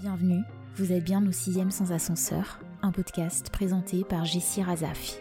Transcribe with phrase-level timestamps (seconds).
[0.00, 0.44] Bienvenue,
[0.76, 5.16] vous êtes bien au 6 sans ascenseur, un podcast présenté par Jessie Razafi.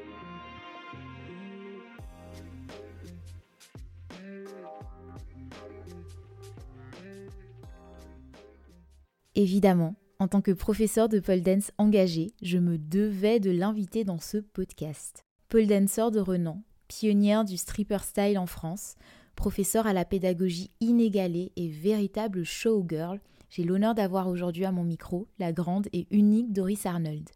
[9.35, 14.19] Évidemment, en tant que professeur de pole dance engagé, je me devais de l'inviter dans
[14.19, 15.25] ce podcast.
[15.49, 18.95] Pole dancer de renom, pionnière du stripper style en France,
[19.35, 23.19] professeur à la pédagogie inégalée et véritable showgirl,
[23.49, 27.29] j'ai l'honneur d'avoir aujourd'hui à mon micro la grande et unique Doris Arnold.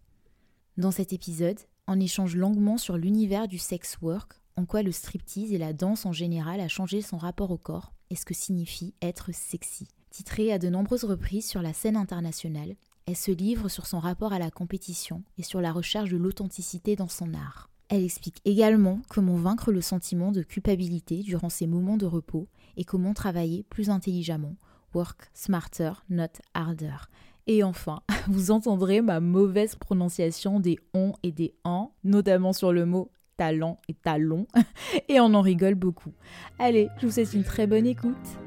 [0.77, 5.51] Dans cet épisode, on échange longuement sur l'univers du sex work, en quoi le striptease
[5.53, 8.93] et la danse en général a changé son rapport au corps et ce que signifie
[9.01, 9.87] être sexy.
[10.11, 12.75] Titrée à de nombreuses reprises sur la scène internationale,
[13.07, 16.95] elle se livre sur son rapport à la compétition et sur la recherche de l'authenticité
[16.95, 17.69] dans son art.
[17.89, 22.85] Elle explique également comment vaincre le sentiment de culpabilité durant ces moments de repos et
[22.85, 24.55] comment travailler plus intelligemment.
[24.93, 27.09] Work smarter, not harder.
[27.47, 32.85] Et enfin, vous entendrez ma mauvaise prononciation des on et des en, notamment sur le
[32.85, 34.47] mot talent et talon,
[35.09, 36.13] et on en rigole beaucoup.
[36.59, 38.37] Allez, je vous souhaite une très bonne écoute.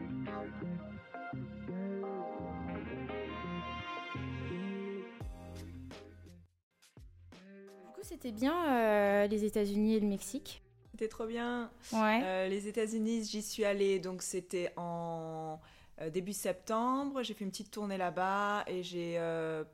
[8.16, 10.62] c'était bien euh, les États-Unis et le Mexique.
[10.92, 11.70] C'était trop bien.
[11.92, 12.20] Ouais.
[12.22, 15.60] Euh, les États-Unis, j'y suis allée, donc c'était en
[16.12, 17.22] début septembre.
[17.22, 19.20] J'ai fait une petite tournée là-bas et j'ai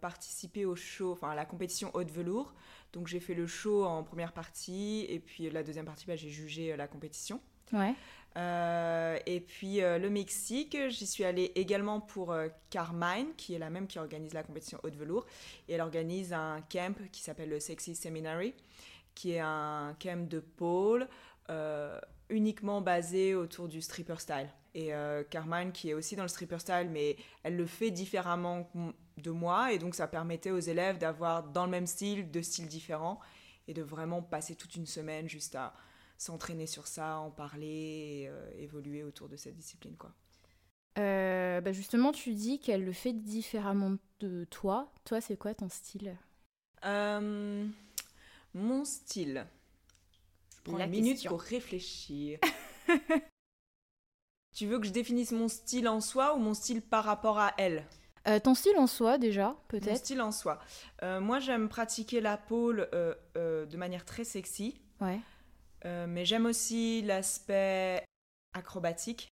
[0.01, 2.53] participé au show, enfin à la compétition haute velours.
[2.93, 6.29] Donc j'ai fait le show en première partie et puis la deuxième partie, bah, j'ai
[6.29, 7.41] jugé la compétition.
[7.73, 7.95] Ouais.
[8.37, 13.59] Euh, et puis euh, le Mexique, j'y suis allée également pour euh, Carmine, qui est
[13.59, 15.27] la même qui organise la compétition haute velours.
[15.69, 18.55] Et elle organise un camp qui s'appelle le Sexy Seminary,
[19.15, 21.09] qui est un camp de pôle
[22.31, 24.49] uniquement basé autour du stripper style.
[24.75, 24.91] Et
[25.29, 28.71] Carmine, qui est aussi dans le stripper style, mais elle le fait différemment
[29.19, 29.73] de moi.
[29.73, 33.21] Et donc ça permettait aux élèves d'avoir dans le même style, deux styles différents,
[33.69, 35.75] et de vraiment passer toute une semaine juste à
[36.19, 39.97] s'entraîner sur ça, en parler, euh, évoluer autour de cette discipline.
[39.97, 40.13] quoi.
[40.99, 44.93] Euh, bah justement, tu dis qu'elle le fait différemment de toi.
[45.05, 46.17] Toi, c'est quoi ton style?
[46.85, 47.67] Euh,
[48.55, 49.47] Mon style.
[50.59, 52.39] Je prends une minute pour réfléchir.
[54.53, 57.53] tu veux que je définisse mon style en soi ou mon style par rapport à
[57.59, 57.85] elle?
[58.45, 60.61] Ton style en soi déjà, peut-être Mon style en soi.
[61.03, 62.89] moi, j'aime pratiquer la pole
[63.35, 64.81] de manière très sexy.
[65.01, 65.19] Ouais.
[65.85, 68.05] Euh, mais j'aime aussi l'aspect
[68.55, 69.29] acrobatique.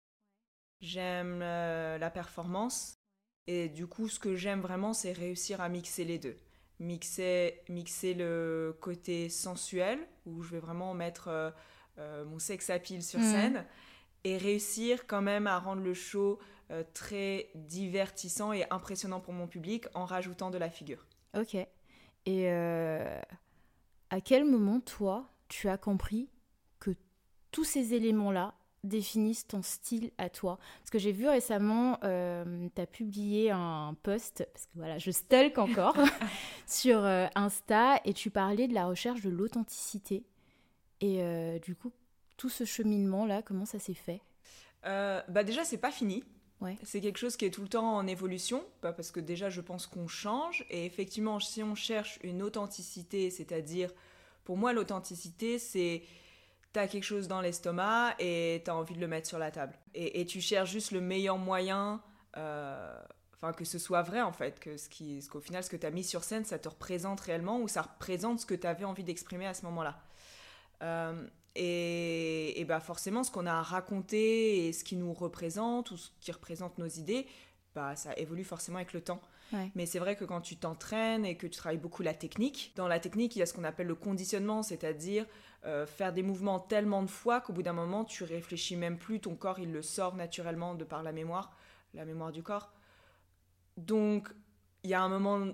[0.82, 2.94] J'aime euh, la performance.
[3.48, 6.38] Et du coup, ce que j'aime vraiment, c'est réussir à mixer les deux.
[6.80, 11.52] Mixer, mixer le côté sensuel, où je vais vraiment mettre
[11.98, 13.32] euh, mon sex appeal sur mhm.
[13.32, 13.66] scène,
[14.24, 16.40] et réussir quand même à rendre le show
[16.94, 21.08] très divertissant et impressionnant pour mon public en rajoutant de la figure.
[21.36, 21.56] Ok.
[22.26, 26.30] Et à quel moment, toi, tu as compris
[27.52, 28.54] tous ces éléments-là
[28.84, 30.58] définissent ton style à toi?
[30.80, 35.12] Parce que j'ai vu récemment, euh, tu as publié un post, parce que voilà, je
[35.12, 35.96] stalk encore,
[36.68, 40.24] sur euh, Insta, et tu parlais de la recherche de l'authenticité.
[41.02, 41.92] Et euh, du coup,
[42.40, 44.22] tout ce cheminement-là, comment ça s'est fait?
[44.84, 46.24] Bah Déjà, c'est pas fini.
[46.62, 46.78] Ouais.
[46.84, 49.88] C'est quelque chose qui est tout le temps en évolution, parce que déjà, je pense
[49.88, 50.66] qu'on change.
[50.70, 53.92] Et effectivement, si on cherche une authenticité, c'est-à-dire,
[54.44, 56.02] pour moi, l'authenticité, c'est
[56.72, 59.74] t'as quelque chose dans l'estomac et t'as envie de le mettre sur la table.
[59.94, 62.02] Et, tu cherches juste le meilleur moyen,
[62.38, 63.02] euh,
[63.36, 65.90] enfin que ce soit vrai en fait, que ce qui, qu'au final ce que t'as
[65.90, 69.48] mis sur scène, ça te représente réellement ou ça représente ce que t'avais envie d'exprimer
[69.48, 70.00] à ce moment-là.
[70.84, 71.28] Euh,
[71.60, 76.10] et, et, bah forcément, ce qu'on a raconté et ce qui nous représente ou ce
[76.22, 77.28] qui représente nos idées,
[77.76, 79.22] bah ça évolue forcément avec le temps.
[79.76, 82.88] Mais c'est vrai que quand tu t'entraînes et que tu travailles beaucoup la technique, dans
[82.88, 85.26] la technique, il y a ce qu'on appelle le conditionnement, c'est-à-dire
[85.66, 89.20] euh, faire des mouvements tellement de fois qu'au bout d'un moment, tu réfléchis même plus,
[89.20, 91.58] ton corps, il le sort naturellement de par la mémoire,
[91.94, 92.72] la mémoire du corps.
[93.78, 94.30] Donc,
[94.84, 95.52] il y a un moment,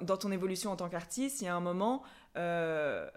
[0.00, 2.02] dans ton évolution en tant qu'artiste, il y a un moment,
[2.36, 3.10] euh,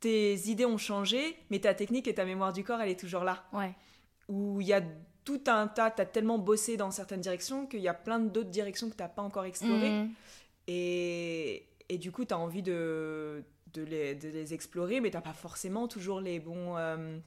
[0.00, 3.24] tes idées ont changé, mais ta technique et ta mémoire du corps, elle est toujours
[3.24, 3.44] là.
[3.52, 3.74] Ouais.
[4.28, 4.82] Où il y a
[5.24, 8.50] tout un tas, tu as tellement bossé dans certaines directions qu'il y a plein d'autres
[8.50, 9.90] directions que tu n'as pas encore explorées.
[9.90, 10.10] Mmh.
[10.68, 13.44] Et, et, du coup, tu as envie de,
[13.74, 17.18] de les, de les explorer, mais t'as pas forcément toujours les bons, euh,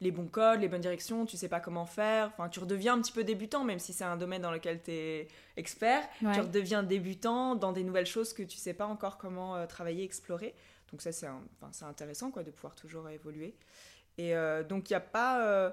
[0.00, 2.28] les bons codes, les bonnes directions, tu sais pas comment faire.
[2.28, 4.92] Enfin, tu redeviens un petit peu débutant, même si c'est un domaine dans lequel tu
[4.92, 6.08] es expert.
[6.20, 10.04] Tu redeviens débutant dans des nouvelles choses que tu sais pas encore comment euh, travailler,
[10.04, 10.54] explorer.
[10.90, 11.28] Donc ça, c'est
[11.60, 13.54] enfin, intéressant quoi, de pouvoir toujours évoluer.
[14.16, 15.72] Et euh, donc, il n'y a pas...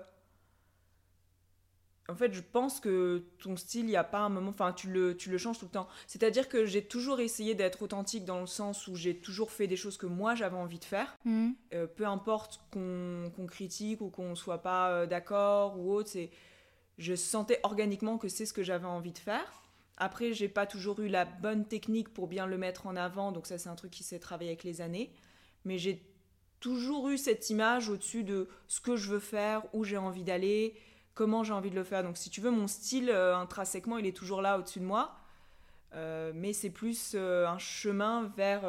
[2.08, 4.92] en fait, je pense que ton style, il n'y a pas un moment, enfin, tu
[4.92, 5.88] le, tu le changes tout le temps.
[6.06, 9.76] C'est-à-dire que j'ai toujours essayé d'être authentique dans le sens où j'ai toujours fait des
[9.76, 11.18] choses que moi j'avais envie de faire.
[11.26, 11.52] Hmm.
[11.74, 16.12] Euh, peu importe qu'on critique ou qu'on soit pas euh, d'accord ou autre,
[17.00, 19.65] je sentais organiquement que c'est ce que j'avais envie de faire.
[19.98, 23.48] Après, j'ai pas toujours eu la bonne technique pour bien le mettre en avant, donc
[23.48, 25.12] ça c'est un truc qui s'est travaillé avec les années.
[25.64, 26.02] Mais j'ai
[26.60, 30.76] toujours eu cette image au-dessus de ce que je veux faire, où j'ai envie d'aller,
[31.14, 32.04] comment j'ai envie de le faire.
[32.04, 35.16] Donc si tu veux, mon style euh, intrinsèquement, il est toujours là au-dessus de moi.
[35.94, 38.64] Euh, mais c'est plus euh, un chemin vers,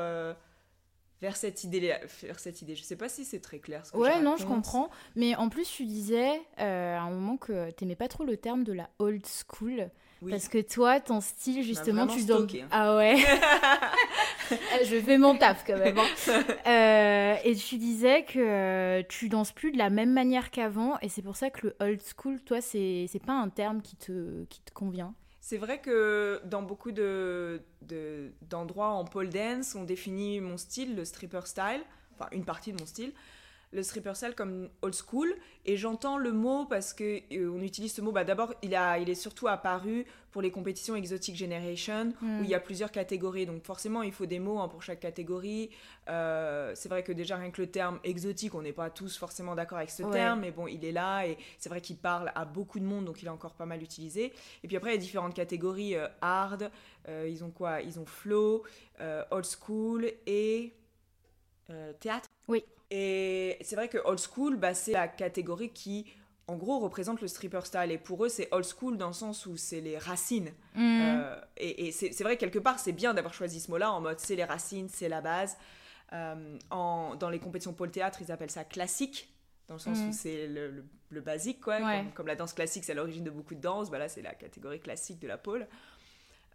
[1.20, 1.96] vers cette idée.
[2.22, 2.76] Vers cette idée.
[2.76, 3.84] Je sais pas si c'est très clair.
[3.84, 4.90] Ce que Ouais, je non, je comprends.
[5.16, 8.72] Mais en plus, tu disais à un moment que t'aimais pas trop le terme de
[8.72, 9.90] la old school.
[10.22, 10.30] Oui.
[10.30, 12.48] Parce que toi, ton style, justement, tu donnes.
[12.70, 13.16] Ah ouais
[14.84, 15.98] Je fais mon taf quand même.
[15.98, 16.04] hein.
[16.66, 20.98] Euh, et tu disais que euh, tu danses plus de la même manière qu'avant.
[21.00, 24.44] Et c'est pour ça que le old school, toi, c'est pas un terme qui te,
[24.44, 25.14] qui te convient.
[25.40, 30.96] C'est vrai que dans beaucoup de, de- d'endroits en pole dance, on définit mon style,
[30.96, 31.82] le stripper style,
[32.18, 33.12] enfin une partie de mon style,
[33.76, 35.32] le stripper comme old school.
[35.64, 38.12] Et j'entends le mot parce que euh, on utilise ce mot.
[38.12, 42.40] Bah, d'abord, il, a, il est surtout apparu pour les compétitions Exotic Generation Mm.
[42.40, 43.46] où il y a plusieurs catégories.
[43.46, 45.70] Donc forcément, il faut des mots hein, pour chaque catégorie.
[46.08, 49.54] Euh, c'est vrai que déjà rien que le terme exotique, on n'est pas tous forcément
[49.54, 50.12] d'accord avec ce Ouais.
[50.12, 53.04] terme, mais bon, il est là et c'est vrai qu'il parle à beaucoup de monde,
[53.04, 54.32] donc il est encore pas mal utilisé.
[54.62, 56.70] Et puis après, il y a différentes catégories euh, hard.
[57.08, 57.82] ils ont quoi?
[57.82, 58.62] Ils ont flow,
[59.30, 60.72] old school et
[62.00, 62.28] théâtre?
[62.48, 62.62] Oui.
[62.90, 66.06] Et c'est vrai que old school, bah, c'est la catégorie qui,
[66.46, 67.90] en gros, représente le stripper style.
[67.90, 70.52] Et pour eux, c'est old school dans le sens où c'est les racines.
[70.74, 71.00] Mm.
[71.02, 74.00] Euh, et et c'est c'est vrai, quelque part, c'est bien d'avoir choisi ce mot-là en
[74.00, 75.56] mode c'est les racines, c'est la base.
[76.12, 79.28] Euh, en, dans les compétitions pôle théâtre, ils appellent ça classique,
[79.66, 80.08] dans le sens Mhm.
[80.08, 81.78] où c'est le, le- le basique, quoi.
[81.80, 81.98] Ouais.
[82.04, 84.22] Comme, comme la danse classique, c'est à l'origine de beaucoup de danses, bah là, c'est
[84.22, 85.66] la catégorie classique de la pôle.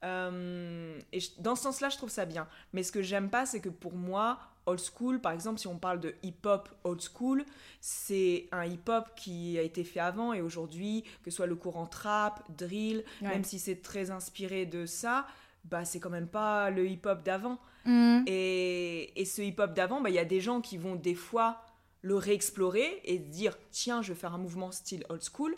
[0.03, 2.47] Euh, et je- dans ce sens-là, je trouve ça bien.
[2.73, 5.77] Mais ce que j'aime pas, c'est que pour moi, old school, par exemple, si on
[5.77, 7.43] parle de hip-hop old school,
[7.79, 11.85] c'est un hip-hop qui a été fait avant et aujourd'hui, que ce soit le courant
[11.87, 13.29] trap, drill, Ouais.
[13.29, 15.25] même si c'est très inspiré de ça,
[15.65, 17.59] bah c'est quand même pas le hip-hop d'avant.
[17.85, 18.23] Mm.
[18.27, 21.61] Et, et ce hip-hop d'avant, bah, il y a des gens qui vont des fois
[22.03, 25.55] le réexplorer et dire tiens, je vais faire un mouvement style old school.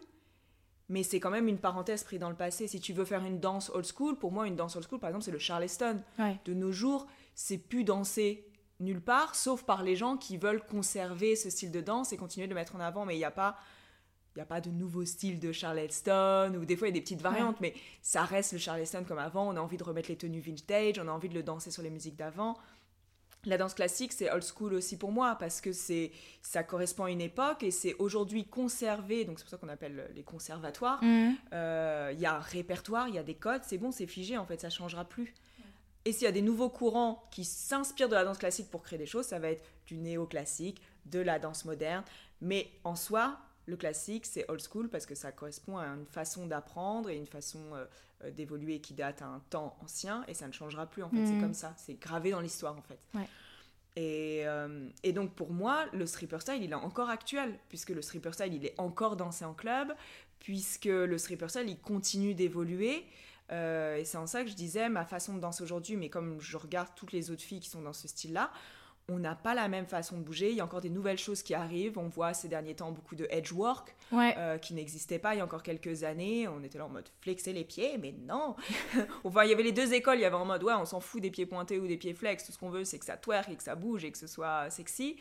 [0.90, 2.68] Mais c'est quand même une parenthèse prise dans le passé.
[2.68, 5.10] Si tu veux faire une danse old school, pour moi, une danse old school, par
[5.10, 6.02] exemple, c'est le Charleston.
[6.20, 6.38] Ouais.
[6.44, 8.46] De nos jours, c'est plus dansé
[8.84, 12.48] nulle part, sauf par les gens qui veulent conserver ce style de danse et continuer
[12.48, 13.06] de le mettre en avant.
[13.06, 13.58] Mais il n'y a pas.
[14.36, 16.96] Il n'y a pas de nouveau style de Charleston, ou des fois il y a
[16.96, 19.48] des petites variantes, mais ça reste le Charleston comme avant.
[19.48, 21.84] On a envie de remettre les tenues vintage, on a envie de le danser sur
[21.84, 22.58] les musiques d'avant.
[23.46, 27.12] La danse classique, c'est old school aussi pour moi, parce que c'est ça correspond à
[27.12, 31.04] une époque et c'est aujourd'hui conservé, donc c'est pour ça qu'on appelle les conservatoires.
[31.04, 31.34] Mm.
[31.54, 34.36] Euh, Il y a un répertoire, il y a des codes, c'est bon, c'est figé,
[34.38, 35.36] en fait, ça changera plus.
[36.06, 39.00] Et s'il y a des nouveaux courants qui s'inspirent de la danse classique pour créer
[39.00, 42.04] des choses, ça va être du néoclassique, de la danse moderne.
[42.42, 46.46] Mais en soi, le classique, c'est old school parce que ça correspond à une façon
[46.48, 47.86] d'apprendre et une façon euh,
[48.26, 51.26] euh, d'évoluer qui date à un temps ancien et ça ne changera plus en fait.
[51.26, 51.42] C'est Mhm.
[51.42, 53.00] comme ça, c'est gravé dans l'histoire en fait.
[53.14, 53.28] Ouais.
[53.96, 58.02] Et, euh, et donc pour moi, le stripper style, il est encore actuel, puisque le
[58.02, 59.94] stripper style, il est encore dansé en club,
[60.40, 63.06] puisque le stripper style, il continue d'évoluer.
[63.52, 66.40] Euh, et c'est en ça que je disais, ma façon de danser aujourd'hui, mais comme
[66.40, 68.52] je regarde toutes les autres filles qui sont dans ce style-là,
[69.10, 70.52] on n'a pas la même façon de bouger.
[70.52, 71.98] Il y a encore des nouvelles choses qui arrivent.
[71.98, 74.34] On voit ces derniers temps beaucoup de edge work Ouais.
[74.38, 76.48] euh, qui n'existait pas il y a encore quelques années.
[76.48, 78.56] On était là en mode flexer les pieds, mais non
[79.26, 80.20] Enfin, il y avait les deux écoles.
[80.20, 82.14] Il y avait en mode, ouais, on s'en fout des pieds pointés ou des pieds
[82.14, 82.46] flex.
[82.46, 84.26] Tout ce qu'on veut, c'est que ça twerk et que ça bouge et que ce
[84.28, 85.18] soit sexy.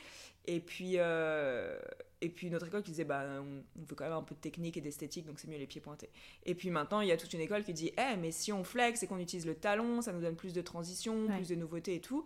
[0.46, 1.76] Et puis, euh,
[2.22, 4.40] et puis une autre école qui disait, bah, on, veut quand même un peu de
[4.40, 6.08] technique et d'esthétique, donc c'est mieux les pieds pointés.
[6.46, 8.64] Et puis maintenant, il y a toute une école qui dit, eh, mais si on
[8.64, 11.36] flex et qu'on utilise le talon, ça nous donne plus de transition, Ouais.
[11.36, 12.24] plus de nouveautés et tout.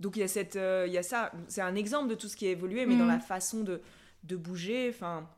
[0.00, 1.32] Donc il y a, cette, euh, il y a ça.
[1.48, 3.80] C'est un exemple de tout ce qui a évolué, mais dans la façon de,
[4.24, 5.28] de bouger, enfin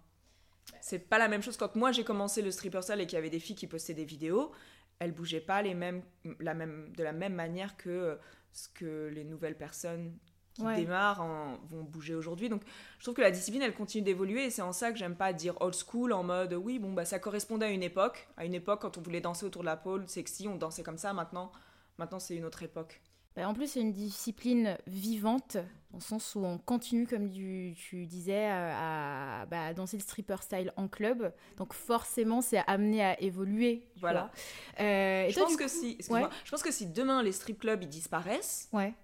[0.81, 3.19] c'est pas la même chose quand moi j'ai commencé le stripper style et qu'il y
[3.19, 4.51] avait des filles qui postaient des vidéos
[4.99, 6.03] elles bougeaient pas les mêmes,
[6.41, 8.17] la même, de la même manière que euh,
[8.53, 10.17] ce que les nouvelles personnes
[10.55, 10.77] qui Ouais.
[10.77, 12.63] démarrent en- vont bouger aujourd'hui donc
[12.99, 15.33] je trouve que la discipline elle continue d'évoluer et c'est en ça que j'aime pas
[15.33, 18.55] dire old school en mode oui bon bah ça correspondait à une époque à une
[18.55, 21.51] époque quand on voulait danser autour de la pôle sexy on dansait comme ça maintenant
[21.99, 23.01] maintenant c'est une autre époque
[23.37, 25.57] Bah, en plus, c'est une discipline vivante,
[25.91, 29.97] dans le sens où on continue, comme tu, tu disais, à, à- bah, à danser
[29.97, 31.33] le stripper style en club.
[31.57, 33.89] Donc forcément, c'est amené à évoluer.
[33.97, 34.31] Voilà.
[34.79, 37.89] Euh, je toi, pense coup- si je pense que si demain les strip clubs ils
[37.89, 38.95] disparaissent Ouais.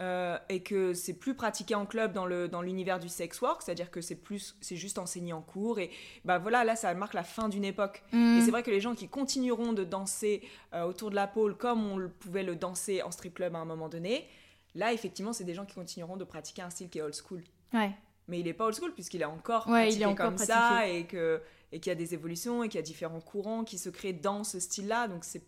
[0.00, 3.60] Euh, et que c'est plus pratiqué en club dans le dans l'univers du sex work,
[3.60, 5.90] c'est-à-dire que c'est plus c'est juste enseigné en cours et
[6.24, 8.02] bah voilà là ça marque la fin d'une époque.
[8.12, 8.38] Mm.
[8.38, 10.42] Et c'est vrai que les gens qui continueront de danser
[10.72, 13.66] euh, autour de la pole comme on pouvait le danser en strip club à un
[13.66, 14.26] moment donné,
[14.74, 17.42] là effectivement c'est des gens qui continueront de pratiquer un style qui est old school.
[17.74, 17.92] Ouais.
[18.26, 20.38] Mais il est pas old school puisqu'il est encore Ouais, pratiqué il est encore comme
[20.38, 21.42] ça et que
[21.72, 24.14] et qu'il y a des évolutions et qu'il y a différents courants qui se créent
[24.14, 25.08] dans ce style-là.
[25.08, 25.42] Donc c'est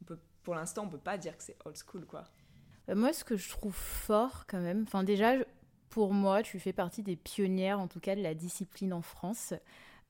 [0.00, 2.24] on peut pour l'instant on peut pas dire que c'est old school quoi.
[2.90, 5.34] Euh, Moi, ce que je trouve fort quand même, enfin déjà,
[5.90, 9.54] pour moi, tu fais partie des pionnières, en tout cas, de la discipline en France,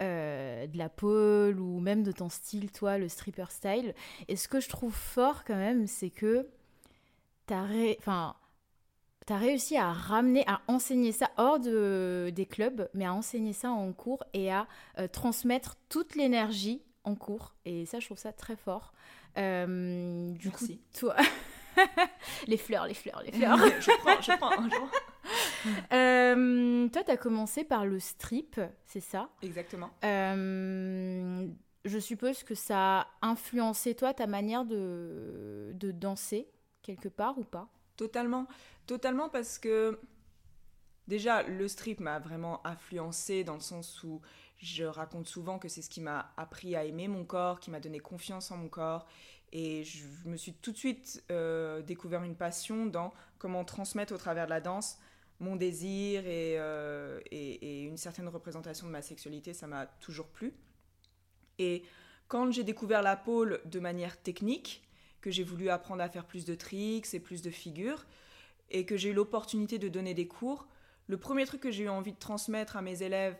[0.02, 3.94] euh, de la pole ou même de ton style, toi, le stripper style.
[4.28, 6.48] Et ce que je trouve fort quand même, c'est que
[7.46, 7.96] t'as ré...
[7.98, 8.34] enfin,
[9.26, 13.70] t'as réussi à ramener, à enseigner ça hors de, des clubs, mais à enseigner ça
[13.70, 14.66] en cours et à
[14.98, 17.54] euh, transmettre toute l'énergie en cours.
[17.64, 18.92] Et ça, je trouve ça très fort.
[19.38, 20.78] Euh, du Merci.
[20.78, 21.16] coup, toi...
[22.46, 23.58] les fleurs, les fleurs, les fleurs.
[23.80, 24.90] je prends, je prends, je prends.
[25.92, 29.28] Euh, toi, tu as commencé par le strip, c'est ça?
[29.42, 29.90] Exactement.
[30.04, 31.46] Euh,
[31.84, 36.48] Je suppose que ça a influencé, toi, ta manière de, de danser,
[36.82, 37.68] quelque part ou pas?
[37.96, 38.46] Totalement,
[38.86, 40.00] totalement parce que
[41.06, 44.20] déjà le strip m'a vraiment influencé dans le sens où
[44.58, 47.80] je raconte souvent que c'est ce qui m'a appris à aimer mon corps, qui m'a
[47.80, 49.06] donné confiance en mon corps
[49.52, 54.18] et je me suis tout de suite euh, découvert une passion dans comment transmettre au
[54.18, 54.98] travers de la danse
[55.40, 60.28] mon désir et, euh, et- et une certaine représentation de ma sexualité, ça m'a toujours
[60.28, 60.52] plu.
[61.58, 61.82] Et
[62.28, 64.82] quand j'ai découvert la pole de manière technique,
[65.22, 68.04] que j'ai voulu apprendre à faire plus de tricks et plus de figures,
[68.70, 70.68] et que j'ai eu l'opportunité de donner des cours,
[71.08, 73.36] le premier truc que j'ai eu envie de transmettre à mes élèves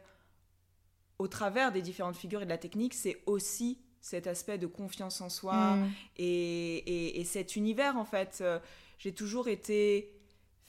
[1.18, 5.20] au travers des différentes figures et de la technique, c'est aussi cet aspect de confiance
[5.20, 5.90] en soi Mm.
[6.18, 8.38] et, et- et cet univers en fait.
[8.40, 8.58] Euh,
[8.98, 10.12] J'ai toujours été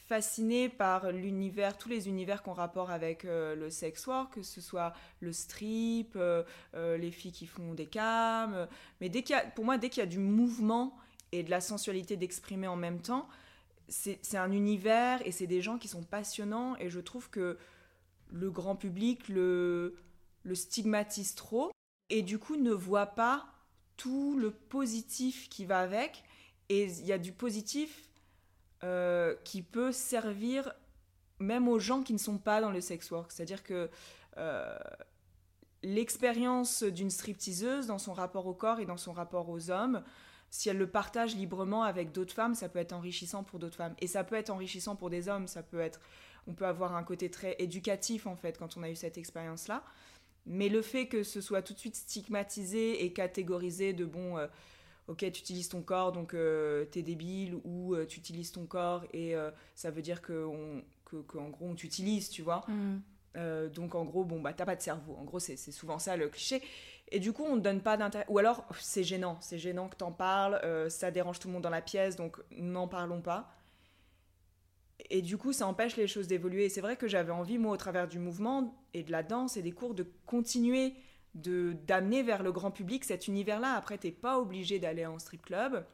[0.08, 4.60] fascinée par l'univers, tous les univers qu'on rapport avec euh, le sex work, que ce
[4.62, 6.44] soit le strip, euh,
[6.76, 8.68] euh, les filles qui font des cams.
[9.00, 10.96] mais dès qu'il y a, pour moi, dès qu'il y a du mouvement
[11.34, 13.28] et de la sensualité d'exprimer en même temps,
[13.90, 17.58] c'est c'est un univers et c'est des gens qui sont passionnants et je trouve que
[18.32, 19.96] le grand public le,
[20.44, 21.72] le stigmatise trop
[22.12, 23.48] et du coup ne voit pas
[23.98, 26.24] tout le positif qui va avec
[26.70, 28.08] et il y a du positif
[28.84, 30.74] euh, qui peut servir
[31.40, 33.32] même aux gens qui ne sont pas dans le sex work.
[33.32, 33.90] C'est-à-dire que
[34.38, 34.78] euh,
[35.84, 40.04] l'expérience d'une stripteaseuse dans son rapport au corps et dans son rapport aux hommes,
[40.50, 43.96] si elle le partage librement avec d'autres femmes, ça peut être enrichissant pour d'autres femmes.
[44.00, 46.00] Et ça peut être enrichissant pour des hommes, ça peut être...
[46.48, 49.84] On peut avoir un côté très éducatif en fait quand on a eu cette expérience-là.
[50.46, 54.48] Mais le fait que ce soit tout de suite stigmatisé et catégorisé de bon, euh,
[55.08, 59.06] ok, tu utilises ton corps donc euh, t'es débile ou euh, tu utilises ton corps
[59.14, 62.66] et euh, ça veut dire que on, que, que, en gros on t'utilise, tu vois.
[62.68, 63.02] Mm.
[63.74, 65.16] Donc en gros, bon bah t'as pas de cerveau.
[65.18, 66.62] En gros, c'est souvent ça le cliché.
[67.14, 68.26] Et du coup, on ne donne pas d'intérêt.
[68.28, 71.70] Ou alors, c'est gênant, c'est gênant que t'en parles, ça dérange tout le monde dans
[71.70, 73.50] la pièce, donc n'en parlons pas.
[75.10, 76.66] Et du coup, ça empêche les choses d'évoluer.
[76.66, 79.58] Et c'est vrai que j'avais envie, moi, au travers du mouvement et de la danse
[79.58, 80.94] et des cours, de continuer
[81.34, 83.74] de d'amener vers le grand public cet univers-là.
[83.76, 85.86] Après, t'es pas obligé d'aller en strip club.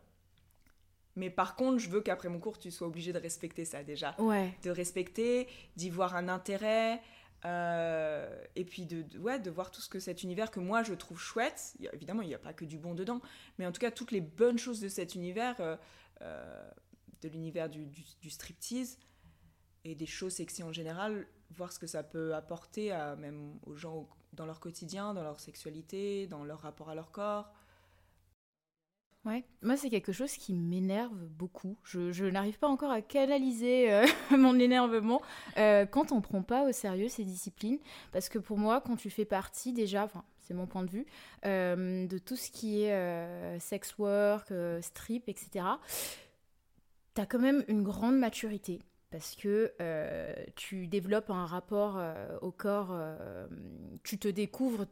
[1.15, 4.15] Mais par contre, je veux qu'après mon cours, tu sois obligé de respecter ça déjà
[4.19, 4.53] Ouais.
[4.63, 7.01] de respecter, d'y voir un intérêt,
[7.45, 10.83] euh, et puis de, de- ouais, de voir tout ce que cet univers que moi
[10.83, 11.73] je trouve chouette.
[11.93, 13.21] Évidemment, il n'y a pas que du bon dedans,
[13.57, 15.75] mais en tout cas, toutes les bonnes choses de cet univers, euh,
[16.21, 16.69] euh,
[17.27, 18.97] de l'univers du, du, striptease
[19.83, 23.75] et des choses sexy en général, voir ce que ça peut apporter à, même aux
[23.75, 27.51] gens dans leur quotidien, dans leur sexualité, dans leur rapport à leur corps.
[29.27, 29.43] Ouais.
[29.61, 31.75] Moi, c'est quelque chose qui m'énerve beaucoup.
[31.83, 34.05] Je, n'arrive pas encore à canaliser euh,
[34.37, 35.21] mon énervement
[35.57, 37.79] euh, quand on prend pas au sérieux ces disciplines.
[38.13, 40.07] Parce que pour moi, quand tu fais partie déjà,
[40.39, 41.05] c'est mon point de vue,
[41.45, 45.65] euh, de tout ce qui est sex work, strip, etc.,
[47.17, 48.83] tu as quand même une grande maturité.
[49.09, 53.47] Parce que euh, tu développes un rapport euh, au corps, euh,
[54.03, 54.85] tu te découvres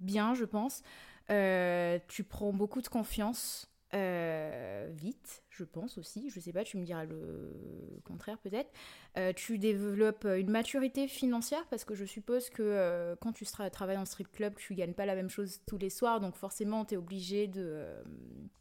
[0.00, 0.82] bien, je pense.
[1.28, 6.30] Tu prends beaucoup de confiance vite, je pense aussi.
[6.30, 8.70] Je sais pas, tu me diras le contraire peut-être.
[9.16, 13.70] Euh, tu développes une maturité financière parce que je suppose que euh, quand tu tra-
[13.70, 16.20] travailles en strip club, tu gagnes pas la même chose tous les soirs.
[16.20, 18.02] Donc forcément, tu es obligé de, euh,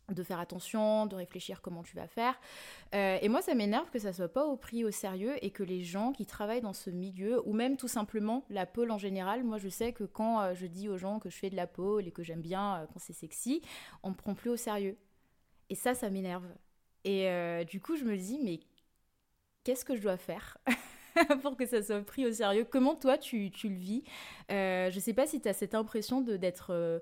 [0.10, 2.40] de faire attention, de réfléchir comment tu vas faire.
[2.94, 5.82] Et moi, ça m'énerve que ça soit pas au prix au sérieux et que les
[5.82, 9.58] gens qui travaillent dans ce milieu, ou même tout simplement la pole en général, moi
[9.58, 12.12] je sais que quand je dis aux gens que je fais de la pole et
[12.12, 13.62] que j'aime bien quand c'est sexy,
[14.04, 14.98] on me prend plus au sérieux.
[15.70, 16.46] Et ça, ça m'énerve.
[17.06, 18.60] Et euh, du coup, je me dis, mais
[19.64, 20.58] qu'est-ce que je dois faire
[21.42, 22.66] pour que ça soit pris au sérieux?
[22.70, 24.04] Comment toi, tu, le vis?
[24.52, 27.02] Euh, Je sais pas si tu as cette impression d'être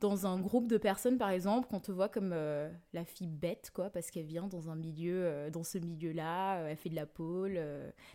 [0.00, 3.70] dans un groupe de personnes, par exemple, qu'on te voit comme euh, la fille bête,
[3.74, 6.94] quoi, parce qu'elle vient dans un milieu, euh, dans ce milieu-là, euh, elle fait de
[6.96, 7.58] la pôle,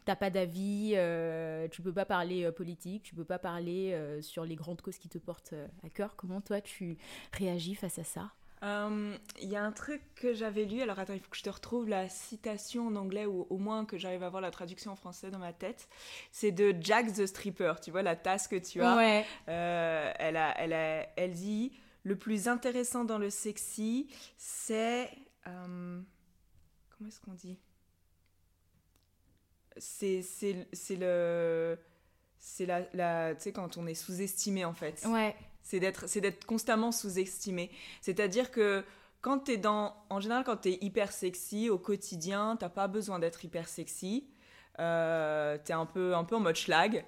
[0.05, 0.95] t'as pas d'avis,
[1.71, 5.17] tu peux pas parler politique, tu peux pas parler sur les grandes causes qui te
[5.17, 6.15] portent à cœur.
[6.15, 6.97] Comment toi tu
[7.33, 8.31] réagis face à ça?
[8.63, 11.50] Il y a un truc que j'avais lu, alors attends, il faut que je te
[11.50, 14.96] retrouve la citation en anglais ou au moins que j'arrive à voir la traduction en
[14.96, 15.89] français dans ma tête.
[16.32, 18.96] C'est de Jack the Stripper, tu vois, la tasse que tu as.
[18.96, 19.25] Ouais.
[19.48, 21.72] Euh, elle, a, elle, a, elle dit
[22.03, 25.10] Le plus intéressant dans le sexy, c'est.
[25.48, 26.01] Euh,
[26.98, 27.58] comment est-ce qu'on dit?
[29.77, 30.24] C'est
[31.00, 31.80] le.
[32.38, 35.03] C'est la, la tu sais, quand on est sous-estimé en fait.
[35.06, 37.72] Ouais c'est d'être c'est d'être constamment sous-estimé.
[38.01, 38.84] C'est-à-dire que
[39.22, 42.88] quand tu es dans en général quand tu es hyper sexy au quotidien, t'as pas
[42.88, 44.27] besoin d'être hyper sexy.
[44.80, 47.06] Euh, tu es un peu un peu en mode schlag.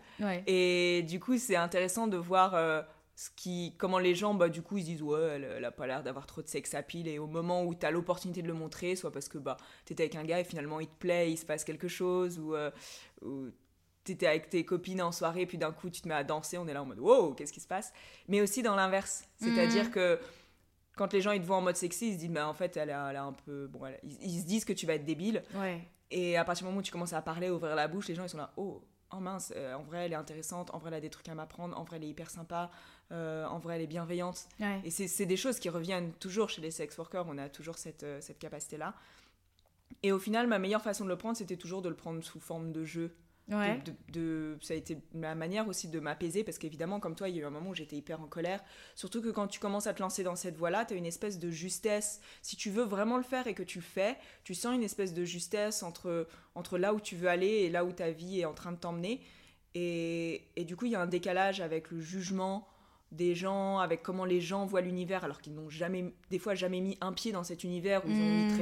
[0.47, 2.81] Et du coup, c'est intéressant de voir euh,
[3.15, 6.03] ce qui comment les gens bah du coup ils disent ouais, elle, a pas l'air
[6.03, 8.95] d'avoir trop de sex appeal et au moment où tu as l'opportunité de le montrer,
[8.95, 11.45] soit parce que bah tu avec un gars et finalement il te plaît, il se
[11.45, 12.71] passe quelque chose ou, euh,
[13.23, 13.49] ou
[14.03, 16.67] t'étais avec tes copines en soirée, puis d'un coup tu te mets à danser, on
[16.67, 17.93] est là en mode wow, qu'est-ce qui se passe?
[18.27, 19.91] Mais aussi dans l'inverse, c'est-à-dire mhm.
[19.91, 20.19] que
[20.95, 22.77] quand les gens ils te voient en mode sexy, ils se disent bah en fait
[22.77, 25.43] elle a, un peu bon, ils, se disent que tu vas être débile.
[26.11, 28.23] Et à partir du moment où tu commences à parler, ouvrir la bouche, les gens
[28.23, 28.83] ils sont là oh
[29.15, 31.35] oh mince, euh, en vrai elle est intéressante, en vrai elle a des trucs à
[31.35, 32.71] m'apprendre, en vrai elle est hyper sympa,
[33.11, 34.47] euh, en vrai elle est bienveillante.
[34.83, 38.03] Et c'est des choses qui reviennent toujours chez les sex workers, on a toujours cette,
[38.03, 38.93] euh, cette capacité là.
[40.01, 42.39] Et au final, ma meilleure façon de le prendre, c'était toujours de le prendre sous
[42.39, 43.15] forme de jeu.
[43.47, 47.39] De, ça a été ma manière aussi de m'apaiser parce qu'évidemment, comme toi, il y
[47.39, 48.63] a eu un moment où j'étais hyper en colère.
[48.95, 51.39] Surtout que quand tu commences à te lancer dans cette voie-là, tu as une espèce
[51.39, 52.21] de justesse.
[52.41, 55.13] Si tu veux vraiment le faire et que tu le fais, tu sens une espèce
[55.13, 58.45] de justesse entre, entre là où tu veux aller et là où ta vie est
[58.45, 59.21] en train de t'emmener.
[59.75, 62.67] Et, et, du coup, il y a un décalage avec le jugement
[63.11, 66.79] des gens, avec comment les gens voient l'univers, alors qu'ils n'ont jamais, des fois, jamais
[66.79, 68.57] mis un pied dans cet univers où ils ont mis mmh.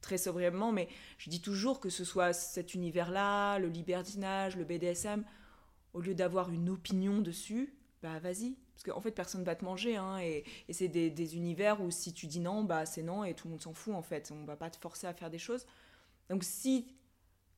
[0.00, 5.24] Très sobrièmement, mais je dis toujours que ce soit cet univers-là, le libertinage, le BDSM,
[5.94, 8.56] au lieu d'avoir une opinion dessus, bah vas-y.
[8.74, 12.28] Parce qu'en fait, personne va te manger, hein, et, c'est des, univers où si tu
[12.28, 14.32] dis non, bah c'est non, et tout le monde s'en fout, en fait.
[14.32, 15.66] On va pas te forcer à faire des choses.
[16.30, 16.86] Donc si,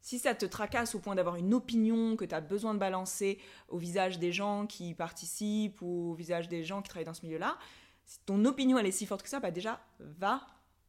[0.00, 3.38] si ça te tracasse au point d'avoir une opinion que tu as besoin de balancer
[3.68, 7.26] au visage des gens qui participent ou au visage des gens qui travaillent dans ce
[7.26, 7.58] milieu-là,
[8.06, 10.46] si ton opinion elle est si forte que ça, bah déjà, va,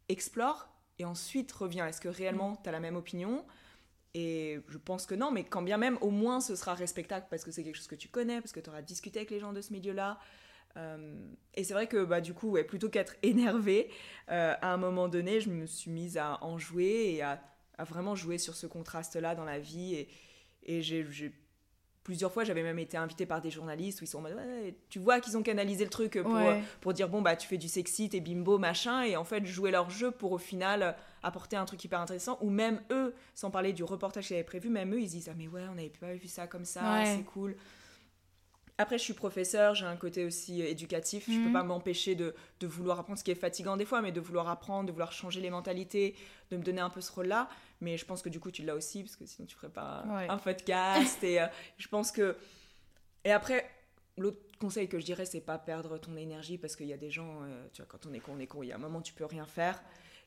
[0.08, 1.88] explore, et ensuite reviens.
[1.88, 3.46] Est-ce que réellement tu as la même opinion?
[4.14, 7.44] Et je pense que non, mais quand bien même, au moins ce sera respectable parce
[7.44, 9.54] que c'est quelque chose que tu connais, parce que tu auras discuté avec les gens
[9.54, 10.20] de ce milieu-là.
[10.78, 11.16] Euh,
[11.54, 13.90] et c'est vrai que bah, du coup, ouais, plutôt qu'être énervée,
[14.30, 17.42] euh, à un moment donné, je me suis mise à en jouer et à,
[17.78, 19.96] à vraiment jouer sur ce contraste-là dans la vie.
[19.96, 20.10] Et,
[20.64, 21.34] et j'ai
[22.04, 24.36] plusieurs fois j'avais même été invitée par des journalistes où ils sont en mode
[24.90, 26.34] tu vois qu'ils ont canalisé le truc pour,
[26.82, 29.72] pour dire bon bah tu fais du sexy t'es bimbo machin et en fait jouer
[29.72, 33.74] leur jeu pour au final apporter un truc hyper intéressant ou même eux sans parler
[33.74, 36.14] du reportage qu'ils avaient prévu même eux ils disent ah mais ouais on n'avait pas
[36.14, 36.82] vu ça comme ça
[37.18, 37.56] c'est cool
[38.82, 41.26] après, je suis professeur, j'ai un côté aussi euh, éducatif.
[41.30, 41.54] Je peux mhm.
[41.54, 44.50] pas m'empêcher de, de, vouloir apprendre, ce qui est fatigant des fois, mais de vouloir
[44.50, 46.16] apprendre, de vouloir changer les mentalités,
[46.50, 47.50] de me donner un peu ce rôle-là.
[47.80, 50.04] Mais je pense que du coup, tu l'as aussi, parce que sinon, tu ferais pas
[50.30, 51.24] un podcast.
[51.24, 52.36] et euh, je pense que.
[53.24, 53.70] Et après,
[54.18, 57.12] l'autre conseil que je dirais, c'est pas perdre ton énergie, parce qu'il y a des
[57.12, 58.64] gens, euh, tu vois, quand on est con, on est con.
[58.64, 59.82] Il y a un moment, tu peux rien faire.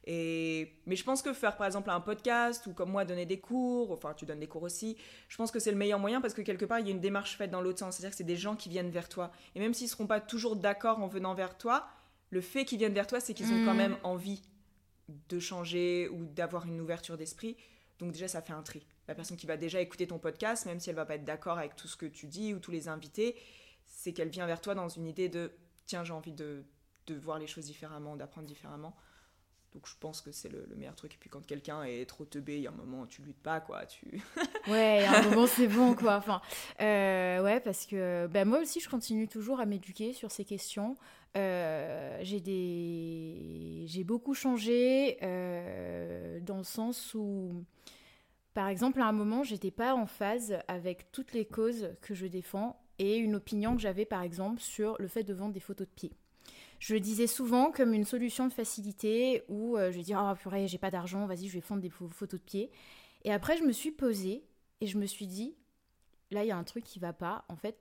[0.07, 0.73] Et...
[0.87, 3.91] Mais je pense que faire par exemple un podcast ou comme moi donner des cours,
[3.91, 4.97] enfin tu donnes des cours aussi,
[5.29, 7.01] je pense que c'est le meilleur moyen parce que quelque part il y a une
[7.01, 7.97] démarche faite dans l'autre sens.
[7.97, 9.33] C'est-à-dire que c'est des gens qui viennent vers toi.
[9.55, 11.87] Et même s'ils ne seront pas toujours d'accord en venant vers toi,
[12.31, 13.79] le fait qu'ils viennent vers toi, c'est qu'ils ont quand mmh.
[13.79, 14.43] même envie
[15.09, 17.57] de changer ou d'avoir une ouverture d'esprit.
[17.99, 18.87] Donc déjà ça fait un tri.
[19.09, 21.59] La personne qui va déjà écouter ton podcast, même si elle va pas être d'accord
[21.59, 23.37] avec tout ce que tu dis ou tous les invités,
[23.87, 25.53] c'est qu'elle vient vers toi dans une idée de
[25.87, 26.65] tiens j'ai envie de,
[27.07, 28.97] de voir les choses différemment, d'apprendre différemment.
[29.75, 31.15] Donc je pense que c'est le, meilleur truc.
[31.15, 33.61] Et puis quand quelqu'un est trop teubé, il y a un moment, tu luttes pas,
[33.61, 33.85] quoi.
[33.87, 34.23] Tu...
[34.69, 36.17] ouais, à un moment, c'est bon, quoi.
[36.17, 36.41] Enfin,
[36.81, 40.97] euh, ouais, parce que ben, moi aussi, je continue toujours à m'éduquer sur ces questions.
[41.37, 43.85] Euh, j'ai des...
[43.87, 47.65] j'ai beaucoup changé euh, dans le sens où,
[48.55, 52.27] par exemple, à un moment, j'étais pas en phase avec toutes les causes que je
[52.27, 55.89] défends et une opinion que j'avais, par exemple, sur le fait de vendre des photos
[55.89, 56.13] de pieds.
[56.79, 60.69] Je le disais souvent comme une solution de facilité où euh, je dis oh purée
[60.69, 62.71] j'ai pas d'argent vas-y je vais fondre des photos de pied
[63.25, 64.45] et après je me suis posée
[64.81, 65.57] et je me suis dit
[66.31, 67.45] là il y a un truc qui va pas.
[67.49, 67.79] En fait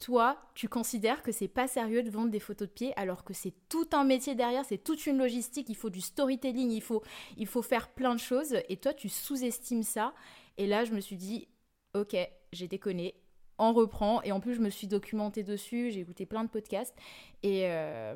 [0.00, 3.34] toi, tu considères que c'est pas sérieux de vendre des photos de pied alors que
[3.34, 7.02] c'est tout un métier derrière, c'est toute une logistique, il faut du storytelling, il faut,
[7.36, 8.56] il faut faire plein de choses.
[8.70, 10.14] Et toi tu sous-estimes ça.
[10.56, 11.48] Et là, je me suis dit,
[11.94, 12.16] ok,
[12.52, 13.14] j'ai déconné,
[13.60, 16.94] on reprend et en plus je me suis documentée dessus, j'ai écouté plein de podcasts
[17.42, 18.14] et euh,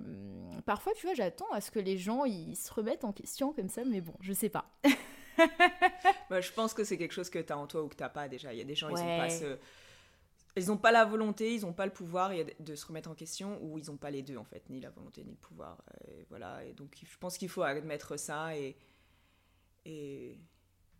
[0.64, 3.68] parfois tu vois j'attends à ce que les gens ils se remettent en question comme
[3.68, 4.70] ça mais bon je sais pas.
[6.30, 8.04] bah, je pense que c'est quelque chose que tu as en toi ou que tu
[8.12, 8.52] pas déjà.
[8.52, 9.28] Il y a des gens, ils ont pas
[10.56, 13.58] Ils n'ont pas la volonté, ils n'ont pas le pouvoir de se remettre en question,
[13.62, 15.82] ou ils n'ont pas les deux en fait, ni la volonté ni le pouvoir.
[16.08, 18.76] Et voilà, et donc je pense qu'il faut admettre ça et,
[19.84, 20.38] et,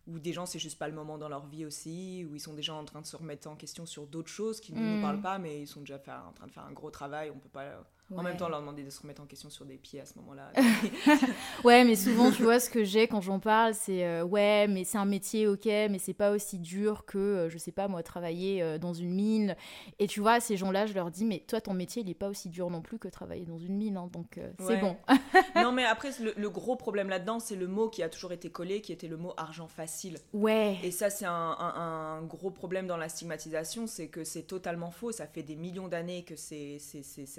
[0.07, 2.53] ou des gens c'est juste pas le moment dans leur vie aussi, ou ils sont
[2.53, 5.01] déjà en train de se remettre en question sur d'autres choses qui ne nous mm.
[5.01, 7.49] parlent pas, mais ils sont déjà en train de faire un gros travail, on peut
[7.49, 10.05] pas en même temps leur demander de se remettre en question sur des pieds à
[10.05, 10.51] ce moment-là.
[11.63, 14.83] ouais, mais souvent tu vois ce que j'ai quand j'en parle, c'est euh, ouais, mais
[14.83, 18.03] c'est un métier ok, mais c'est pas aussi dur que euh, je sais pas moi
[18.03, 19.55] travailler euh, dans une mine.
[19.97, 22.29] Et tu vois ces gens-là, je leur dis mais toi ton métier il est pas
[22.29, 24.97] aussi dur non plus que travailler dans une mine, hein, donc c'est bon.
[25.55, 28.51] non mais après le, le gros problème là-dedans c'est le mot qui a toujours été
[28.51, 30.19] collé, qui était le mot argent facile.
[30.33, 30.77] Ouais.
[30.83, 35.11] Et ça c'est un, un, gros problème dans la stigmatisation, c'est que c'est totalement faux.
[35.11, 36.77] Ça fait des millions d'années que c'est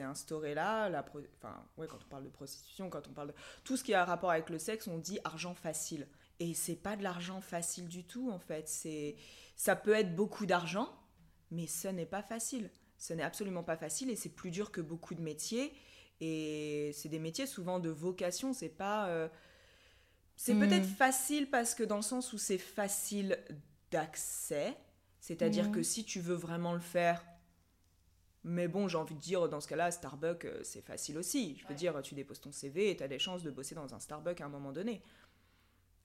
[0.03, 1.05] instauré là, la
[1.39, 4.05] enfin, ouais, quand on parle de prostitution, quand on parle de tout ce qui a
[4.05, 6.09] rapport avec le sexe, on dit argent facile.
[6.41, 8.69] Et c'est pas de l'argent facile du tout, en fait.
[8.69, 9.17] C'est,
[9.55, 10.93] ça peut être beaucoup d'argent,
[11.53, 12.71] mais ce n'est pas facile.
[12.99, 15.73] Ce n'est absolument pas facile et c'est plus dur que beaucoup de métiers.
[16.21, 19.09] Et c'est des métiers souvent de vocation, c'est pas.
[19.09, 19.29] Euh,
[20.35, 20.61] c'est hmm.
[20.61, 23.39] peut-être facile parce que dans le sens où c'est facile
[23.91, 24.77] d'accès,
[25.21, 25.73] c'est-à-dire hmm.
[25.73, 27.25] que si tu veux vraiment le faire,
[28.49, 31.59] mais bon, j'ai envie de dire, dans ce cas-là, Starbucks, euh, c'est facile aussi.
[31.61, 33.93] Je veux dire, tu déposes ton CV et tu as des chances de bosser dans
[33.93, 35.03] un Starbucks à un moment donné.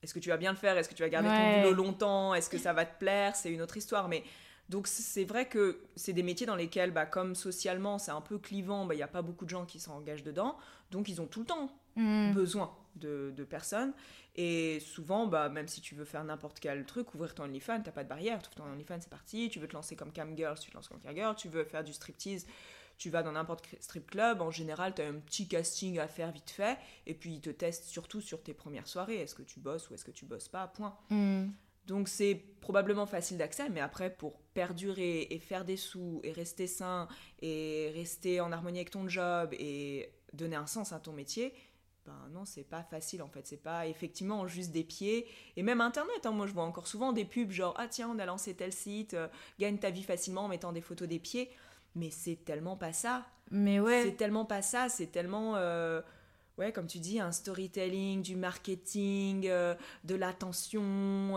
[0.02, 0.76] Est-ce que tu vas bien le faire?
[0.76, 2.34] Est-ce que tu vas garder ton boulot longtemps?
[2.34, 3.36] Est-ce que ça va te plaire?
[3.36, 4.08] C'est une autre histoire.
[4.08, 4.24] Mais
[4.68, 8.38] donc, c'est vrai que c'est des métiers dans lesquels, bah, comme socialement, c'est un peu
[8.38, 10.56] clivant, bah, il n'y a pas beaucoup de gens qui s'engagent dedans.
[10.90, 12.32] Donc, ils ont tout le temps hmm.
[12.32, 13.92] besoin de, de, personnes.
[14.36, 17.92] Et souvent, bah, même si tu veux faire n'importe quel truc, ouvrir ton OnlyFans, t'as
[17.92, 18.40] pas de barrière.
[18.42, 19.48] Tu ton OnlyFans, c'est parti.
[19.50, 21.34] Tu veux te lancer comme cam girl, tu te lances comme cam girl.
[21.36, 22.46] Tu veux faire du striptease,
[22.98, 24.40] tu vas dans n'importe quel strip club.
[24.40, 26.78] En général, tu as un petit casting à faire vite fait.
[27.06, 29.16] Et puis, ils te testent surtout sur tes premières soirées.
[29.16, 30.68] Est-ce que tu bosses ou est-ce que tu bosses pas?
[30.68, 30.96] Point.
[31.10, 31.48] Hmm.
[31.86, 33.68] Donc, c'est probablement facile d'accès.
[33.70, 37.08] Mais après, pour perdurer et faire des sous et rester sain
[37.40, 41.52] et rester en harmonie avec ton job et donner un sens à ton métier,
[42.04, 43.46] ben non, c'est pas facile en fait.
[43.46, 45.28] C'est pas effectivement juste des pieds.
[45.56, 48.18] Et même Internet, hein, moi je vois encore souvent des pubs genre Ah tiens, on
[48.18, 49.28] a lancé tel site, euh,
[49.60, 51.50] gagne ta vie facilement en mettant des photos des pieds.
[51.94, 53.24] Mais c'est tellement pas ça.
[53.50, 54.02] Mais ouais.
[54.04, 54.88] C'est tellement pas ça.
[54.88, 55.56] C'est tellement.
[55.56, 56.00] Euh,
[56.58, 60.82] ouais, comme tu dis, un storytelling, du marketing, euh, de l'attention,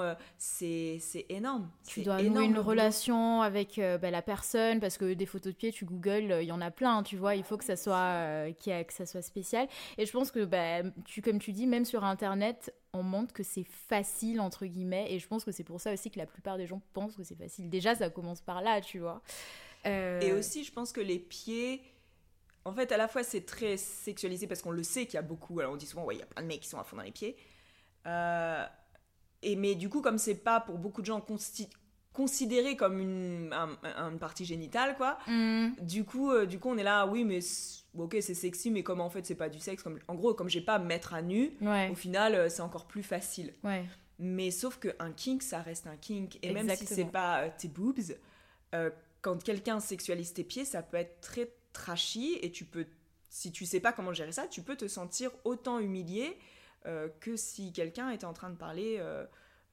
[0.02, 1.70] euh, c'est énorme.
[1.88, 5.58] Tu dois nouer une relation avec euh, bah, la personne parce que des photos de
[5.58, 8.52] pied, tu googles, il y en a plein, tu vois, il faut que ça soit,
[8.66, 9.68] que ça soit spécial.
[9.98, 13.44] Et je pense que, bah, tu, comme tu dis, même sur Internet, on montre que
[13.44, 16.58] c'est facile, entre guillemets, et je pense que c'est pour ça aussi que la plupart
[16.58, 17.70] des gens pensent que c'est facile.
[17.70, 19.22] Déjà, ça commence par là, tu vois.
[19.86, 21.80] Et aussi, je pense que les pieds
[22.66, 25.22] en fait, à la fois, c'est très sexualisé parce qu'on le sait qu'il y a
[25.22, 25.60] beaucoup.
[25.60, 26.98] Alors, on dit souvent, ouais, il y a plein de mecs qui sont à fond
[26.98, 27.38] dans les pieds.
[28.08, 28.66] Euh,
[29.44, 31.24] et, mais du coup, comme c'est pas pour beaucoup de gens
[32.12, 33.54] considéré comme une,
[34.20, 35.74] partie génitale, quoi, mm.
[35.82, 37.40] du, coup, euh, du coup, on est là, oui, mais
[37.96, 39.84] ok, c'est sexy, mais comme en fait, c'est pas du sexe?
[39.84, 41.52] Comme, en gros, comme j'ai pas à me mettre à nu,
[41.92, 43.54] au final, euh, c'est encore plus facile.
[44.18, 46.40] Mais sauf qu'un kink, ça reste un kink.
[46.42, 48.18] Et même si c'est pas tes boobs,
[49.22, 52.88] quand quelqu'un sexualise tes pieds, ça peut être très trashy et tu peux,
[53.30, 56.38] si tu sais pas comment gérer ça, tu peux te sentir autant humilié
[56.86, 59.26] euh, que si quelqu'un était en train de parler euh,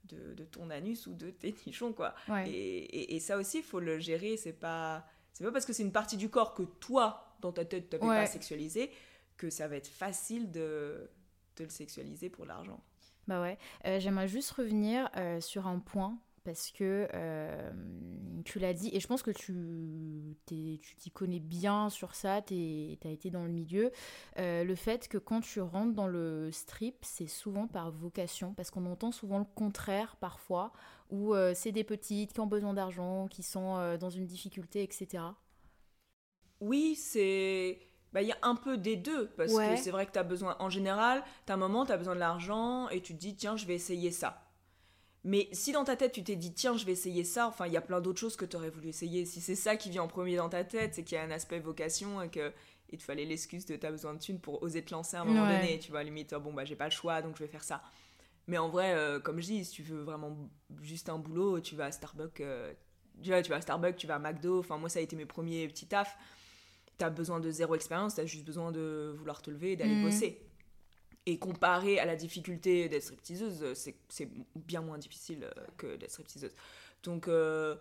[0.05, 2.15] de, ton anus ou de tes nichons, quoi.
[2.47, 4.37] Et, ça aussi, il faut le gérer.
[4.37, 7.65] C'est pas, c'est pas parce que c'est une partie du corps que toi, dans ta
[7.65, 8.91] tête, tu n'avais pas sexualisé,
[9.37, 11.11] que ça va être facile de,
[11.57, 12.83] de le sexualiser pour l'argent.
[13.29, 13.59] Bah ouais.
[13.87, 15.09] Euh, j'aimerais juste revenir
[15.41, 17.71] sur un point parce que euh,
[18.45, 22.55] tu l'as dit, et je pense que tu t'y connais bien sur ça, tu
[23.05, 23.91] as été dans le milieu,
[24.39, 28.71] euh, le fait que quand tu rentres dans le strip, c'est souvent par vocation, parce
[28.71, 30.73] qu'on entend souvent le contraire parfois,
[31.11, 35.25] où euh, c'est des petites qui ont besoin d'argent, qui sont dans une difficulté, etc.
[36.61, 37.79] Oui, c'est...
[38.13, 40.23] Bah, il y a un peu des deux, parce que c'est vrai que tu as
[40.23, 43.19] besoin, en général, tu as un moment, tu as besoin de l'argent, et tu te
[43.19, 44.42] dis, tiens, je vais essayer ça
[45.25, 47.73] mais si dans ta tête tu t'es dit tiens je vais essayer ça, enfin il
[47.73, 49.25] y a plein d'autres choses que tu aurais voulu essayer.
[49.25, 51.31] Si c'est ça qui vient en premier dans ta tête, c'est qu'il y a un
[51.31, 52.53] aspect vocation et que
[52.91, 55.25] il te fallait l'excuse de t'as besoin de thunes pour oser te lancer à un
[55.25, 55.79] moment donné.
[55.79, 57.83] Tu vois limite bon bah j'ai pas le choix donc je vais faire ça.
[58.49, 60.37] Mais en vrai, euh, comme je dis, si tu veux vraiment
[60.83, 62.73] juste un boulot, tu vas à Starbucks, euh,
[63.23, 65.15] tu vois, tu vas à Starbucks, tu vas à McDo, enfin moi ça a été
[65.17, 66.17] mes premiers petits tafs.
[66.99, 70.03] T'as besoin de zéro expérience, t'as juste besoin de vouloir te lever et d'aller Mhm.
[70.03, 70.41] bosser.
[71.25, 73.75] Et comparé à la difficulté d'être stripteaseuse,
[74.09, 76.55] c'est bien moins difficile euh, que d'être stripteaseuse.
[77.05, 77.77] Donc, euh,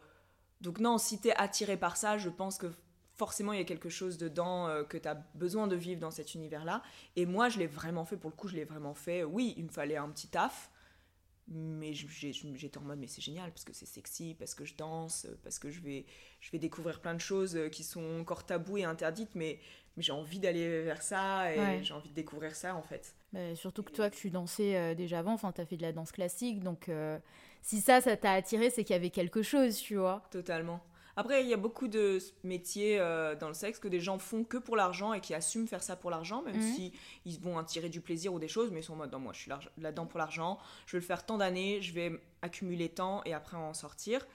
[0.62, 2.67] donc non, si t'es attiré par ça, je pense que
[3.15, 6.36] forcément il y a quelque chose dedans euh, que t'as besoin de vivre dans cet
[6.36, 6.84] univers-là.
[7.15, 9.23] Et moi, je l'ai vraiment fait, pour le coup, je l'ai vraiment fait.
[9.23, 10.69] Oui, il me fallait un petit taf,
[11.47, 15.25] mais j'étais en mode, mais c'est génial, parce que c'est sexy, parce que je danse,
[15.43, 16.06] parce que je vais,
[16.41, 19.60] je vais découvrir plein de choses qui sont encore taboues et interdites, mais,
[19.97, 21.80] mais j'ai envie d'aller vers ça, et Ouais.
[21.84, 23.13] j'ai envie de découvrir ça, en fait.
[23.34, 25.91] Bah, surtout que toi, que tu dansais euh, déjà avant, enfin, t'as fait de la
[25.93, 27.17] danse classique, donc euh,
[27.62, 30.23] si ça, ça t'a attiré, c'est qu'il y avait quelque chose, tu vois.
[30.32, 30.82] Totalement.
[31.17, 34.45] Après, il y a beaucoup de métiers euh, dans le sexe que des gens font
[34.45, 36.62] que pour l'argent et qui assument faire ça pour l'argent, même Mhm.
[36.62, 36.93] si
[37.25, 39.19] ils vont en tirer du plaisir ou des choses, mais ils sont en mode non,
[39.19, 42.88] moi je suis là-dedans pour l'argent, je vais le faire tant d'années, je vais accumuler
[42.88, 44.25] tant et après en sortir.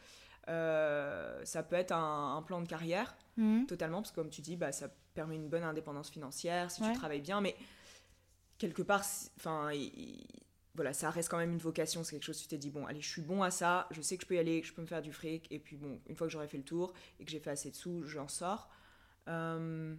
[0.48, 3.66] Euh, ça peut être un, un plan de carrière, Mhm.
[3.66, 6.92] totalement, parce que comme tu dis, bah, ça permet une bonne indépendance financière si Ouais.
[6.92, 7.56] tu travailles bien, mais
[8.58, 9.02] quelque part,
[9.36, 10.26] enfin, il- il-
[10.74, 13.00] voilà, ça reste quand même une vocation, c'est quelque chose, tu t'es dit, bon, allez,
[13.00, 14.82] je suis bon à ça, je sais que je peux y aller, que je peux
[14.82, 17.24] me faire du fric, et puis bon, une fois que j'aurai fait le tour et
[17.24, 18.68] que j'ai fait assez de sous, j'en sors.
[19.28, 19.94] Euh,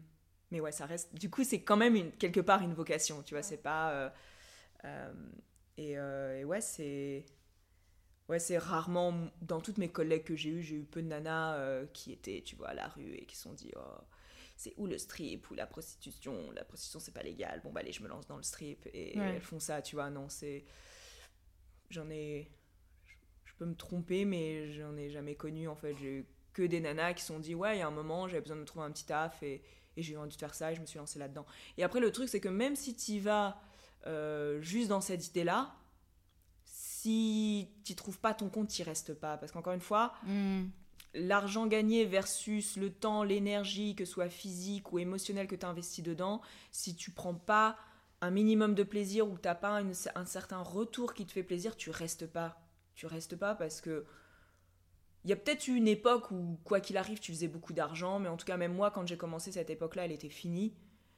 [0.52, 3.34] mais ouais, ça reste, du coup, c'est quand même une, quelque part une vocation, tu
[3.34, 4.14] vois, c'est pas...
[5.78, 7.26] et, euh, et ouais, c'est...
[8.30, 11.56] Ouais, c'est rarement, dans toutes mes collègues que j'ai eu, j'ai eu peu de nanas
[11.58, 14.02] euh, qui étaient, tu vois, à la rue et qui se sont dit, oh,
[14.58, 17.62] c'est où le strip ou la prostitution La prostitution, c'est pas légal.
[17.63, 18.86] Bon, bah, allez, je me lance dans le strip.
[18.94, 19.36] Et Ouais.
[19.36, 20.10] elles font ça, tu vois.
[20.10, 20.66] Non, c'est.
[21.90, 22.50] J'en ai.
[23.06, 25.96] je- Je peux me tromper, mais j'en ai jamais connu, en fait.
[25.96, 28.28] J'ai eu que des nanas qui se sont dit, ouais, il y a un moment,
[28.28, 29.62] j'avais besoin de me trouver un petit taf et,
[29.96, 31.46] et j'ai eu envie de faire ça et je me suis lancée là-dedans.
[31.78, 33.60] Et après, le truc, c'est que même si tu vas
[34.08, 35.76] euh, juste dans cette idée-là,
[37.08, 39.38] si tu trouves pas ton compte, tu restes pas.
[39.38, 40.70] Parce qu'encore une fois, Mhm.
[41.13, 45.70] l'argent gagné versus le temps, l'énergie, que ce soit physique ou émotionnel que tu as
[45.70, 46.41] investi dedans,
[46.72, 47.78] si tu prends pas
[48.22, 51.76] un minimum de plaisir ou t'as pas une- un certain retour qui te fait plaisir,
[51.78, 52.60] tu restes pas.
[52.96, 54.06] Tu restes pas parce que
[55.24, 58.17] il y a peut-être eu une époque où quoi qu'il arrive, tu faisais beaucoup d'argent,
[58.20, 60.74] mais en tout cas même moi quand j'ai commencé cette époque-là, elle était finie.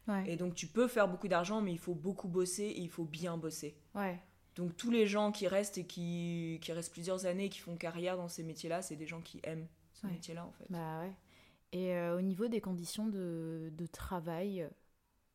[0.07, 0.23] Ouais.
[0.31, 3.05] Et donc tu peux faire beaucoup d'argent, mais il faut beaucoup bosser et il faut
[3.05, 3.75] bien bosser.
[3.95, 4.19] ouais.
[4.55, 7.77] Donc tous les gens qui restent et qui, qui restent plusieurs années et qui font
[7.77, 10.13] carrière dans ces métiers-là, c'est des gens qui aiment ce Ouais.
[10.13, 10.65] métier-là en fait.
[10.69, 11.11] Bah ouais.
[11.71, 14.67] Et euh, au niveau des conditions de, de travail,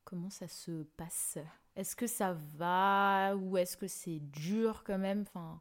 [0.05, 1.38] comment ça se passe?
[1.77, 5.22] Est-ce que ça va ou est-ce que c'est dur quand même?
[5.29, 5.61] Enfin,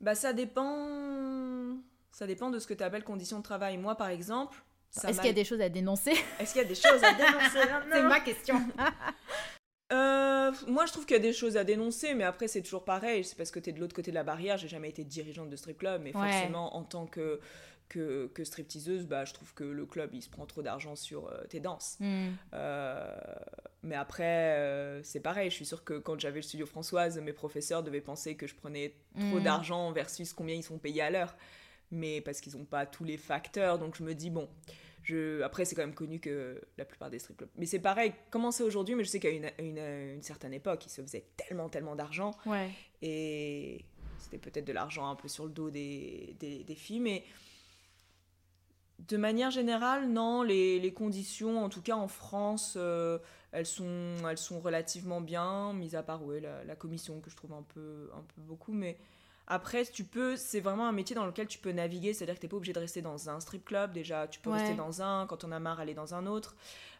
[0.00, 1.76] Bah ça dépend
[2.12, 3.78] ça dépend de ce que tu appelles conditions de travail.
[3.78, 4.62] Moi par exemple,
[4.96, 6.14] Est-ce m'a- qu'il y a des choses à dénoncer?
[6.40, 8.20] Est-ce qu'il y a des choses à dénoncer maintenant?
[8.24, 8.60] Question.
[9.92, 12.84] Euh, moi, je trouve qu'il y a des choses à dénoncer, mais après, c'est toujours
[12.84, 13.24] pareil.
[13.24, 14.58] C'est parce que tu es de l'autre côté de la barrière.
[14.58, 16.30] J'ai jamais été dirigeante de strip club, mais Ouais.
[16.30, 17.40] forcément, en tant que,
[17.88, 21.28] que, que stripteaseuse, bah, je trouve que le club, il se prend trop d'argent sur
[21.28, 21.96] euh, tes danses.
[22.00, 22.36] Mhm.
[22.52, 23.16] Euh,
[23.82, 25.48] mais après, c'est pareil.
[25.50, 28.54] Je suis sûre que quand j'avais le studio Françoise, mes professeurs devaient penser que je
[28.54, 29.42] prenais trop Mhm.
[29.44, 31.34] d'argent versus combien ils sont payés à l'heure.
[31.90, 34.46] Mais parce qu'ils n'ont pas tous les facteurs, donc je me dis, bon,
[35.08, 35.42] je...
[35.42, 37.50] après c'est quand même connu que la plupart des strip clubs.
[37.56, 40.86] Mais c'est pareil, comment c'est aujourd'hui, mais je sais qu'à une, une, une certaine époque,
[40.86, 42.32] ils se faisaient tellement, tellement d'argent.
[42.46, 42.70] Ouais.
[43.02, 43.84] Et
[44.18, 47.24] c'était peut-être de l'argent un peu sur le dos des, des, des filles, mais
[48.98, 53.18] de manière générale, non, les, les conditions, en tout cas en France, euh,
[53.52, 57.36] elles, sont, elles sont relativement bien, mis à part ouais, la, la commission que je
[57.36, 58.98] trouve un peu, un peu beaucoup, mais
[59.50, 62.46] après, tu peux, c'est vraiment un métier dans lequel tu peux naviguer, c'est-à-dire que tu
[62.46, 64.58] n'es pas obligé de rester dans un strip club, déjà, tu peux Ouais.
[64.58, 66.54] rester dans un, quand on a marre, aller dans un autre.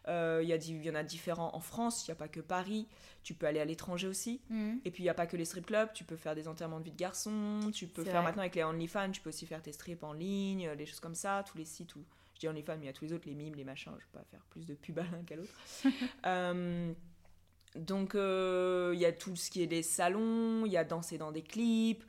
[0.07, 2.87] Euh, Il y, en a différents en France, il n'y a pas que Paris,
[3.21, 4.41] tu peux aller à l'étranger aussi.
[4.49, 4.81] Mhm.
[4.83, 6.79] Et puis il n'y a pas que les strip clubs, tu peux faire des enterrements
[6.79, 8.23] de vie de garçon, tu peux faire vrai.
[8.23, 11.13] maintenant avec les OnlyFans, tu peux aussi faire tes strips en ligne, les choses comme
[11.15, 13.27] ça, tous les sites où je dis OnlyFans, mais il y a tous les autres,
[13.27, 15.53] les mimes, les machins, je vais pas faire plus de pub à l'un qu'à l'autre.
[16.25, 16.91] Euh,
[17.75, 21.17] donc euh, il y a tout ce qui est des salons, il y a danser
[21.19, 22.03] dans des clips.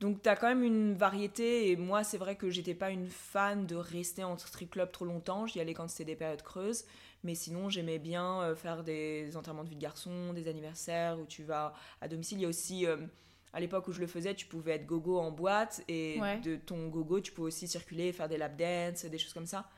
[0.00, 3.08] Donc tu as quand même une variété et moi c'est vrai que j'étais pas une
[3.08, 6.84] fan de rester en strip club trop longtemps, j'y allais quand c'était des périodes creuses,
[7.24, 11.26] mais sinon j'aimais bien euh, faire des enterrements de vie de garçon, des anniversaires où
[11.26, 12.38] tu vas à domicile.
[12.38, 12.96] Il y a aussi euh,
[13.52, 16.38] à l'époque où je le faisais, tu pouvais être gogo en boîte et Ouais.
[16.40, 19.68] de ton gogo tu pouvais aussi circuler, faire des lap dance, des choses comme ça.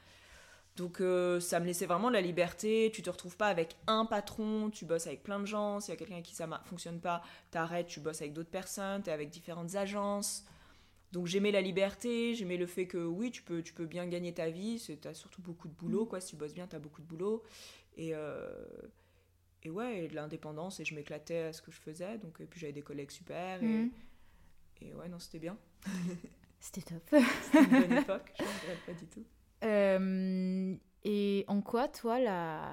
[0.80, 4.70] Donc euh, ça me laissait vraiment la liberté, tu te retrouves pas avec un patron,
[4.70, 7.00] tu bosses avec plein de gens, s'il y a quelqu'un avec qui ça ne fonctionne
[7.00, 10.42] pas, t'arrêtes, tu bosses avec d'autres personnes, t'es avec différentes agences.
[11.12, 14.32] Donc j'aimais la liberté, j'aimais le fait que oui, tu peux, tu peux bien gagner
[14.32, 17.06] ta vie, t'as surtout beaucoup de boulot, quoi, si tu bosses bien, t'as beaucoup de
[17.06, 17.42] boulot.
[17.98, 18.48] Et, euh,
[19.62, 22.46] et ouais, et de l'indépendance, et je m'éclatais à ce que je faisais, donc et
[22.46, 23.90] puis j'avais des collègues super, et, Mhm.
[24.80, 25.58] et ouais, non, c'était bien.
[26.58, 27.02] C'était top.
[27.42, 29.24] C'était une bonne époque, je ne regrette pas du tout.
[29.64, 32.70] Euh, et en quoi, toi, la...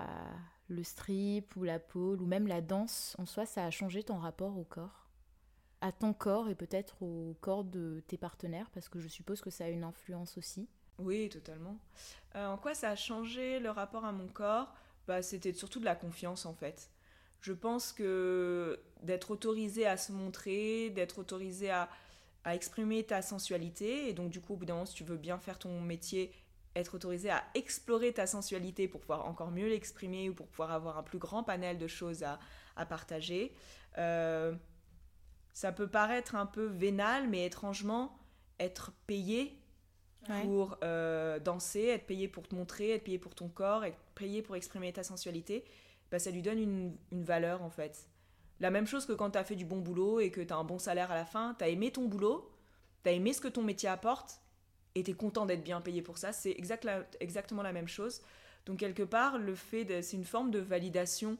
[0.68, 4.18] le strip ou la pole ou même la danse en soi, ça a changé ton
[4.18, 5.10] rapport au corps?
[5.82, 9.50] À ton corps et peut-être au corps de tes partenaires Parce que je suppose que
[9.50, 10.70] ça a une influence aussi.
[11.00, 11.78] Oui, totalement.
[12.36, 14.74] Euh, en quoi ça a changé le rapport à mon corps?
[15.08, 16.90] Bah, C'était surtout de la confiance en fait.
[17.42, 21.90] Je pense que d'être autorisé à se montrer, d'être autorisé à,
[22.44, 25.18] à exprimer ta sensualité, et donc du coup au bout d'un moment si tu veux
[25.18, 26.32] bien faire ton métier,
[26.80, 30.98] être autorisé à explorer ta sensualité pour pouvoir encore mieux l'exprimer ou pour pouvoir avoir
[30.98, 32.40] un plus grand panel de choses à,
[32.76, 33.54] à partager.
[33.98, 34.54] Euh,
[35.54, 38.18] ça peut paraître un peu vénal, mais étrangement,
[38.60, 39.60] être payé
[40.44, 44.42] pour euh, danser, être payé pour te montrer, être payé pour ton corps, être payé
[44.42, 45.64] pour exprimer ta sensualité,
[46.12, 48.08] bah, ça lui donne une, une, valeur en fait.
[48.60, 50.58] La même chose que quand tu as fait du bon boulot et que tu as
[50.58, 52.52] un bon salaire à la fin, tu as aimé ton boulot,
[53.04, 54.42] tu as aimé ce que ton métier apporte
[54.98, 57.88] et tu es content d'être bien payé pour ça, c'est exact la, exactement la même
[57.88, 58.22] chose.
[58.66, 61.38] Donc quelque part, le fait, c'est une forme de validation.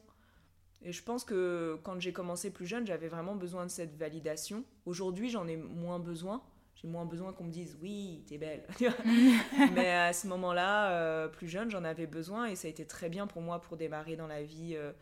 [0.82, 4.64] Et je pense que quand j'ai commencé plus jeune, j'avais vraiment besoin de cette validation.
[4.86, 6.42] Aujourd'hui, j'en ai moins besoin
[6.80, 8.64] j'ai moins besoin qu'on me dise oui, t'es belle.
[9.74, 13.08] Mais à ce moment-là, euh, plus jeune, j'en avais besoin et ça a été très
[13.08, 14.92] bien pour moi pour démarrer dans la vie euh,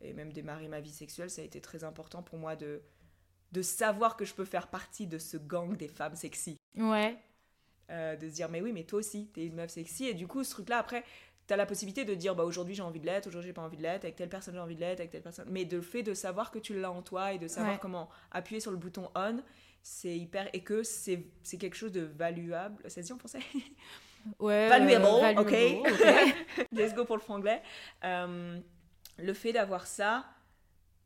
[0.00, 1.30] et même démarrer ma vie sexuelle.
[1.30, 2.82] Ça a été très important pour moi de,
[3.52, 6.56] de savoir que je peux faire partie de ce gang des femmes sexy.
[6.76, 7.18] Ouais.
[7.90, 10.06] Euh, de se dire, mais oui, mais toi aussi, t'es une meuf sexy.
[10.06, 11.04] Et du coup, ce truc-là, après,
[11.46, 13.76] t'as la possibilité de dire, bah aujourd'hui j'ai envie de l'être, aujourd'hui j'ai pas envie
[13.76, 15.46] de l'être, avec telle personne j'ai envie de l'être, avec telle personne.
[15.50, 18.08] Mais de le fait de savoir que tu l'as en toi et de savoir comment
[18.30, 19.40] appuyer sur le bouton on
[19.82, 21.26] c'est hyper et que c'est
[21.58, 22.82] quelque chose de valuable.
[22.84, 23.40] Ça se dit en français?
[24.38, 25.52] Ouais valuable, ok,
[26.72, 27.60] let's go pour le franglais.
[28.04, 28.58] Euh,
[29.18, 30.24] le fait d'avoir ça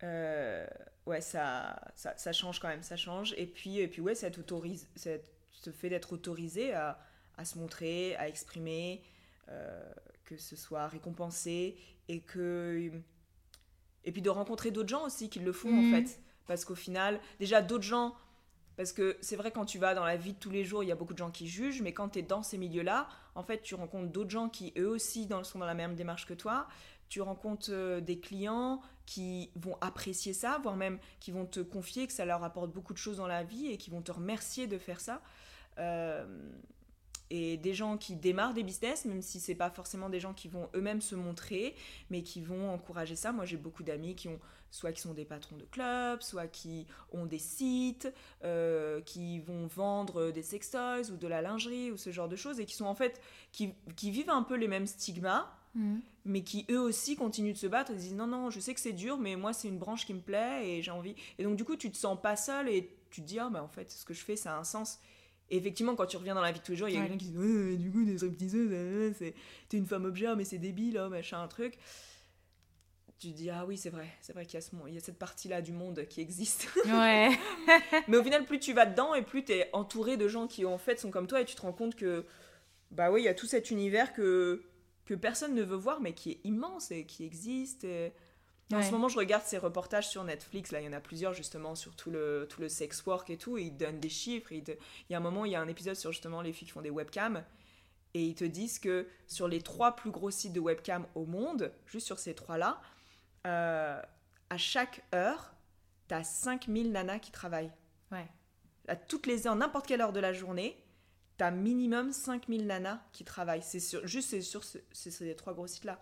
[0.04, 0.64] euh,
[1.06, 3.34] ouais ça, ça, ça change quand même ça change.
[3.36, 4.88] Et puis et puis ouais ça autorise
[5.62, 6.98] ce fait d'être autorisé à,
[7.36, 9.02] à, se montrer à exprimer
[9.48, 9.92] euh,
[10.24, 11.76] que ce soit récompensé
[12.08, 12.90] et que
[14.04, 16.04] et puis de rencontrer d'autres gens aussi qui le font en mhm.
[16.04, 18.14] fait parce qu'au final déjà d'autres gens
[18.78, 20.86] parce que c'est vrai, quand tu vas dans la vie de tous les jours, il
[20.86, 23.42] y a beaucoup de gens qui jugent, mais quand tu es dans ces milieux-là, en
[23.42, 26.68] fait, tu rencontres d'autres gens qui, eux aussi, sont dans la même démarche que toi.
[27.08, 32.06] Tu rencontres euh, des clients qui vont apprécier ça, voire même qui vont te confier
[32.06, 34.68] que ça leur apporte beaucoup de choses dans la vie et qui vont te remercier
[34.68, 35.22] de faire ça.
[35.78, 36.26] Euh,
[37.30, 40.48] et des gens qui démarrent des business, même si c'est pas forcément des gens qui
[40.48, 41.74] vont eux-mêmes se montrer,
[42.08, 43.32] mais qui vont encourager ça.
[43.32, 46.86] Moi, j'ai beaucoup d'amis qui ont soit qui sont des patrons de clubs, soit qui
[47.12, 48.12] ont des sites,
[48.44, 52.60] euh, qui vont vendre des sextoys ou de la lingerie ou ce genre de choses,
[52.60, 53.20] et qui sont en fait
[53.52, 55.46] qui, qui vivent un peu les mêmes stigmas.
[55.74, 55.98] Mm.
[56.24, 58.80] mais qui eux aussi continuent de se battre et disent non non je sais que
[58.80, 61.56] c'est dur mais moi c'est une branche qui me plaît et j'ai envie et donc
[61.56, 63.90] du coup tu te sens pas seul et tu te dis ah bah en fait
[63.92, 64.98] ce que je fais ça a un sens
[65.50, 67.00] et effectivement, quand tu reviens dans la vie de tous les jours, il y a
[67.00, 69.34] quelqu'un qui dit ouais, du coup, des stripteaseuses, c'est
[69.68, 71.78] t'es une femme objet, mais c'est débile, oh, machin, un truc.
[73.18, 74.96] Tu te dis ah oui, c'est vrai, c'est vrai qu'il y, a ce, il y
[74.96, 76.68] a cette partie-là du monde qui existe.
[76.86, 77.30] Ouais.
[78.06, 80.64] mais au final, plus tu vas dedans et plus tu es entouré de gens qui
[80.64, 82.24] en fait sont comme toi et tu te rends compte que
[82.90, 84.62] bah oui, il y a tout cet univers que
[85.04, 87.84] que personne ne veut voir mais qui est immense et qui existe.
[87.84, 88.12] Et...
[88.72, 90.72] En ce moment, je regarde ces reportages sur Netflix.
[90.72, 93.38] Là, il y en a plusieurs justement sur tout le, tout le sex work et
[93.38, 93.56] tout.
[93.56, 94.52] Et ils donnent des chiffres.
[94.52, 94.62] Il
[95.08, 96.82] y a un moment, il y a un épisode sur justement les filles qui font
[96.82, 97.42] des webcams.
[98.14, 101.72] Et ils te disent que sur les trois plus gros sites de webcam au monde,
[101.86, 102.80] juste sur ces trois-là,
[103.46, 104.00] euh,
[104.50, 105.54] à chaque heure,
[106.08, 107.72] tu as 5000 nanas qui travaillent.
[108.12, 108.26] Ouais.
[108.86, 110.82] À toutes les heures, n'importe quelle heure de la journée,
[111.38, 113.62] tu as minimum 5000 nanas qui travaillent.
[113.62, 115.98] C'est sur, juste sur ces trois gros sites-là.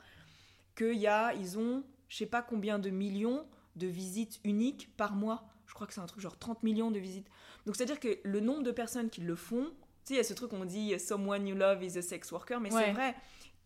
[0.76, 5.14] Qu'il y a, ils ont je sais pas combien de millions de visites uniques par
[5.14, 5.46] mois.
[5.66, 7.28] Je crois que c'est un truc genre 30 millions de visites.
[7.66, 10.24] Donc c'est-à-dire que le nombre de personnes qui le font, tu sais, il y a
[10.24, 13.14] ce truc on dit someone you love is a sex worker, mais c'est vrai.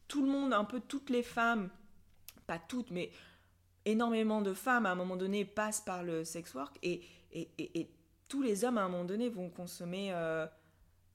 [0.08, 1.70] Tout le monde, un peu toutes les femmes,
[2.48, 3.12] pas toutes, mais
[3.84, 7.90] énormément de femmes à un moment donné passent par le sex work et, et, et,
[8.28, 10.46] tous les hommes à un moment donné vont consommer euh,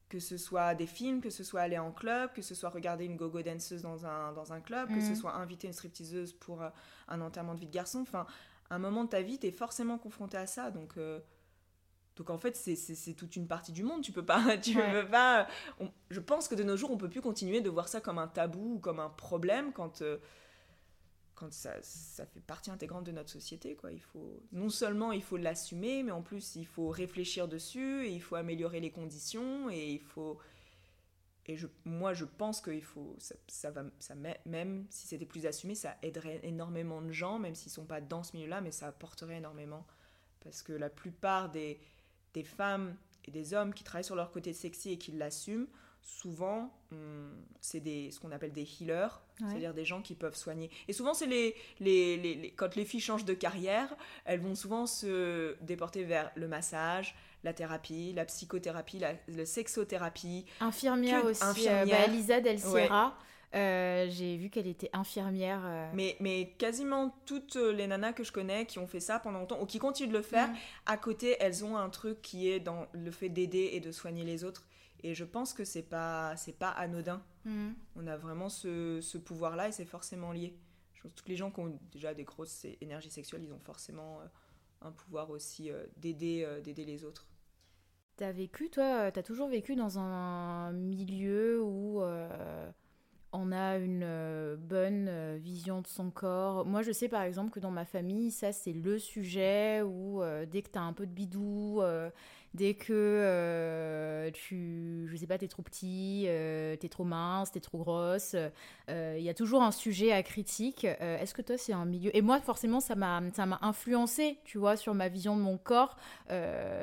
[0.09, 3.05] que ce soit des films, que ce soit aller en club, que ce soit regarder
[3.05, 5.15] une go-go danseuse dans un, dans un club, que ce mhm.
[5.15, 6.69] soit inviter une stripteaseuse pour euh,
[7.07, 7.99] un enterrement de vie de garçon.
[8.01, 8.25] Enfin,
[8.69, 10.69] à un moment de ta vie, tu es forcément confronté à ça.
[10.69, 11.19] Donc, euh,
[12.15, 14.01] donc en fait, c'est toute une partie du monde.
[14.03, 14.57] Tu peux pas.
[14.61, 15.47] Tu peux pas
[16.09, 18.27] je pense que de nos jours, on peut plus continuer de voir ça comme un
[18.27, 20.01] tabou ou comme un problème quand.
[20.01, 20.17] Euh,
[21.35, 23.75] quand ça, ça, fait partie intégrante de notre société.
[23.75, 23.91] Quoi.
[23.91, 28.11] Il faut, non seulement il faut l'assumer, mais en plus il faut réfléchir dessus, et
[28.11, 30.39] il faut améliorer les conditions, et il faut...
[31.47, 33.15] Et je, moi, je pense faut,
[33.47, 34.15] ça, va, ça
[34.45, 38.23] même si c'était plus assumé, ça aiderait énormément de gens, même s'ils sont pas dans
[38.23, 39.85] ce milieu-là, mais ça apporterait énormément,
[40.39, 41.79] parce que la plupart des,
[42.33, 45.67] des femmes et des hommes qui travaillent sur leur côté sexy et qui l'assument,
[46.05, 46.71] souvent,
[47.59, 47.81] c'est
[48.11, 50.69] ce qu'on appelle des healers, c'est-à-dire des gens qui peuvent soigner.
[50.87, 53.93] Et souvent, c'est les, les, les, quand les filles changent de carrière,
[54.23, 60.45] elles vont souvent se déporter vers le massage, la thérapie, la psychothérapie, la, sexothérapie.
[60.61, 62.07] Infirmière aussi, euh, infirmière.
[62.07, 63.17] Bah, Lisa Del Sierra.
[63.53, 65.61] Euh, j'ai vu qu'elle était infirmière.
[65.63, 65.89] Euh.
[65.93, 69.61] Mais, mais quasiment toutes les nanas que je connais qui ont fait ça pendant longtemps
[69.61, 70.55] ou qui continuent de le faire, mm.
[70.87, 74.23] à côté, elles ont un truc qui est dans le fait d'aider et de soigner
[74.23, 74.63] les autres.
[75.03, 77.23] Et je pense que c'est pas c'est pas anodin.
[77.45, 77.71] Mm.
[77.95, 80.57] On a vraiment ce, ce pouvoir-là et c'est forcément lié.
[80.93, 83.59] Je pense que tous les gens qui ont déjà des grosses énergies sexuelles, ils ont
[83.59, 84.19] forcément
[84.81, 87.27] un pouvoir aussi d'aider d'aider les autres.
[88.15, 92.01] T'as vécu, toi, t'as toujours vécu dans un milieu où
[93.35, 96.65] on a une euh, bonne euh, vision de son corps?
[96.65, 100.45] Moi, je sais par exemple que dans ma famille, ça c'est le sujet où euh,
[100.45, 101.81] dès que tu as un peu de bidou,
[102.55, 106.25] dès que tu, je sais pas, t'es trop petit,
[106.79, 108.35] t'es trop mince, t'es trop grosse,
[108.89, 110.85] il y a toujours un sujet à critique.
[110.85, 114.57] Est-ce que toi c'est un milieu Et moi, forcément, ça m'a, ça m'a influencé, tu
[114.57, 115.97] vois, sur ma vision de mon corps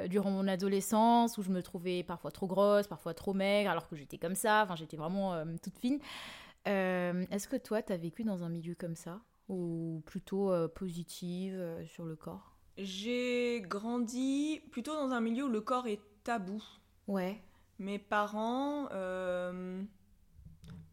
[0.09, 3.97] durant mon adolescence où je me trouvais parfois trop grosse, parfois trop maigre, alors que
[3.97, 4.63] j'étais comme ça.
[4.65, 5.99] Enfin, j'étais vraiment toute fine.
[6.69, 10.69] Euh, est-ce que toi, tu as vécu dans un milieu comme ça Ou plutôt euh,
[10.69, 12.52] positive euh, sur le corps?
[12.79, 16.63] J'ai grandi plutôt dans un milieu où le corps est tabou.
[17.07, 17.41] Ouais.
[17.79, 18.89] Mes parents,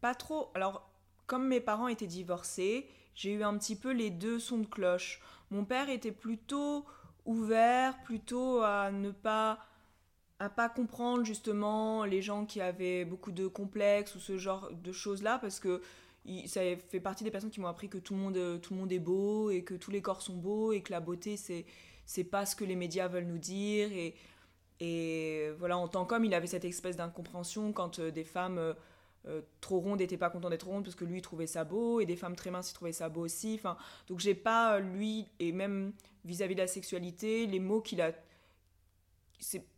[0.00, 0.50] pas trop.
[0.54, 0.90] Alors,
[1.26, 5.20] comme mes parents étaient divorcés, j'ai eu un petit peu les deux sons de cloche.
[5.50, 6.84] Mon père était plutôt
[7.24, 9.58] ouvert, plutôt à ne pas
[10.40, 14.90] à pas comprendre justement les gens qui avaient beaucoup de complexes ou ce genre de
[14.90, 15.82] choses là parce que
[16.46, 18.92] ça fait partie des personnes qui m'ont appris que tout le monde tout le monde
[18.92, 21.64] est beau et que tous les corps sont beaux et que la beauté c'est
[22.06, 23.92] c'est pas ce que les médias veulent nous dire.
[23.92, 24.14] Et
[24.80, 28.72] et voilà en tant qu'homme il avait cette espèce d'incompréhension quand euh, des femmes euh,
[29.28, 32.06] euh, trop rondes n'étaient pas contentes d'être rondes parce que lui trouvait ça beau et
[32.06, 33.56] des femmes très minces il trouvait ça beau aussi.
[33.58, 33.76] Enfin
[34.08, 35.92] donc j'ai pas lui et même
[36.24, 38.12] vis à -vis de la sexualité les mots qu'il a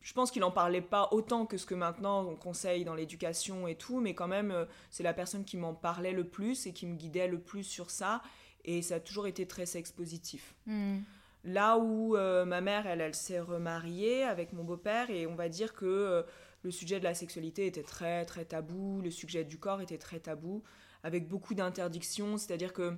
[0.01, 3.69] je pense qu'il en parlait pas autant que ce que maintenant on conseille dans l'éducation
[3.69, 6.73] et tout, mais quand même, euh, c'est la personne qui m'en parlait le plus et
[6.73, 8.23] qui me guidait le plus sur ça,
[8.65, 10.55] et ça a toujours été très sex positif.
[10.67, 10.99] Hmm.
[11.45, 15.49] Là où euh, ma mère, elle, elle s'est remariée avec mon beau-père, et on va
[15.49, 16.23] dire que euh,
[16.63, 20.21] le sujet de la sexualité était très très tabou, le sujet du corps était très
[20.21, 20.63] tabou,
[21.03, 22.97] avec beaucoup d'interdictions, c'est-à-dire que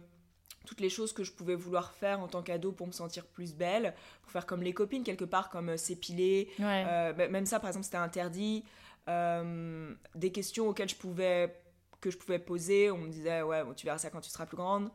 [0.64, 3.54] toutes les choses que je pouvais vouloir faire en tant qu'ado pour me sentir plus
[3.54, 6.48] belle, pour faire comme les copines quelque part, comme euh, s'épiler.
[6.60, 8.64] Euh, même ça, par exemple, c'était interdit.
[9.08, 11.54] Euh, des questions auxquelles je pouvais
[12.00, 14.56] que je pouvais poser, on me disait ouais, tu verras ça quand tu seras plus
[14.56, 14.90] grande.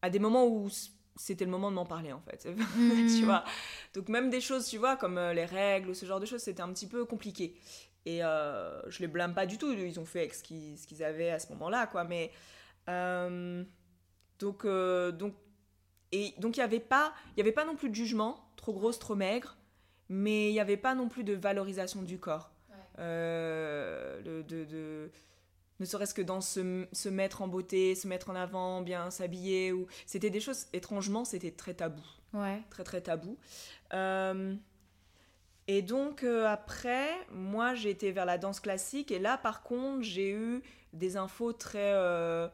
[0.00, 0.68] À des moments où
[1.16, 3.24] c'était le moment de m'en parler en fait, tu mm.
[3.24, 3.44] vois?
[3.94, 6.62] Donc même des choses, tu vois, comme les règles ou ce genre de choses, c'était
[6.62, 7.56] un petit peu compliqué.
[8.06, 11.38] Et je les blâme pas du tout, ils ont fait avec ce qu'ils avaient à
[11.38, 12.04] ce moment-là, quoi.
[12.04, 12.30] Mais
[14.44, 15.32] donc, euh, donc,
[16.12, 18.74] et donc il n'y avait pas, il y avait pas non plus de jugement, trop
[18.74, 19.56] grosse, trop maigre,
[20.10, 22.50] mais il n'y avait pas non plus de valorisation du corps.
[22.98, 25.10] Euh, de, de,
[25.80, 29.72] ne serait-ce que dans se, se, mettre en beauté, se mettre en avant, bien s'habiller,
[29.72, 32.60] ou c'était des choses étrangement, c'était très tabou, ouais.
[32.68, 33.38] très très tabou.
[33.94, 34.54] Euh,
[35.68, 40.30] et donc après, moi j'ai été vers la danse classique et là par contre j'ai
[40.30, 42.46] eu des infos très euh,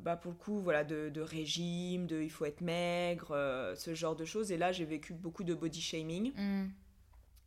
[0.00, 4.16] bah pour le coup, voilà, de, régime, de il faut être maigre, euh, ce genre
[4.16, 4.52] de choses.
[4.52, 6.32] Et là, j'ai vécu beaucoup de body shaming.
[6.34, 6.70] Mm.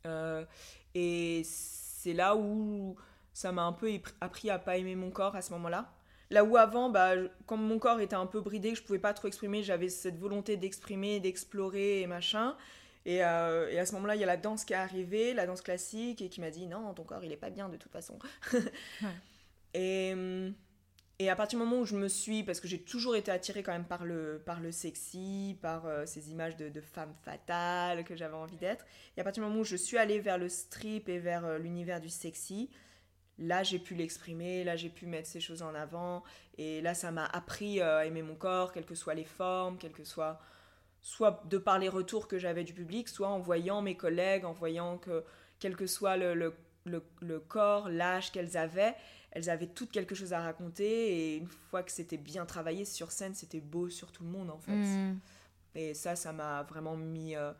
[0.07, 0.45] Euh,
[0.95, 2.95] et c'est là où
[3.33, 3.89] ça m'a un peu
[4.19, 5.93] appris à pas aimer mon corps à ce moment-là.
[6.29, 7.11] Là où avant, bah,
[7.45, 10.17] quand mon corps était un peu bridé, que je pouvais pas trop exprimer, j'avais cette
[10.17, 12.55] volonté d'exprimer, d'explorer et machin.
[13.05, 15.61] Et, et, à ce moment-là, il y a la danse qui est arrivée, la danse
[15.61, 18.17] classique, et qui m'a dit non, ton corps il est pas bien de toute façon.
[19.73, 20.53] Et hum,
[21.21, 23.61] et à partir du moment où je me suis, parce que j'ai toujours été attirée
[23.61, 28.15] quand même par le, par le sexy, par euh, ces images de, femmes fatales que
[28.15, 28.83] j'avais envie d'être,
[29.15, 31.59] et à partir du moment où je suis allée vers le strip et vers euh,
[31.59, 32.71] l'univers du sexy,
[33.37, 36.23] là j'ai pu l'exprimer, là j'ai pu mettre ces choses en avant,
[36.57, 39.77] et là ça m'a appris euh, à aimer mon corps, quelles que soient les formes,
[39.77, 40.39] quelles que soient,
[41.03, 44.53] soit de par les retours que j'avais du public, soit en voyant mes collègues, en
[44.53, 45.23] voyant que
[45.59, 48.95] quel que soit le, le, le corps, l'âge qu'elles avaient,
[49.31, 53.11] elles avaient toutes quelque chose à raconter et une fois que c'était bien travaillé sur
[53.11, 54.71] scène, c'était beau sur tout le monde en fait.
[54.71, 55.19] Mm.
[55.75, 57.53] Et ça, ça m'a vraiment mis euh,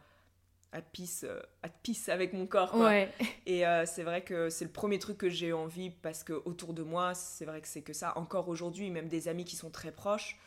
[0.73, 2.71] à pisse, euh, à pisse avec mon corps.
[2.71, 3.05] Quoi.
[3.45, 6.73] Et euh, c'est vrai que c'est le premier truc que j'ai envie parce que autour
[6.73, 8.17] de moi, c'est vrai que c'est que ça.
[8.17, 10.37] Encore aujourd'hui, même des amis qui sont très proches,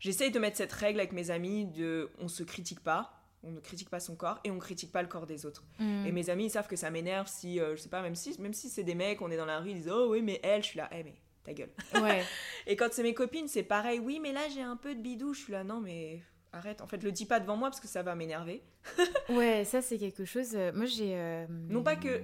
[0.00, 3.23] j'essaye de mettre cette règle avec mes amis de on se critique pas.
[3.46, 5.64] On ne critique pas son corps et on ne critique pas le corps des autres.
[5.78, 6.06] Mm.
[6.06, 8.34] Et mes amis, ils savent que ça m'énerve si, euh, je sais pas, même si,
[8.40, 10.40] même si c'est des mecs, on est dans la rue, ils disent Oh oui, mais
[10.42, 11.14] elle, je suis là, eh, mais
[11.44, 11.70] ta gueule.
[12.02, 12.24] Ouais.
[12.66, 13.98] Et quand c'est mes copines, c'est pareil.
[14.00, 15.34] Oui, mais là, j'ai un peu de bidou.
[15.34, 16.22] Je suis là, non, mais
[16.52, 16.80] arrête.
[16.80, 18.62] En fait, le dis pas devant moi parce que ça va m'énerver.
[19.28, 20.52] ouais, ça c'est quelque chose.
[20.54, 21.14] euh, moi j'ai.
[21.18, 22.22] euh, Non pas que.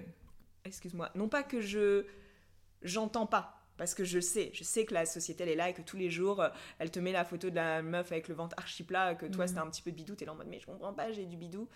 [0.64, 1.10] Excuse-moi.
[1.14, 2.06] Non pas que je.
[2.82, 3.59] J'entends pas.
[3.80, 4.50] Parce que je sais.
[4.52, 6.90] Je sais que la société, elle est là et que tous les jours, euh, elle
[6.90, 9.14] te met la photo de la meuf avec le ventre archi plat.
[9.14, 9.48] Que toi, Mhm.
[9.48, 10.14] c'était un petit peu de bidou.
[10.16, 11.66] T'es là en mode, mais je comprends pas, j'ai du bidou.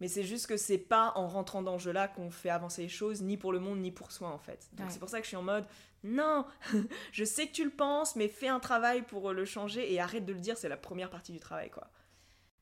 [0.00, 2.88] Mais c'est juste que c'est pas en rentrant dans ce jeu-là qu'on fait avancer les
[2.88, 4.68] choses, ni pour le monde, ni pour soi, en fait.
[4.72, 4.92] Donc Ouais.
[4.92, 5.64] c'est pour ça que je suis en mode,
[6.02, 6.44] non,
[7.12, 10.24] je sais que tu le penses, mais fais un travail pour le changer et arrête
[10.26, 11.88] de le dire, c'est la première partie du travail, quoi.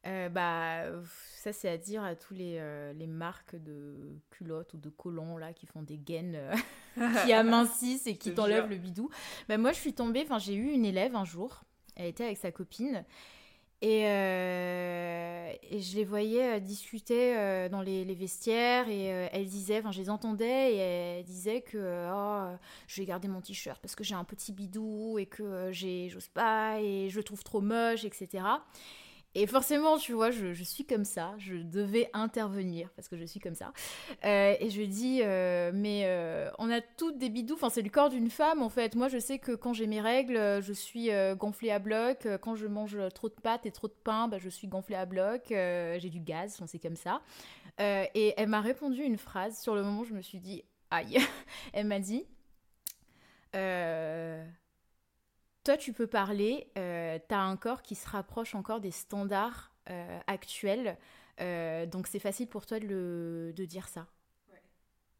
[0.06, 0.84] Euh, bah,
[1.36, 5.36] ça c'est à dire à tous les, euh, les marques de culottes ou de collants
[5.36, 6.54] là qui font des gaines euh,
[7.24, 9.10] qui amincissent et qui te t'enlèvent le bidou.
[9.48, 11.64] Bah, moi je suis tombée, enfin j'ai eu une élève un jour,
[11.96, 13.04] elle était avec sa copine
[13.82, 19.80] et, euh, et je les voyais discuter dans les, les vestiaires et euh, elle disait,
[19.80, 23.94] enfin je les entendais et elle disait que Oh, je vais garder mon t-shirt parce
[23.94, 28.06] que j'ai un petit bidou et que j'ose pas et je le trouve trop moche,
[28.06, 28.44] etc.
[29.36, 33.38] Et forcément, tu vois, je, suis comme ça, je devais intervenir parce que je suis
[33.38, 33.72] comme ça.
[34.24, 37.90] Euh, et je dis, euh, mais euh, on a toutes des bidous, enfin c'est le
[37.90, 38.96] corps d'une femme en fait.
[38.96, 42.26] Moi je sais que quand j'ai mes règles, je suis gonflée à bloc.
[42.42, 45.06] Quand je mange trop de pâtes et trop de pain, bah, je suis gonflée à
[45.06, 45.42] bloc.
[45.48, 47.20] J'ai du gaz, enfin, c'est comme ça.
[47.78, 51.18] Et elle m'a répondu une phrase, sur le moment je me suis dit, aïe.
[51.72, 52.26] elle m'a dit,
[55.70, 59.70] toi, tu peux parler, euh, tu as un corps qui se rapproche encore des standards
[59.88, 60.98] euh, actuels,
[61.40, 64.08] euh, donc c'est facile pour toi de, dire ça.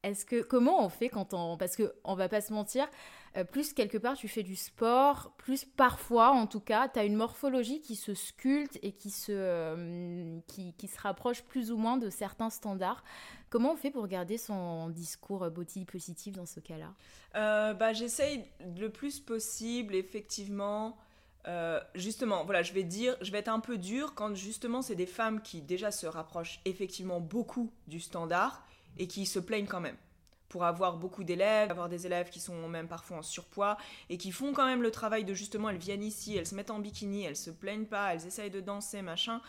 [0.03, 2.88] Est-ce que comment on fait quand on parce que on va pas se mentir,
[3.36, 7.05] euh, plus quelque part tu fais du sport, plus parfois en tout cas, tu as
[7.05, 11.76] une morphologie qui se sculpte et qui se euh, qui, qui se rapproche plus ou
[11.76, 13.05] moins de certains standards.
[13.51, 16.94] Comment on fait pour garder son discours body positif dans ce cas-là?
[17.34, 18.44] Euh, bah, J'essaye
[18.78, 20.96] le plus possible, effectivement.
[21.48, 24.94] Euh, justement, voilà, je vais dire, je vais être un peu dure quand justement c'est
[24.94, 28.64] des femmes qui déjà se rapprochent effectivement beaucoup du standard
[28.99, 29.97] et qui se plaignent quand même.
[30.49, 33.76] Pour avoir beaucoup d'élèves, avoir des élèves qui sont même parfois en surpoids
[34.09, 36.72] et qui font quand même le travail de justement, elles viennent ici, elles se mettent
[36.72, 39.41] en bikini, elles se plaignent pas, elles essayent de danser, machin.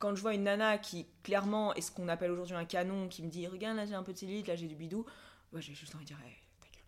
[0.00, 3.22] Quand je vois une nana qui clairement est ce qu'on appelle aujourd'hui un canon, qui
[3.22, 5.04] me dit regarde là j'ai un petit lit, là j'ai du bidou,
[5.52, 6.36] bah, j'ai juste envie de dire Hey.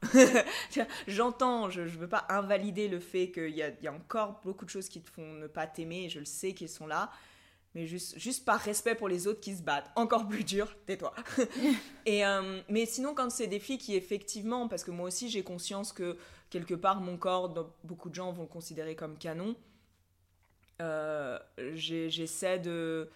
[1.06, 4.70] J'entends, je ne veux pas invalider le fait qu'il y, y a encore beaucoup de
[4.70, 7.11] choses qui te font ne pas t'aimer, je le sais qu'ils sont là,
[7.74, 9.90] mais juste, juste par respect pour les autres qui se battent.
[9.94, 11.14] Encore plus dur, tais-toi.
[12.06, 15.42] et, euh, mais sinon, quand c'est des filles qui effectivement, parce que moi aussi j'ai
[15.42, 16.16] conscience que
[16.50, 19.54] quelque part mon corps, beaucoup de gens vont le considérer comme canon,
[20.80, 21.38] euh,
[21.74, 23.10] j'essaie de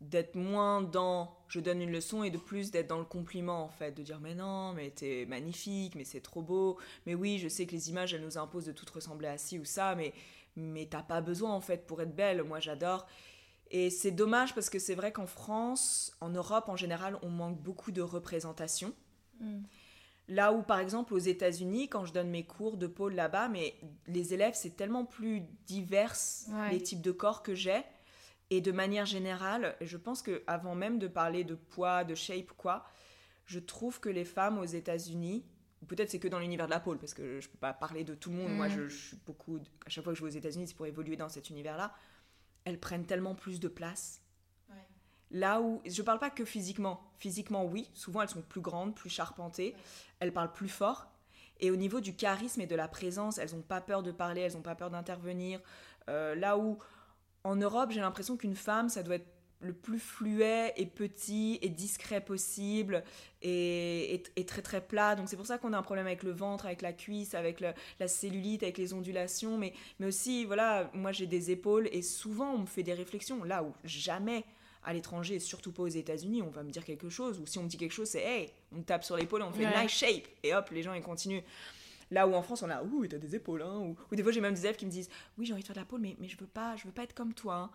[0.00, 3.68] d'être moins dans je donne une leçon et de plus d'être dans le compliment en
[3.68, 7.48] fait de dire mais non mais t'es magnifique mais c'est trop beau mais oui je
[7.48, 10.14] sais que les images elles nous imposent de toutes ressembler à ci ou ça mais
[10.56, 13.06] mais t'as pas besoin en fait pour être belle moi j'adore
[13.70, 17.60] et c'est dommage parce que c'est vrai qu'en France en Europe en général on manque
[17.60, 18.94] beaucoup de représentation
[20.28, 23.74] Là où, par exemple, aux États-Unis, quand je donne mes cours de pôle là-bas, mais
[24.06, 26.14] les élèves, c'est tellement plus divers
[26.52, 26.70] Ouais.
[26.70, 27.82] les types de corps que j'ai.
[28.50, 32.52] Et de manière générale, je pense que avant même de parler de poids, de shape,
[32.56, 32.84] quoi,
[33.46, 35.44] je trouve que les femmes aux États-Unis,
[35.88, 38.14] peut-être c'est que dans l'univers de la pôle, parce que je peux pas parler de
[38.14, 38.52] tout le monde.
[38.52, 39.58] Moi, je, je suis beaucoup.
[39.84, 41.92] À chaque fois que je vais aux États-Unis, c'est pour évoluer dans cet univers-là.
[42.64, 44.20] Elles prennent tellement plus de place.
[45.30, 47.08] Là où, je parle pas que physiquement.
[47.18, 49.76] Physiquement, oui, souvent elles sont plus grandes, plus charpentées,
[50.18, 51.06] elles parlent plus fort.
[51.60, 54.40] Et au niveau du charisme et de la présence, elles n'ont pas peur de parler,
[54.40, 55.60] elles n'ont pas peur d'intervenir.
[56.08, 56.78] Euh, là où,
[57.44, 59.28] en Europe, j'ai l'impression qu'une femme, ça doit être
[59.62, 63.04] le plus fluet et petit et discret possible
[63.42, 65.14] et, et- et très très plat.
[65.16, 67.60] Donc c'est pour ça qu'on a un problème avec le ventre, avec la cuisse, avec
[67.60, 69.58] le- la cellulite, avec les ondulations.
[69.58, 73.44] Mais, mais aussi, voilà, moi j'ai des épaules et souvent on me fait des réflexions.
[73.44, 74.44] Là où jamais
[74.82, 77.38] à l'étranger, surtout pas aux États-Unis, on va me dire quelque chose.
[77.38, 79.44] Ou si on me dit quelque chose, c'est hey, on me tape sur l'épaule et
[79.44, 79.82] on fait Ouais.
[79.82, 80.26] nice shape.
[80.42, 81.42] Et hop, les gens ils continuent.
[82.10, 83.76] Là où en France, on a ouh, t'as des épaules, hein.
[83.78, 85.66] Ou, ou des fois, j'ai même des élèves qui me disent oui, j'ai envie de
[85.66, 87.54] faire de la pôle, mais, mais je veux pas, je veux pas être comme toi.
[87.56, 87.70] hein.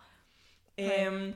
[0.78, 1.32] Et, Ouais.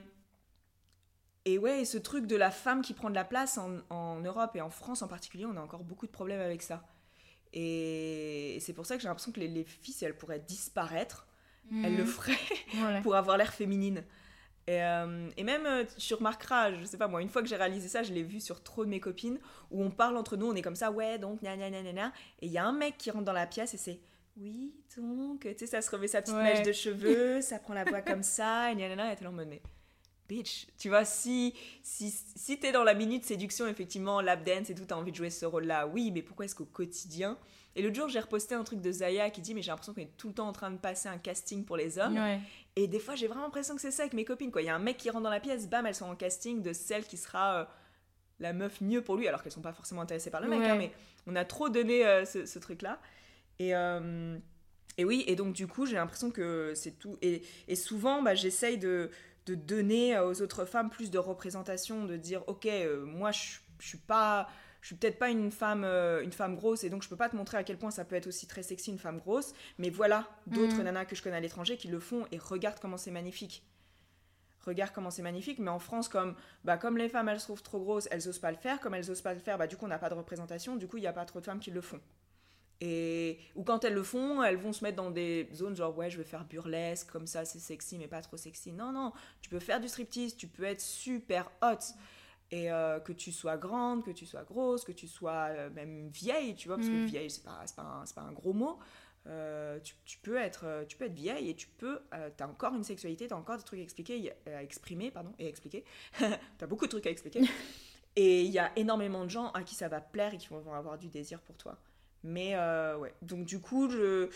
[1.44, 4.20] Et ouais, et ce truc de la femme qui prend de la place en, en
[4.20, 6.84] Europe et en France en particulier, on a encore beaucoup de problèmes avec ça.
[7.52, 11.26] Et c'est pour ça que j'ai l'impression que les, les filles, si elles pourraient disparaître,
[11.84, 12.36] elles le feraient
[13.02, 14.04] pour avoir l'air féminine.
[14.66, 17.56] Et, euh, et même, euh, tu remarqueras, je sais pas moi, une fois que j'ai
[17.56, 19.38] réalisé ça, je l'ai vu sur trop de mes copines,
[19.70, 22.12] où on parle entre nous, on est comme ça, ouais, donc, gna gna gna gna.
[22.40, 24.00] Et il y a un mec qui rentre dans la pièce et c'est,
[24.36, 26.42] oui, donc, tu sais, ça se remet sa petite Ouais.
[26.44, 29.30] mèche de cheveux, ça prend la voix comme ça, et gna gna gna, et là
[29.30, 29.38] en
[30.30, 30.66] bitch.
[30.78, 34.84] Tu vois, si, si, si t'es dans la minute séduction, effectivement, lap dance et tout,
[34.86, 37.36] t'as envie de jouer ce rôle-là, oui, mais pourquoi est-ce qu'au quotidien?
[37.76, 40.00] Et l'autre jour, j'ai reposté un truc de Zaya qui dit, mais j'ai l'impression qu'on
[40.00, 42.18] est tout le temps en train de passer un casting pour les hommes.
[42.76, 44.62] Et des fois, j'ai vraiment l'impression que c'est ça avec mes copines, quoi.
[44.62, 46.62] Il y a un mec qui rentre dans la pièce, bam, elles sont en casting
[46.62, 47.64] de celle qui sera euh,
[48.38, 50.76] la meuf mieux pour lui, alors qu'elles sont pas forcément intéressées par le mec, hein,
[50.76, 50.92] mais
[51.26, 53.00] on a trop donné euh, ce, truc-là.
[53.58, 53.74] Et.
[53.74, 54.38] Euh,
[54.98, 57.16] et oui, et donc du coup, j'ai l'impression que c'est tout.
[57.22, 59.10] Et, et souvent, bah, j'essaye de,
[59.50, 63.88] de donner aux autres femmes plus de représentation, de dire ok, euh, moi je, je
[63.88, 64.48] suis pas,
[64.80, 67.28] je suis peut-être pas une femme, euh, une femme grosse et donc je peux pas
[67.28, 69.90] te montrer à quel point ça peut être aussi très sexy une femme grosse, mais
[69.90, 70.84] voilà d'autres mm.
[70.84, 73.64] nanas que je connais à l'étranger qui le font et regarde comment c'est magnifique.
[74.66, 76.34] Regarde comment c'est magnifique, mais en France, comme,
[76.64, 78.78] bah, comme les femmes elles se trouvent trop grosses, elles osent pas le faire.
[78.80, 80.86] Comme elles osent pas le faire, bah, du coup on n'a pas de représentation, du
[80.86, 82.00] coup il n'y a pas trop de femmes qui le font.
[82.80, 86.08] Et, ou quand elles le font, elles vont se mettre dans des zones genre ouais,
[86.08, 88.72] je vais faire burlesque, comme ça c'est sexy mais pas trop sexy.
[88.72, 89.12] Non, non,
[89.42, 91.94] tu peux faire du striptease, tu peux être super hot.
[92.52, 96.08] Et euh, que tu sois grande, que tu sois grosse, que tu sois euh, même
[96.08, 97.06] vieille, tu vois, parce que mm.
[97.06, 98.78] vieille c'est pas, pas, pas, un gros mot.
[99.26, 102.00] Euh, tu, tu, peux être, tu peux être vieille et tu peux,
[102.36, 105.32] tu as encore une sexualité, tu as encore des trucs à expliquer, à exprimer, pardon,
[105.38, 105.84] et expliquer.
[106.18, 107.42] tu as beaucoup de trucs à expliquer.
[108.16, 110.74] et il y a énormément de gens à qui ça va plaire et qui vont
[110.74, 111.78] avoir du désir pour toi.
[112.22, 114.28] Mais euh, ouais, donc du coup, je...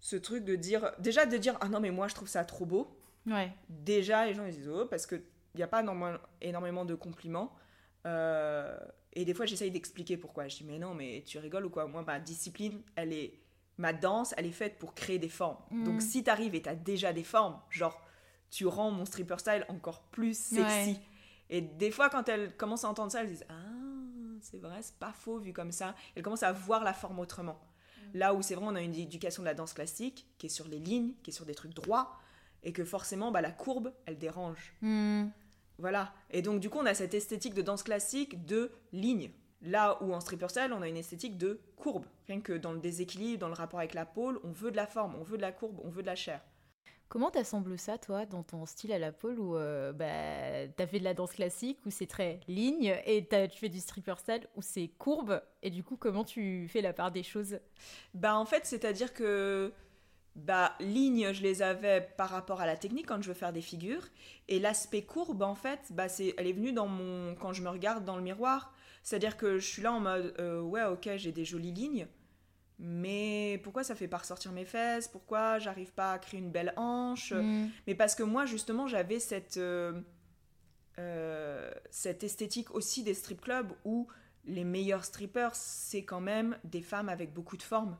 [0.00, 2.66] ce truc de dire, déjà de dire, ah non, mais moi je trouve ça trop
[2.66, 2.96] beau.
[3.26, 3.52] Ouais.
[3.68, 5.22] Déjà, les gens ils disent, oh, parce qu'il
[5.56, 5.82] n'y a pas
[6.40, 7.54] énormément de compliments.
[8.06, 8.78] Euh,
[9.14, 10.48] et des fois, j'essaye d'expliquer pourquoi.
[10.48, 11.86] Je dis, mais non, mais tu rigoles ou quoi?
[11.86, 13.40] Moi, ma discipline, elle est.
[13.76, 15.56] Ma danse, elle est faite pour créer des formes.
[15.70, 15.84] Mm.
[15.84, 18.00] Donc, si t'arrives et t'as déjà des formes, genre,
[18.50, 21.00] tu rends mon stripper style encore plus sexy.
[21.50, 23.83] Et des fois, quand elles commencent à entendre ça, elles disent, ah
[24.44, 25.94] c'est vrai, c'est pas faux vu comme ça.
[26.14, 27.58] Elle commence à voir la forme autrement.
[28.14, 28.18] Mm.
[28.18, 30.68] Là où c'est vrai, on a une éducation de la danse classique qui est sur
[30.68, 32.18] les lignes, qui est sur des trucs droits,
[32.62, 34.74] et que forcément, bah, la courbe, elle dérange.
[34.82, 35.26] Mm.
[35.78, 36.12] Voilà.
[36.30, 39.30] Et donc, du coup, on a cette esthétique de danse classique de lignes.
[39.62, 42.04] Là où en stripper style, on a une esthétique de courbe.
[42.26, 44.86] Rien que dans le déséquilibre, dans le rapport avec la pôle, on veut de la
[44.86, 46.42] forme, on veut de la courbe, on veut de la chair.
[47.08, 50.98] Comment t'assembles ça, toi, dans ton style à la pole où euh, bah, t'as fait
[50.98, 54.62] de la danse classique, où c'est très ligne, et tu fais du stripper style où
[54.62, 57.58] c'est courbe, et du coup, comment tu fais la part des choses?
[58.14, 59.72] Bah, en fait, c'est-à-dire que
[60.34, 63.60] bah, ligne, je les avais par rapport à la technique quand je veux faire des
[63.60, 64.08] figures,
[64.48, 67.68] et l'aspect courbe, en fait, bah, c'est, elle est venue dans mon, quand je me
[67.68, 68.74] regarde dans le miroir.
[69.04, 72.08] C'est-à-dire que je suis là en mode, euh, ouais, ok, j'ai des jolies lignes,
[72.78, 75.08] mais pourquoi ça fait pas ressortir mes fesses?
[75.08, 77.32] Pourquoi j'arrive pas à créer une belle hanche?
[77.32, 77.68] Mm.
[77.86, 80.00] Mais parce que moi, justement, j'avais cette, euh,
[80.98, 84.08] euh, cette esthétique aussi des strip clubs où
[84.44, 87.96] les meilleurs strippers, c'est quand même des femmes avec beaucoup de forme.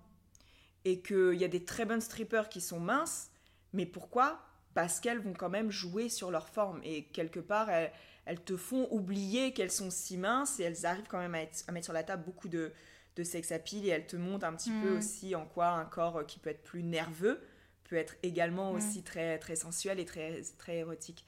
[0.85, 3.31] Et qu'il y a des très bonnes strippers qui sont minces,
[3.73, 4.41] mais pourquoi?
[4.75, 6.81] Parce qu'elles vont quand même jouer sur leur forme.
[6.83, 7.93] Et quelque part, elles,
[8.27, 11.85] elles te font oublier qu'elles sont si minces et elles arrivent quand même à mettre
[11.85, 12.73] sur la table beaucoup de
[13.17, 14.99] de sex appeal et elle te montre un petit peu mm.
[14.99, 17.41] aussi en quoi un corps euh, qui peut être plus nerveux
[17.85, 18.77] peut être également mm.
[18.77, 21.25] aussi très, très sensuel et très, très érotique.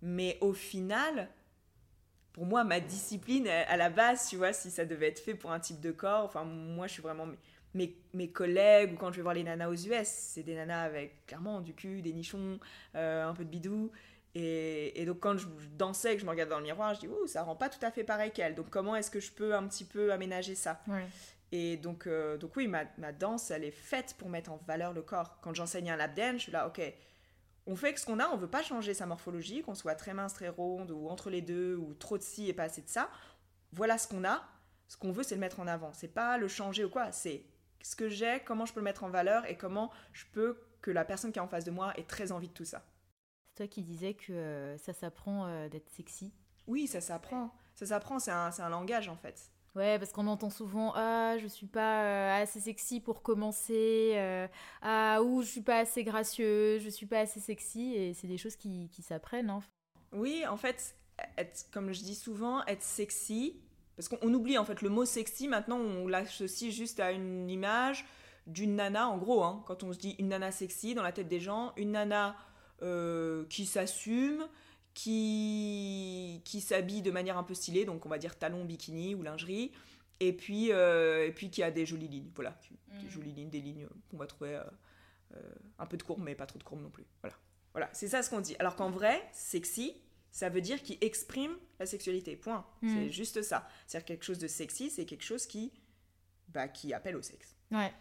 [0.00, 1.28] Mais au final,
[2.32, 5.52] pour moi, ma discipline, à la base, tu vois, si ça devait être fait pour
[5.52, 7.26] un type de corps, enfin, moi, je suis vraiment.
[7.74, 10.82] Mes, mes collègues, ou quand je vais voir les nanas aux US, c'est des nanas
[10.82, 12.60] avec clairement du cul, des nichons,
[12.96, 13.90] euh, un peu de bidou.
[14.34, 17.26] Et, donc quand je dansais, que je me regardais dans le miroir, je dis, ouh,
[17.26, 18.54] ça rend pas tout à fait pareil qu'elle.
[18.54, 20.80] Donc comment est-ce que je peux un petit peu aménager ça?
[21.54, 24.94] Et donc, euh, donc oui, ma, ma, danse, elle est faite pour mettre en valeur
[24.94, 25.38] le corps.
[25.42, 26.80] Quand j'enseigne un lap dance, je suis là, ok,
[27.66, 30.32] on fait ce qu'on a, on veut pas changer sa morphologie, qu'on soit très mince,
[30.32, 33.10] très ronde, ou entre les deux, ou trop de ci et pas assez de ça.
[33.72, 34.42] Voilà ce qu'on a.
[34.88, 35.92] Ce qu'on veut, c'est le mettre en avant.
[35.92, 37.12] C'est pas le changer ou quoi.
[37.12, 37.44] C'est
[37.82, 40.90] ce que j'ai, comment je peux le mettre en valeur et comment je peux que
[40.90, 42.82] la personne qui est en face de moi ait très envie de tout ça.
[43.52, 46.32] C'est toi qui disais que euh, ça s'apprend euh, d'être sexy.
[46.66, 47.54] Oui, ça s'apprend.
[47.74, 49.50] Ça s'apprend, c'est un, un, langage en fait.
[49.74, 54.48] Ouais, parce qu'on entend souvent Ah, je suis pas euh, assez sexy pour commencer.
[54.80, 57.92] ah, ou je suis pas assez gracieuse, je suis pas assez sexy.
[57.94, 59.50] Et c'est des choses qui, qui s'apprennent.
[59.50, 59.60] Hein.
[60.12, 60.96] Oui, en fait,
[61.36, 63.60] être, comme je dis souvent, être sexy.
[63.96, 68.06] Parce qu'on oublie en fait le mot sexy, maintenant on l'associe juste à une image
[68.46, 71.28] d'une nana, en gros, hein, quand on se dit une nana sexy dans la tête
[71.28, 72.34] des gens, une nana
[72.82, 74.46] euh, qui s'assume,
[74.94, 79.22] qui, qui s'habille de manière un peu stylée, donc on va dire talons, bikini ou
[79.22, 79.72] lingerie,
[80.20, 82.58] et puis, euh, et puis qui a des jolies lignes, voilà,
[83.00, 83.10] des mm.
[83.10, 84.60] jolies lignes, des lignes qu'on va trouver
[85.34, 85.40] euh,
[85.78, 87.36] un peu de courbe, mais pas trop de courbe non plus, voilà.
[87.72, 88.54] Voilà, c'est ça ce qu'on dit.
[88.58, 89.96] Alors qu'en vrai, sexy,
[90.30, 92.66] ça veut dire qu'il exprime la sexualité, point.
[92.82, 92.94] Mm.
[92.94, 93.66] C'est juste ça.
[93.86, 95.72] C'est-à-dire quelque chose de sexy, c'est quelque chose qui,
[96.48, 97.56] bah, qui appelle au sexe.
[97.70, 97.92] Ouais.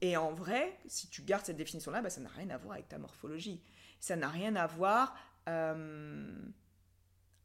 [0.00, 2.88] Et en vrai, si tu gardes cette définition-là, bah, ça n'a rien à voir avec
[2.88, 3.60] ta morphologie.
[4.00, 5.16] Ça n'a rien à voir
[5.48, 6.30] euh,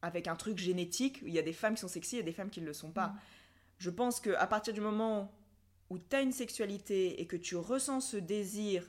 [0.02, 1.20] avec un truc génétique.
[1.22, 2.90] Il y a des femmes qui sont sexy et des femmes qui ne le sont
[2.90, 3.08] pas.
[3.08, 3.18] Mm.
[3.78, 5.32] Je pense qu'à partir du moment
[5.90, 8.88] où tu as une sexualité et que tu ressens ce désir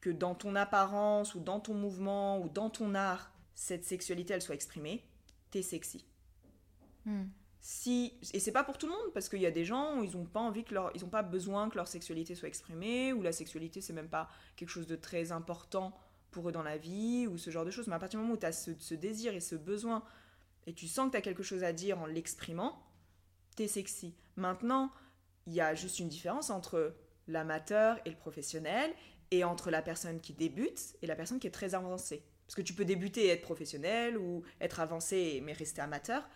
[0.00, 4.42] que dans ton apparence ou dans ton mouvement ou dans ton art, cette sexualité elle
[4.42, 5.04] soit exprimée,
[5.50, 6.06] t'es sexy.
[7.06, 7.24] Mm.
[7.60, 10.04] Si, et c'est pas pour tout le monde parce qu'il y a des gens où
[10.04, 13.12] ils ont pas envie que leur, ils ont pas besoin que leur sexualité soit exprimée
[13.12, 15.92] ou la sexualité c'est même pas quelque chose de très important
[16.36, 17.86] pour eux dans la vie ou ce genre de choses.
[17.86, 20.04] Mais à partir du moment où tu as ce, désir et ce besoin
[20.66, 22.78] et tu sens que tu as quelque chose à dire en l'exprimant,
[23.56, 24.14] tu es sexy.
[24.36, 24.92] Maintenant,
[25.46, 26.94] il y a juste une différence entre
[27.26, 28.92] l'amateur et le professionnel
[29.30, 32.22] et entre la personne qui débute et la personne qui est très avancée.
[32.46, 36.28] Parce que tu peux débuter et être professionnel ou être avancé mais rester amateur.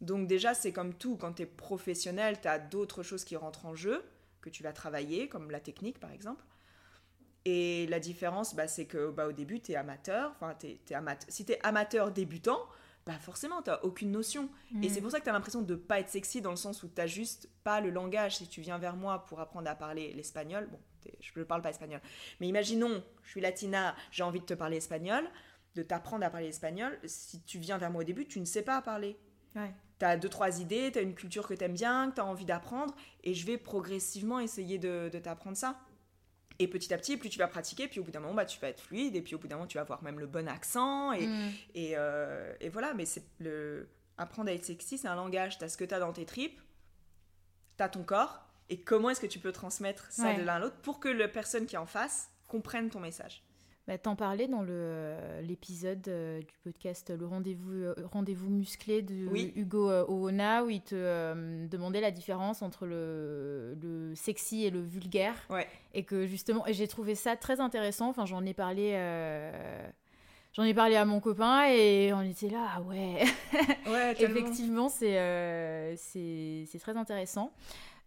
[0.00, 3.66] Donc déjà, c'est comme tout, quand tu es professionnel, tu as d'autres choses qui rentrent
[3.66, 4.02] en jeu,
[4.40, 6.42] que tu vas travailler, comme la technique par exemple.
[7.44, 10.32] Et la différence, bah, c'est que bah, au début, tu es amateur.
[10.36, 10.78] Enfin, es,
[11.28, 12.60] Si tu es amateur débutant,
[13.04, 14.48] bah forcément, tu n'as aucune notion.
[14.80, 15.02] Et c'est mm.
[15.02, 16.88] pour ça que tu as l'impression de ne pas être sexy dans le sens où
[16.88, 18.36] tu juste pas le langage.
[18.36, 20.78] Si tu viens vers moi pour apprendre à parler l'espagnol, bon,
[21.20, 22.00] je ne parle pas espagnol,
[22.40, 25.24] mais imaginons, je suis latina, j'ai envie de te parler espagnol,
[25.74, 26.96] de t'apprendre à parler espagnol.
[27.04, 29.18] Si tu viens vers moi au début, tu ne sais pas parler.
[29.98, 32.20] Tu as deux, trois idées, tu as une culture que tu aimes bien, que tu
[32.20, 35.80] as envie d'apprendre, et je vais progressivement essayer de t'apprendre ça.
[36.62, 38.60] Et petit à petit, plus tu vas pratiquer, puis au bout d'un moment, bah, tu
[38.60, 40.48] vas être fluide, et puis au bout d'un moment, tu vas avoir même le bon
[40.48, 41.10] accent.
[41.12, 41.50] Et, mm.
[41.74, 43.88] et, euh, et, voilà, mais c'est le...
[44.16, 45.58] apprendre à être sexy, c'est un langage.
[45.58, 46.60] Tu as ce que tu as dans tes tripes,
[47.76, 50.58] tu as ton corps, et comment est-ce que tu peux transmettre ça de l'un à
[50.60, 53.42] l'autre pour que la personne qui est en face comprenne ton message?
[53.88, 54.62] Bah, T'en parlais dans
[55.42, 59.26] l'épisode euh, du podcast Le rendez-vous euh, rendez musclé de
[59.56, 64.80] Hugo euh, Oona où il te demandait la différence entre le, le, sexy et le
[64.80, 65.34] vulgaire.
[65.94, 68.08] Et que justement, j'ai trouvé ça très intéressant.
[68.08, 68.92] Enfin, j'en ai parlé.
[70.52, 73.24] J'en ai parlé à mon copain et on était là, ah ouais,
[73.86, 77.52] ouais effectivement, c'est c'est très intéressant.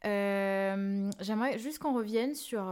[0.03, 2.63] J'aimerais juste qu'on revienne sur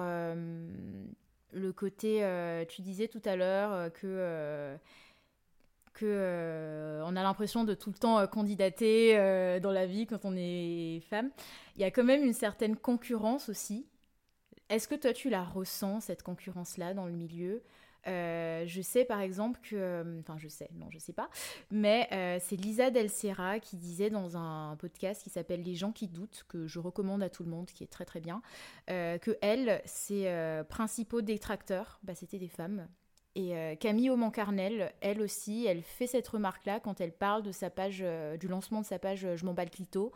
[1.53, 4.07] le côté, euh, tu disais tout à l'heure euh, que
[6.03, 9.15] euh, on a l'impression de tout le temps candidater
[9.61, 11.29] dans la vie quand on est femme.
[11.75, 13.85] Il y a quand même une certaine concurrence aussi.
[14.69, 17.61] Est-ce que toi tu la ressens cette concurrence là dans le milieu?
[18.07, 21.29] Euh, je sais par exemple que, euh, enfin je sais, non je sais pas,
[21.71, 23.09] mais euh, c'est Lisa Del
[23.61, 27.29] qui disait dans un podcast qui s'appelle Les gens qui doutent, que je recommande à
[27.29, 28.41] tout le monde, qui est très très bien,
[28.87, 30.29] que elle, ses
[30.69, 32.87] principaux détracteurs, bah, c'était des femmes.
[33.35, 38.03] Et Camille Aumancarnel, elle aussi, elle fait cette remarque-là quand elle parle de sa page,
[38.39, 40.11] du lancement de sa page Je m'en bats le clito,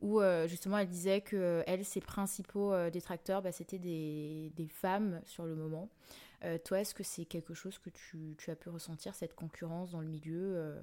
[0.00, 5.54] où justement elle disait que elle, ses principaux détracteurs, bah, c'était des, femmes sur le
[5.54, 5.88] moment.
[6.44, 10.00] Euh, toi, est-ce que c'est quelque chose que tu, as pu ressentir, cette concurrence dans
[10.00, 10.80] le milieu euh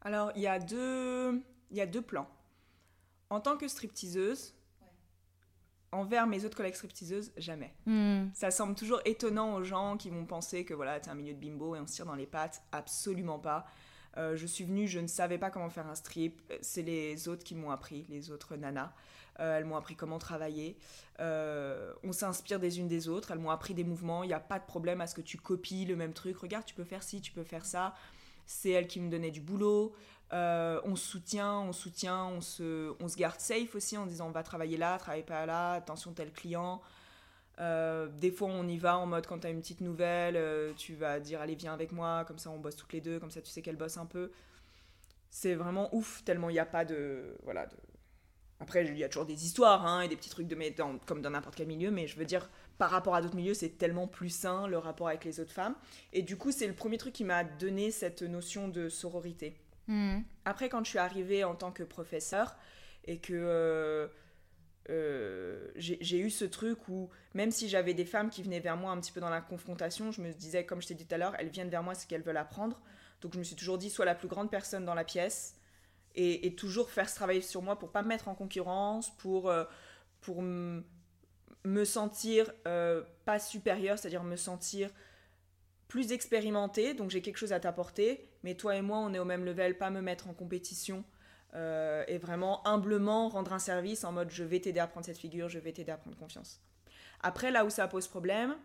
[0.00, 2.28] Alors, il y, a deux, il y a deux plans.
[3.30, 4.54] En tant que stripteaseuse,
[5.92, 7.74] envers mes autres collègues stripteaseuses, jamais.
[7.86, 8.28] Hmm.
[8.34, 11.38] Ça semble toujours étonnant aux gens qui vont penser que voilà, es un milieu de
[11.38, 12.62] bimbo et on se tire dans les pattes.
[12.72, 13.66] Absolument pas.
[14.16, 16.40] Euh, je suis venue, je ne savais pas comment faire un strip.
[16.60, 18.92] C'est les autres qui m'ont appris, les autres nanas.
[19.40, 20.76] Euh, elles m'ont appris comment travailler.
[21.20, 23.30] Euh, on s'inspire des unes des autres.
[23.30, 24.24] Elles m'ont appris des mouvements.
[24.24, 26.36] Il n'y a pas de problème à ce que tu copies le même truc.
[26.36, 27.94] Regarde, tu peux faire ci, tu peux faire ça.
[28.46, 29.94] C'est elles qui me donnaient du boulot.
[30.32, 34.28] Euh, on se soutient, on soutient, on se, on se garde safe aussi en disant
[34.28, 36.80] on va travailler là, travaille pas là, attention tel client.
[37.58, 41.20] Des fois on y va en mode quand tu as une petite nouvelle, tu vas
[41.20, 43.50] dire allez viens avec moi, comme ça on bosse toutes les deux, comme ça tu
[43.50, 44.30] sais qu'elle bosse un peu.
[45.30, 47.76] C'est vraiment ouf tellement il n'y a pas de voilà de,
[48.62, 51.20] après, il y a toujours des histoires hein, et des petits trucs de dans, comme
[51.20, 52.48] dans n'importe quel milieu, mais je veux dire,
[52.78, 55.74] par rapport à d'autres milieux, c'est tellement plus sain le rapport avec les autres femmes.
[56.12, 59.56] Et du coup, c'est le premier truc qui m'a donné cette notion de sororité.
[59.88, 60.20] Hmm.
[60.44, 62.56] Après, quand je suis arrivée en tant que professeur
[63.04, 64.06] et que euh,
[64.90, 68.90] euh, j'ai eu ce truc où, même si j'avais des femmes qui venaient vers moi
[68.90, 71.18] un petit peu dans la confrontation, je me disais, comme je t'ai dit tout à
[71.18, 72.80] l'heure, elles viennent vers moi, c'est qu'elles veulent apprendre.
[73.20, 75.56] Donc je me suis toujours dit, soit la plus grande personne dans la pièce,
[76.14, 79.64] et, toujours faire ce travail sur moi pour pas me mettre en concurrence, pour, euh,
[80.20, 84.90] pour me sentir euh, pas supérieur, c'est-à-dire me sentir
[85.88, 89.24] plus expérimenté, donc j'ai quelque chose à t'apporter, mais toi et moi on est au
[89.24, 91.04] même level, pas me mettre en compétition
[91.54, 95.18] euh, et vraiment humblement rendre un service en mode je vais t'aider à prendre cette
[95.18, 96.60] figure, je vais t'aider à prendre confiance.
[97.20, 98.56] Après là où ça pose problème,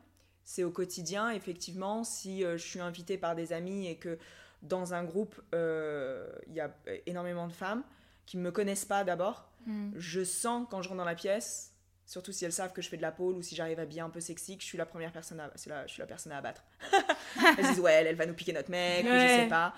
[0.43, 4.17] c'est au quotidien, effectivement, si je suis invitée par des amis et que
[4.61, 6.73] dans un groupe, euh, il y a
[7.05, 7.83] énormément de femmes
[8.25, 9.49] qui ne me connaissent pas d'abord.
[9.65, 9.91] Hmm.
[9.95, 11.73] Je sens quand je rentre dans la pièce
[12.07, 14.05] Surtout si elles savent que je fais de la pole ou si j'arrive à bien
[14.05, 16.31] un peu sexy, que je suis la première personne à, la, je suis la personne
[16.31, 16.63] à abattre.
[17.57, 19.73] elles disent ouais, elle, va nous piquer notre mec, ou je sais pas.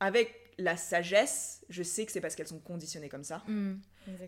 [0.00, 3.42] Avec la sagesse, je sais que c'est parce qu'elles sont conditionnées comme ça.
[3.46, 3.74] Mm,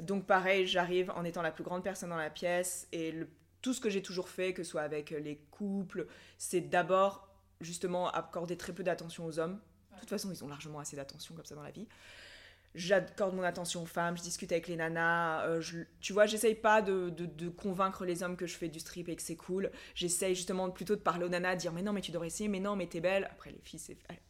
[0.00, 3.14] Donc pareil, j'arrive en étant la plus grande personne dans la pièce et
[3.62, 6.06] tout ce que j'ai toujours fait, que ce soit avec les couples,
[6.38, 7.28] c'est d'abord
[7.60, 9.58] justement accorder très peu d'attention aux hommes.
[9.94, 11.86] De toute façon, ils ont largement assez d'attention comme ça dans la vie
[12.74, 15.62] j'accorde mon attention aux femmes, je discute avec les nanas, euh,
[16.00, 19.16] tu vois, j'essaye pas de, de, convaincre les hommes que je fais du strip et
[19.16, 22.00] que c'est cool, j'essaye justement plutôt de parler aux nanas, de dire mais non mais
[22.00, 23.80] tu devrais essayer, mais non mais t'es belle, après les filles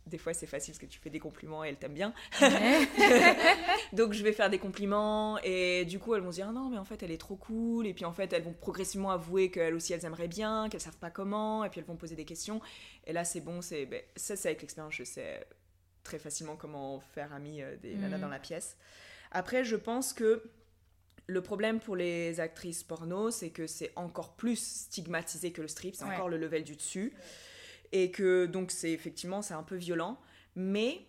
[0.07, 2.12] des fois c'est facile parce que tu fais des compliments et elles t'aiment bien,
[3.93, 6.68] donc je vais faire des compliments et du coup elles vont se dire ah non
[6.68, 7.86] mais en fait elle est trop cool.
[7.86, 10.99] Et puis en fait elles vont progressivement avouer qu'elles aussi elles aimeraient bien, qu'elles savent
[10.99, 11.64] pas comment.
[11.64, 12.61] Et puis elles vont poser des questions.
[13.07, 15.47] Et là c'est bon, c'est ben, ça c'est avec l'expérience je sais
[16.03, 18.20] très facilement comment faire ami euh, des nanas mm.
[18.20, 18.76] dans la pièce.
[19.30, 20.42] Après, je pense que
[21.26, 25.94] le problème pour les actrices porno, c'est que c'est encore plus stigmatisé que le strip,
[25.94, 27.12] c'est encore le level du dessus.
[27.92, 30.20] Et que donc c'est effectivement, c'est un peu violent.
[30.57, 31.07] Mais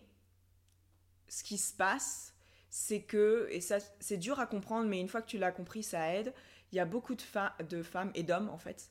[1.28, 2.34] ce qui se passe,
[2.70, 5.82] c'est que, et ça c'est dur à comprendre, mais une fois que tu l'as compris,
[5.82, 6.32] ça aide.
[6.70, 7.22] Il y a beaucoup de,
[7.64, 8.90] de femmes et d'hommes en fait.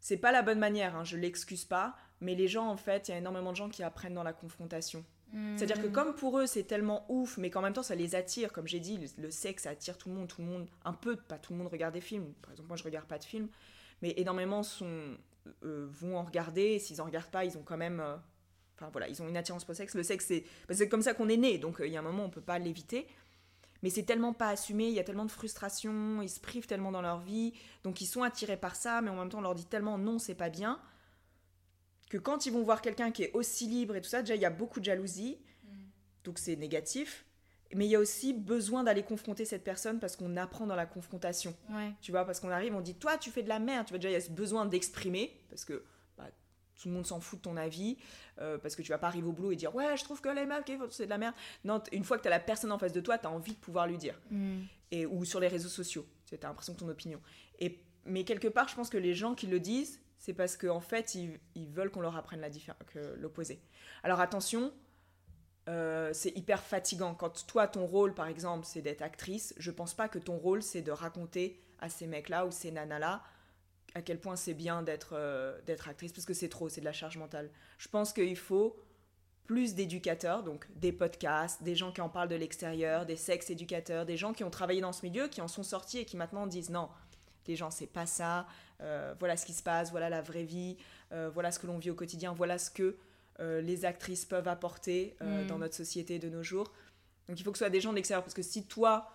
[0.00, 3.12] C'est pas la bonne manière, hein, je l'excuse pas, mais les gens, en fait, il
[3.12, 5.04] y a énormément de gens qui apprennent dans la confrontation.
[5.56, 5.92] C'est-à-dire que hmm.
[5.92, 8.80] comme pour eux c'est tellement ouf, mais qu'en même temps ça les attire, comme j'ai
[8.80, 11.52] dit, le, sexe ça attire tout le monde, tout le monde, un peu, pas tout
[11.52, 12.32] le monde regarde des films.
[12.40, 13.48] Par exemple, moi je regarde pas de films,
[14.00, 15.18] mais énormément sont,
[15.64, 16.78] euh, vont en regarder.
[16.78, 18.16] S'ils en regardent pas, ils ont quand même, euh,
[18.76, 19.94] enfin voilà, ils ont une attirance pour le sexe.
[19.94, 22.00] Le sexe c'est, bah, c'est comme ça qu'on est né, donc euh, il y a
[22.00, 23.06] un moment on peut pas l'éviter.
[23.82, 26.90] Mais c'est tellement pas assumé, il y a tellement de frustration, ils se privent tellement
[26.90, 27.52] dans leur vie,
[27.84, 30.18] donc ils sont attirés par ça, mais en même temps on leur dit tellement non
[30.18, 30.80] c'est pas bien
[32.08, 34.40] que quand ils vont voir quelqu'un qui est aussi libre et tout ça, déjà il
[34.40, 35.68] y a beaucoup de jalousie, mm.
[36.24, 37.24] donc c'est négatif.
[37.74, 40.86] Mais il y a aussi besoin d'aller confronter cette personne parce qu'on apprend dans la
[40.86, 41.54] confrontation.
[42.00, 43.86] Tu vois, parce qu'on arrive, on dit Toi, tu fais de la merde.
[43.86, 45.84] Tu vois, déjà, il y a ce besoin d'exprimer parce que
[46.16, 46.24] bah,
[46.80, 47.98] tout le monde s'en fout de ton avis.
[48.40, 50.28] Euh, parce que tu vas pas arriver au boulot et dire Ouais, je trouve que
[50.30, 51.34] les meufs, c'est de la merde.
[51.64, 53.52] Non, une fois que tu as la personne en face de toi, tu as envie
[53.52, 54.18] de pouvoir lui dire.
[54.30, 54.60] Mm.
[54.90, 56.06] Et, ou sur les réseaux sociaux.
[56.26, 57.20] Tu as l'impression que ton opinion.
[57.58, 60.80] Et, mais quelque part, je pense que les gens qui le disent, c'est parce qu'en
[60.80, 62.44] fait, ils, veulent qu'on leur apprenne
[63.16, 63.60] l'opposé.
[64.02, 64.72] Alors attention,
[65.68, 67.14] euh, c'est hyper fatigant.
[67.14, 70.62] Quand toi, ton rôle, par exemple, c'est d'être actrice, je pense pas que ton rôle,
[70.62, 73.22] c'est de raconter à ces mecs-là ou ces nanas-là
[73.94, 76.92] à quel point c'est bien d'être euh, actrice, parce que c'est trop, c'est de la
[76.92, 77.50] charge mentale.
[77.78, 78.76] Je pense qu'il faut
[79.44, 84.16] plus d'éducateurs, donc des podcasts, des gens qui en parlent de l'extérieur, des sex-éducateurs, des
[84.16, 86.70] gens qui ont travaillé dans ce milieu, qui en sont sortis et qui maintenant disent
[86.70, 86.88] non,
[87.48, 88.46] les gens, c'est pas ça,
[88.80, 90.76] euh, voilà ce qui se passe, voilà la vraie vie,
[91.12, 92.96] euh, voilà ce que l'on vit au quotidien, voilà ce que
[93.40, 95.46] euh, les actrices peuvent apporter mm.
[95.46, 96.72] dans notre société de nos jours.
[97.28, 99.10] Donc il faut que ce soit des gens de l'extérieur, parce que si toi,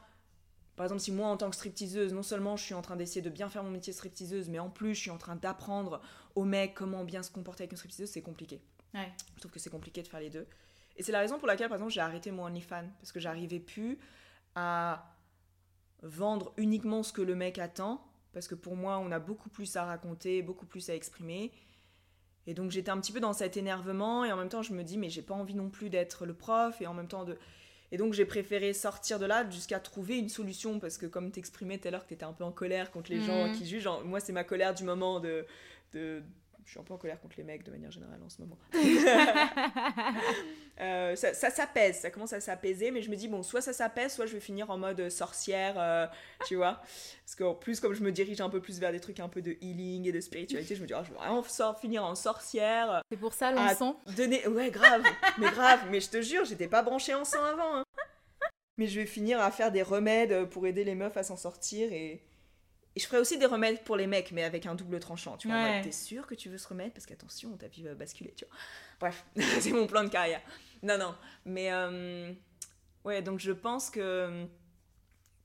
[0.75, 3.21] par exemple, si moi en tant que stripteaseuse, non seulement je suis en train d'essayer
[3.21, 6.01] de bien faire mon métier de stripteaseuse, mais en plus je suis en train d'apprendre
[6.35, 8.61] aux mecs comment bien se comporter avec une stripteaseuse, c'est compliqué.
[8.93, 10.45] Je trouve que c'est compliqué de faire les deux.
[10.97, 13.59] Et c'est la raison pour laquelle, par exemple, j'ai arrêté mon OnlyFans, parce que j'arrivais
[13.59, 13.97] plus
[14.55, 15.11] à
[16.03, 19.75] vendre uniquement ce que le mec attend, parce que pour moi, on a beaucoup plus
[19.75, 21.51] à raconter, beaucoup plus à exprimer.
[22.45, 24.83] Et donc j'étais un petit peu dans cet énervement, et en même temps, je me
[24.83, 27.37] dis, mais j'ai pas envie non plus d'être le prof, et en même temps de.
[27.91, 31.77] Et donc j'ai préféré sortir de là jusqu'à trouver une solution, parce que comme t'exprimais
[31.77, 33.51] tout à l'heure que t'étais un peu en colère contre les gens mmh.
[33.53, 35.45] qui jugent, moi c'est ma colère du moment de,
[35.93, 36.23] de,
[36.65, 38.57] je suis un peu en colère contre les mecs de manière générale en ce moment.
[40.81, 44.11] Euh, ça, s'apaise, ça commence à s'apaiser, mais je me dis, bon, soit ça s'apaise,
[44.11, 46.07] soit je vais finir en mode sorcière, euh,
[46.47, 46.81] tu vois.
[47.23, 49.43] Parce qu'en plus, comme je me dirige un peu plus vers des trucs un peu
[49.43, 51.43] de healing et de spiritualité, je me dis, oh, je vais vraiment
[51.75, 53.03] finir en sorcière.
[53.11, 54.47] C'est pour ça l'encens donner...
[54.47, 55.03] Ouais, grave,
[55.37, 57.77] mais grave, mais je te jure, j'étais pas branchée en sang avant.
[57.77, 57.83] Hein.
[58.79, 61.93] Mais je vais finir à faire des remèdes pour aider les meufs à s'en sortir
[61.93, 62.23] et
[62.95, 65.35] et je ferai aussi des remèdes pour les mecs, mais avec un double tranchant.
[65.37, 66.93] Tu vois, t'es sûr que tu veux ce remède?
[66.93, 68.55] Parce qu'attention, ta vie va basculer, tu vois.
[68.99, 69.25] Bref,
[69.61, 70.41] c'est mon plan de carrière.
[70.83, 71.15] Non, non.
[71.45, 72.31] Mais, euh,
[73.03, 74.45] ouais, donc je pense que,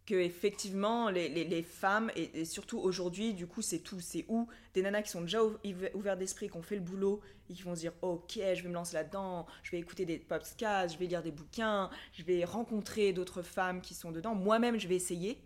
[0.04, 4.00] que effectivement, les, les, les femmes, et, surtout aujourd'hui, du coup, c'est tout.
[4.00, 7.54] C'est où Des nanas qui sont déjà ouvertes d'esprit, qui ont fait le boulot, et
[7.54, 10.92] qui vont se dire Ok, je vais me lancer là-dedans, je vais écouter des podcasts,
[10.92, 14.34] je vais lire des bouquins, je vais rencontrer d'autres femmes qui sont dedans.
[14.34, 15.42] Moi-même, je vais essayer.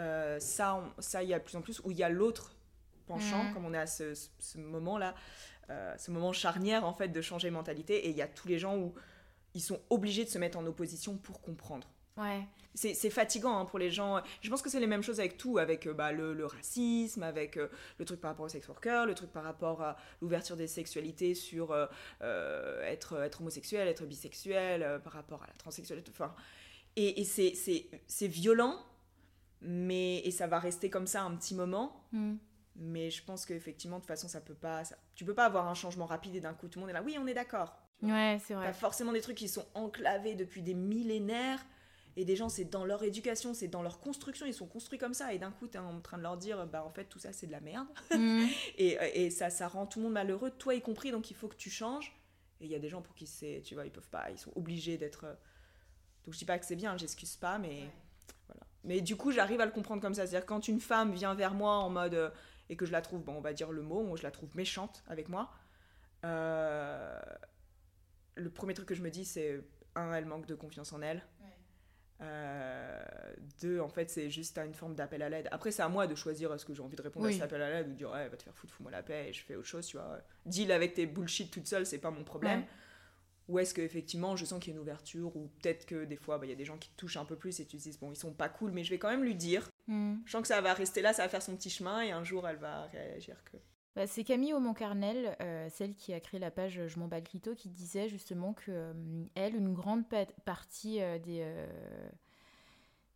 [0.00, 2.56] Euh, ça, ça, il y a de plus en plus, où il y a l'autre
[3.06, 3.54] penchant, mm.
[3.54, 4.14] comme on est à ce,
[4.56, 5.14] moment-là,
[5.68, 8.58] euh, ce moment charnière, en fait, de changer mentalité, et il y a tous les
[8.58, 8.94] gens où
[9.54, 11.88] ils sont obligés de se mettre en opposition pour comprendre.
[12.16, 12.46] Ouais.
[12.74, 14.22] C'est fatigant hein, pour les gens.
[14.42, 17.56] Je pense que c'est les mêmes choses avec tout, avec euh, bah, le, racisme, avec
[17.56, 21.34] le truc par rapport au sex worker, le truc par rapport à l'ouverture des sexualités
[21.34, 21.76] sur
[22.22, 26.12] être, être homosexuel, être bisexuel, par rapport à la transsexualité.
[26.14, 26.32] Enfin,
[26.94, 28.78] et, et c'est violent
[29.62, 32.04] Mais, et ça va rester comme ça un petit moment.
[32.12, 32.34] Mm.
[32.76, 34.84] Mais je pense qu'effectivement, de toute façon, ça peut pas.
[34.84, 36.94] ça- tu peux pas avoir un changement rapide et d'un coup, tout le monde est
[36.94, 37.02] là.
[37.02, 37.76] Oui, on est d'accord.
[38.02, 38.72] Ouais, c'est T'as vrai.
[38.72, 41.64] forcément des trucs qui sont enclavés depuis des millénaires.
[42.16, 45.14] Et des gens, c'est dans leur éducation, c'est dans leur construction, ils sont construits comme
[45.14, 45.32] ça.
[45.32, 47.46] Et d'un coup, t'es en train de leur dire, bah en fait, tout ça, c'est
[47.46, 47.86] de la merde.
[48.16, 48.46] Mm.
[48.78, 48.96] Et,
[49.26, 51.56] et ça, ça rend tout le monde malheureux, toi y compris, donc il faut que
[51.56, 52.16] tu changes.
[52.60, 54.38] Et il y a des gens pour qui c'est, tu vois, ils peuvent pas, ils
[54.38, 55.24] sont obligés d'être.
[55.24, 55.34] euh,
[56.24, 57.84] Donc je dis pas que c'est bien, j'excuse pas, mais.
[58.84, 60.26] Mais du coup, j'arrive à le comprendre comme ça.
[60.26, 62.30] C'est-à-dire quand une femme vient vers moi en mode euh,
[62.68, 65.02] et que je la trouve, bon, on va dire le mot, je la trouve méchante
[65.08, 65.50] avec moi.
[66.24, 67.18] euh,
[68.36, 69.60] le premier truc que je me dis, c'est
[69.96, 71.22] un, elle manque de confiance en elle.
[72.22, 73.02] Euh,
[73.62, 75.48] deux, en fait, c'est juste une forme d'appel à l'aide.
[75.52, 77.32] Après, c'est à moi de choisir est-ce que j'ai envie de répondre Oui.
[77.32, 79.02] à cet appel à l'aide ou de dire ouais, va te faire foutre, fous-moi la
[79.02, 80.18] paix et je fais autre chose, tu vois.
[80.44, 82.60] Deal avec tes bullshit toute seule, c'est pas mon problème.
[82.60, 82.66] Ouais.
[83.50, 86.38] Ou est-ce qu'effectivement, je sens qu'il y a une ouverture ou peut-être que des fois,
[86.38, 87.82] bah, il y a des gens qui te touchent un peu plus et tu te
[87.82, 89.68] dis bon, ils sont pas cool, mais je vais quand même lui dire.
[89.88, 90.18] Mm.
[90.24, 92.22] Je sens que ça va rester là, ça va faire son petit chemin et un
[92.22, 93.56] jour, elle va réagir que.
[93.96, 97.24] Bah, c'est Camille Aumont-Carnel, euh, celle qui a créé la page Je m'en bats le
[97.24, 98.92] clito, qui disait justement que euh,
[99.34, 101.66] elle, une grande pa- partie euh, des, euh,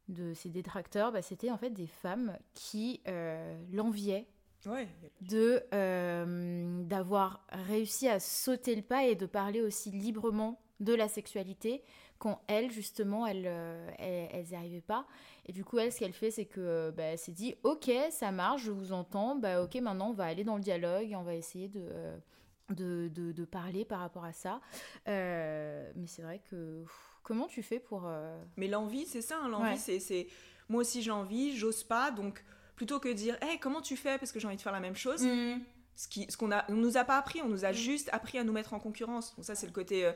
[0.08, 4.26] de ses détracteurs, bah, c'était en fait des femmes qui euh, l'enviaient
[4.66, 4.88] Ouais,
[5.20, 11.08] de euh, d'avoir réussi à sauter le pas et de parler aussi librement de la
[11.08, 11.82] sexualité
[12.18, 15.06] quand elle justement elle, euh, elle- n'y arrivaient pas
[15.46, 17.90] et du coup elle ce qu'elle fait c'est que euh, bah, elle s'est dit ok
[18.10, 21.16] ça marche je vous entends bah ok maintenant on va aller dans le dialogue et
[21.16, 22.16] on va essayer de euh,
[22.70, 24.60] de, de, de parler par rapport à ça
[25.08, 29.38] Euh, mais c'est vrai que pff, comment tu fais pour euh, Mais l'envie, c'est ça,
[29.42, 29.76] hein, l'envie, Ouais.
[29.76, 30.26] c'est, c'est.
[30.68, 32.42] Moi aussi, j'ai envie, j'ose pas, donc
[32.76, 34.80] plutôt que de dire, hey, comment tu fais parce que j'ai envie de faire la
[34.80, 35.26] même chose,
[35.96, 37.74] ce qui, ce qu'on a, on nous a pas appris, on nous a Mm.
[37.74, 39.34] juste appris à nous mettre en concurrence.
[39.36, 40.12] Donc ça, c'est le côté euh,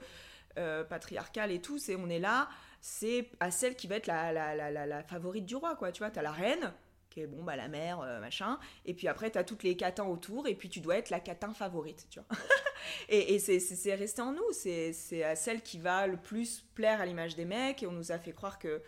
[0.58, 1.78] euh, patriarcal et tout.
[1.78, 2.48] C'est on est là,
[2.80, 5.92] c'est à celle qui va être la, la, la, favorite du roi, quoi.
[5.92, 6.72] Tu vois, t'as la reine
[7.10, 10.04] qui est bon bah la mère euh, machin et puis après t'as toutes les catins
[10.04, 12.28] autour et puis tu dois être la catin favorite tu vois
[13.08, 16.18] et, et c'est, c'est, c'est resté en nous c'est, c'est à celle qui va le
[16.18, 18.82] plus plaire à l'image des mecs et on nous a fait croire que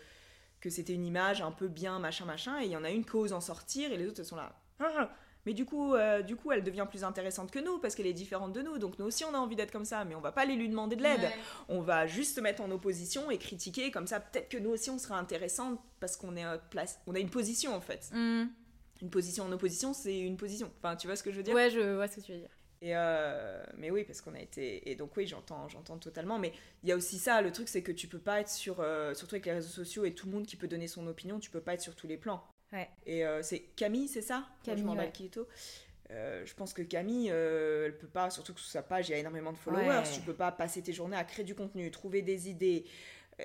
[0.61, 3.03] que c'était une image un peu bien machin machin et il y en a une
[3.03, 5.09] qui ose en sortir et les autres elles sont là Ah
[5.45, 8.13] mais du coup, euh, du coup, elle devient plus intéressante que nous parce qu'elle est
[8.13, 8.77] différente de nous.
[8.77, 10.69] Donc nous aussi, on a envie d'être comme ça, mais on va pas aller lui
[10.69, 11.31] demander de l'aide.
[11.67, 13.89] On va juste se mettre en opposition et critiquer.
[13.89, 16.99] Comme ça, peut-être que nous aussi, on sera intéressante parce qu'on est notre place.
[17.07, 18.11] On a une position en fait.
[18.13, 18.49] hmm.
[19.01, 20.71] Une position en opposition, c'est une position.
[20.77, 21.55] Enfin, tu vois ce que je veux dire?
[21.55, 22.49] Ouais je vois ce que tu veux dire
[22.81, 24.89] Et euh, mais oui, parce qu'on a été.
[24.89, 26.39] Et donc oui, j'entends, j'entends totalement.
[26.39, 26.51] Mais
[26.83, 27.41] il y a aussi ça.
[27.41, 30.03] Le truc, c'est que tu peux pas être sur, euh, surtout avec les réseaux sociaux
[30.03, 31.39] et tout le monde qui peut donner son opinion.
[31.39, 32.43] Tu peux pas être sur tous les plans.
[32.73, 32.89] Ouais.
[33.05, 34.39] Et euh, c'est Camille, c'est ça?
[34.39, 35.11] Moi, Camille, Je ouais.
[35.11, 35.47] clito.
[36.09, 39.15] Euh, je pense que Camille, elle peut pas, surtout que sur sa page, il y
[39.15, 39.87] a énormément de followers.
[39.87, 40.11] Ouais.
[40.13, 42.85] Tu peux pas passer tes journées à créer du contenu, trouver des idées,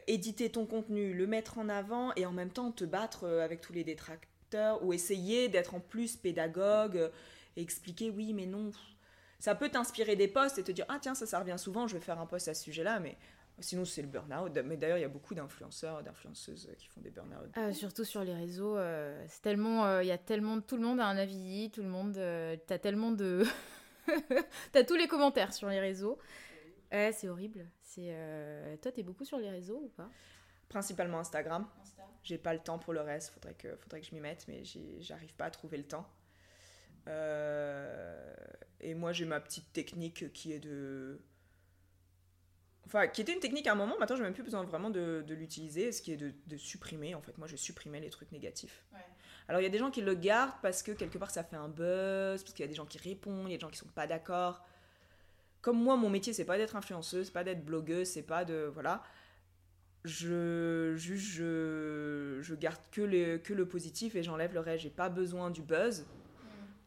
[0.06, 3.74] éditer ton contenu, le mettre en avant et en même temps te battre avec tous
[3.74, 7.10] les détracteurs ou essayer d'être en plus pédagogue
[7.56, 8.72] et expliquer oui, mais non.
[9.38, 11.94] Ça peut t'inspirer des posts et te dire ah tiens, ça, ça revient souvent, je
[11.94, 13.16] vais faire un post à ce sujet-là, mais
[13.60, 14.52] sinon c'est le burn-out.
[14.64, 17.50] Mais d'ailleurs, il y a beaucoup d'influenceurs, d'influenceuses qui font des burn-out.
[17.56, 20.82] Euh, surtout sur les réseaux, euh, c'est tellement, euh, il y a tellement, tout le
[20.82, 23.44] monde a un avis, tout le monde, euh, t'as tellement de,
[24.72, 26.18] t'as tous les commentaires sur les réseaux.
[26.92, 27.66] Ouais, c'est horrible.
[27.82, 30.08] C'est, euh, toi, t'es beaucoup sur les réseaux ou pas?
[30.68, 31.66] Principalement Instagram.
[32.22, 34.62] J'ai pas le temps pour le reste, faudrait que, faudrait que je m'y mette, mais
[34.98, 36.08] j'arrive pas à trouver le temps.
[38.80, 41.20] Et moi, j'ai ma petite technique qui est de.
[42.86, 45.24] Enfin, qui était une technique à un moment, maintenant, j'ai même plus besoin vraiment de,
[45.26, 47.14] de l'utiliser, ce qui est de, de supprimer.
[47.14, 48.84] En fait, moi, je supprimais les trucs négatifs.
[48.92, 49.00] Ouais.
[49.48, 51.56] Alors, il y a des gens qui le gardent parce que quelque part, ça fait
[51.56, 53.70] un buzz, parce qu'il y a des gens qui répondent, il y a des gens
[53.70, 54.64] qui sont pas d'accord.
[55.62, 58.70] Comme moi, mon métier, c'est pas d'être influenceuse, c'est pas d'être blogueuse, c'est pas de.
[58.72, 59.02] Voilà
[60.06, 65.08] je je, je garde que, les, que le positif et j'enlève le reste j'ai pas
[65.08, 66.06] besoin du buzz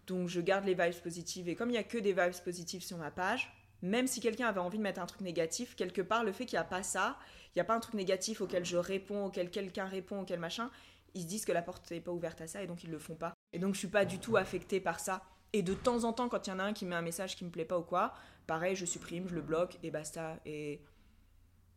[0.10, 1.47] donc je garde les vibes positives.
[1.49, 4.47] Et comme il y a que des vibes positives sur ma page même si quelqu'un
[4.47, 6.84] avait envie de mettre un truc négatif quelque part le fait qu'il n'y a pas
[6.84, 10.38] ça il n'y a pas un truc négatif auquel je réponds auquel quelqu'un répond auquel
[10.38, 10.70] machin
[11.14, 12.99] ils se disent que la porte n'est pas ouverte à ça et donc ils le
[12.99, 13.34] font pas.
[13.53, 15.24] Et donc je suis pas du tout affectée par ça.
[15.53, 17.36] Et de temps en temps quand il y en a un qui met un message
[17.36, 18.14] qui me plaît pas ou quoi
[18.45, 20.39] pareil je supprime je le bloque et basta.
[20.45, 20.82] Et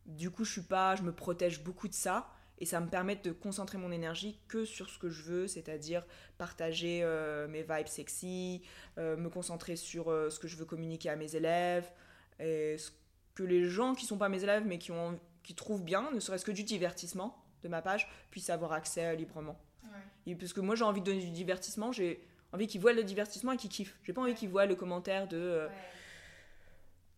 [0.05, 2.29] du coup, je suis pas, je me protège beaucoup de ça
[2.59, 6.05] et ça me permet de concentrer mon énergie que sur ce que je veux, c'est-à-dire
[6.37, 8.61] partager euh, mes vibes sexy,
[8.97, 11.91] euh, me concentrer sur euh, ce que je veux communiquer à mes élèves
[12.39, 12.91] et ce
[13.35, 16.21] que les gens qui sont pas mes élèves mais qui ont qui trouvent bien, ne
[16.21, 19.59] serait-ce que du divertissement de ma page, puissent avoir accès librement.
[20.25, 23.03] Et parce que moi j'ai envie de donner du divertissement, j'ai envie qu'ils voient le
[23.03, 23.97] divertissement et qu'ils kiffent.
[24.03, 25.67] J'ai pas envie qu'ils voient le commentaire de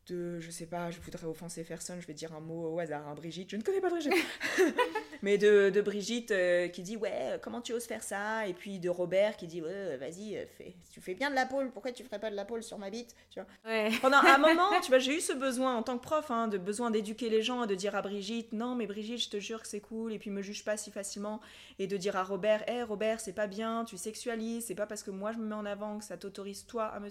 [0.08, 3.08] de, je sais pas, je voudrais offenser personne, je vais dire un mot au hasard,
[3.08, 4.14] hein, Brigitte, je ne connais pas Brigitte,
[5.22, 8.80] mais de, de Brigitte euh, qui dit ouais, comment tu oses faire ça, et puis
[8.80, 11.92] de Robert qui dit ouais, vas-y, euh, fais, tu fais bien de la pôle, pourquoi
[11.92, 13.90] tu ferais pas de la pôle sur ma bite, tu vois?
[14.02, 16.58] Pendant un moment, tu vois, j'ai eu ce besoin en tant que prof, hein, de
[16.58, 19.68] besoin d'éduquer les gens, de dire à Brigitte non mais Brigitte, je te jure que
[19.68, 21.42] c'est cool, et puis me juge pas si facilement,
[21.80, 25.04] et de dire à Robert, hé Robert, c'est pas bien, tu sexualises, c'est pas parce
[25.04, 27.10] que moi je me mets en avant que ça t'autorise toi à me,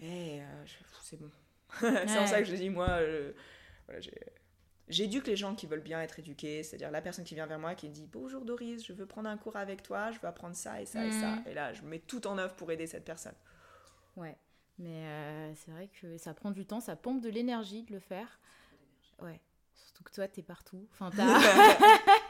[0.00, 0.40] eh,
[1.02, 1.30] c'est bon
[1.80, 3.00] c'est en ça que je dis, moi,
[4.88, 7.74] j'éduque les gens qui veulent bien être éduqués, c'est-à-dire la personne qui vient vers moi
[7.74, 10.80] qui dit Bonjour Doris, je veux prendre un cours avec toi, je veux apprendre ça
[10.80, 11.36] et ça et ça.
[11.36, 11.44] Mhm.
[11.46, 13.34] Et là, je mets tout en œuvre pour aider cette personne.
[14.16, 14.36] Ouais,
[14.78, 18.00] mais euh, c'est vrai que ça prend du temps, ça pompe de l'énergie de le
[18.00, 18.40] faire.
[19.20, 19.40] Ouais,
[19.74, 20.88] surtout que toi, t'es partout.
[20.92, 21.10] Enfin,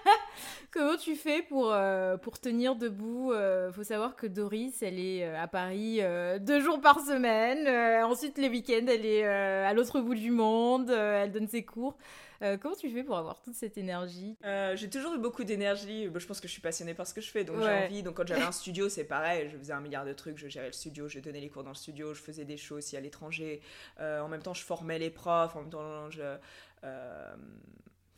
[0.70, 5.24] Comment tu fais pour, euh, pour tenir debout euh, Faut savoir que Doris, elle est
[5.24, 6.00] euh, à Paris
[6.40, 7.66] deux jours par semaine.
[8.04, 10.90] ensuite, les week-ends, elle est à l'autre bout du monde.
[10.90, 11.96] elle donne ses cours.
[12.60, 14.36] comment tu fais pour avoir toute cette énergie?
[14.74, 16.10] J'ai toujours eu beaucoup d'énergie.
[16.14, 18.02] je pense que je suis passionnée par ce que je fais, donc j'ai envie.
[18.02, 19.48] Donc quand j'avais un studio, c'est pareil.
[19.50, 20.36] Je faisais un milliard de trucs.
[20.36, 22.78] Je gérais le studio, je donnais les cours dans le studio, je faisais des choses
[22.78, 23.62] aussi à l'étranger.
[23.98, 25.56] en même temps, je formais les profs.
[25.56, 26.36] En même temps, je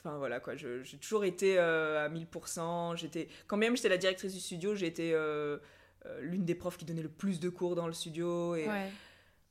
[0.02, 2.96] Enfin voilà quoi, j'ai toujours été euh, à 1000%.
[2.96, 5.58] J'étais, quand même j'étais la directrice du studio, j'étais euh,
[6.06, 8.56] euh, l'une des profs qui donnait le plus de cours dans le studio.
[8.56, 8.66] Et,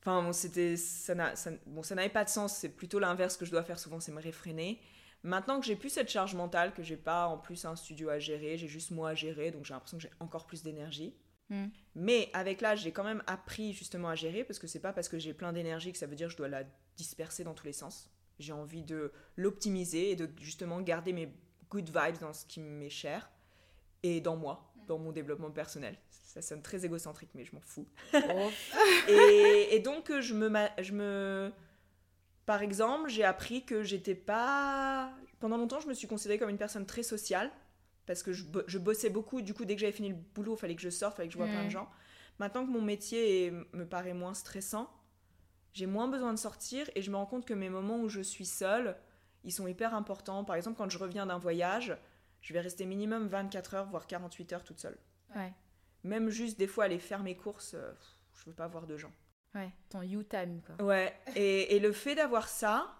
[0.02, 1.14] Enfin bon, c'était, ça,
[1.66, 4.12] bon, ça n'avait pas de sens, c'est plutôt l'inverse que je dois faire souvent, c'est
[4.12, 4.80] me réfréner.
[5.22, 8.18] Maintenant que j'ai plus cette charge mentale, que j'ai pas en plus un studio à
[8.18, 11.14] gérer, j'ai juste moi à gérer, donc j'ai l'impression que j'ai encore plus d'énergie.
[11.50, 11.66] Hmm.
[11.94, 15.10] Mais avec l'âge, j'ai quand même appris justement à gérer, parce que c'est pas parce
[15.10, 16.64] que j'ai plein d'énergie que ça veut dire que je dois la
[16.96, 18.08] disperser dans tous les sens.
[18.40, 21.32] J'ai envie de l'optimiser et de justement garder mes
[21.70, 23.30] good vibes dans ce qui m'est cher
[24.02, 25.96] et dans moi, dans mon développement personnel.
[26.10, 27.86] Ça sonne très égocentrique, mais je m'en fous.
[28.14, 28.50] Oh.
[29.08, 31.52] et, donc, je me, je me.
[32.46, 35.12] Par exemple, j'ai appris que j'étais pas.
[35.38, 37.50] Pendant longtemps, je me suis considérée comme une personne très sociale
[38.06, 39.42] parce que je, je bossais beaucoup.
[39.42, 41.28] Du coup, dès que j'avais fini le boulot, il fallait que je sorte, il fallait
[41.28, 41.70] que je vois plein de mm.
[41.70, 41.88] gens.
[42.38, 44.90] Maintenant que mon métier me paraît moins stressant,
[45.72, 48.20] j'ai moins besoin de sortir et je me rends compte que mes moments où je
[48.20, 48.96] suis seule,
[49.44, 50.44] ils sont hyper importants.
[50.44, 51.96] Par exemple, quand je reviens d'un voyage,
[52.40, 54.98] je vais rester minimum 24 heures, voire 48 heures toute seule.
[55.36, 55.52] Ouais.
[56.04, 57.92] Même juste des fois aller faire mes courses, euh,
[58.34, 59.12] je veux pas voir de gens.
[59.54, 60.84] Ouais, ton you time quoi.
[60.84, 62.94] Ouais, et, et le fait d'avoir ça,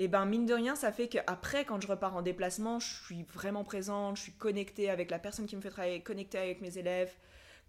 [0.00, 3.04] et eh ben mine de rien, ça fait qu'après, quand je repars en déplacement, je
[3.04, 6.62] suis vraiment présente, je suis connectée avec la personne qui me fait travailler, connectée avec
[6.62, 7.14] mes élèves,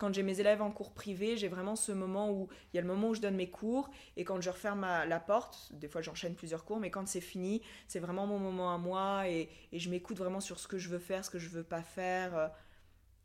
[0.02, 2.82] quand j'ai mes élèves en cours privé, j'ai vraiment ce moment où il y a
[2.82, 6.02] le moment où je donne mes cours et quand je referme la porte, des fois
[6.02, 9.90] j'enchaîne plusieurs cours, mais quand c'est fini, c'est vraiment mon moment à moi et, je
[9.92, 12.52] m'écoute vraiment sur ce que je veux faire, ce que je veux pas faire.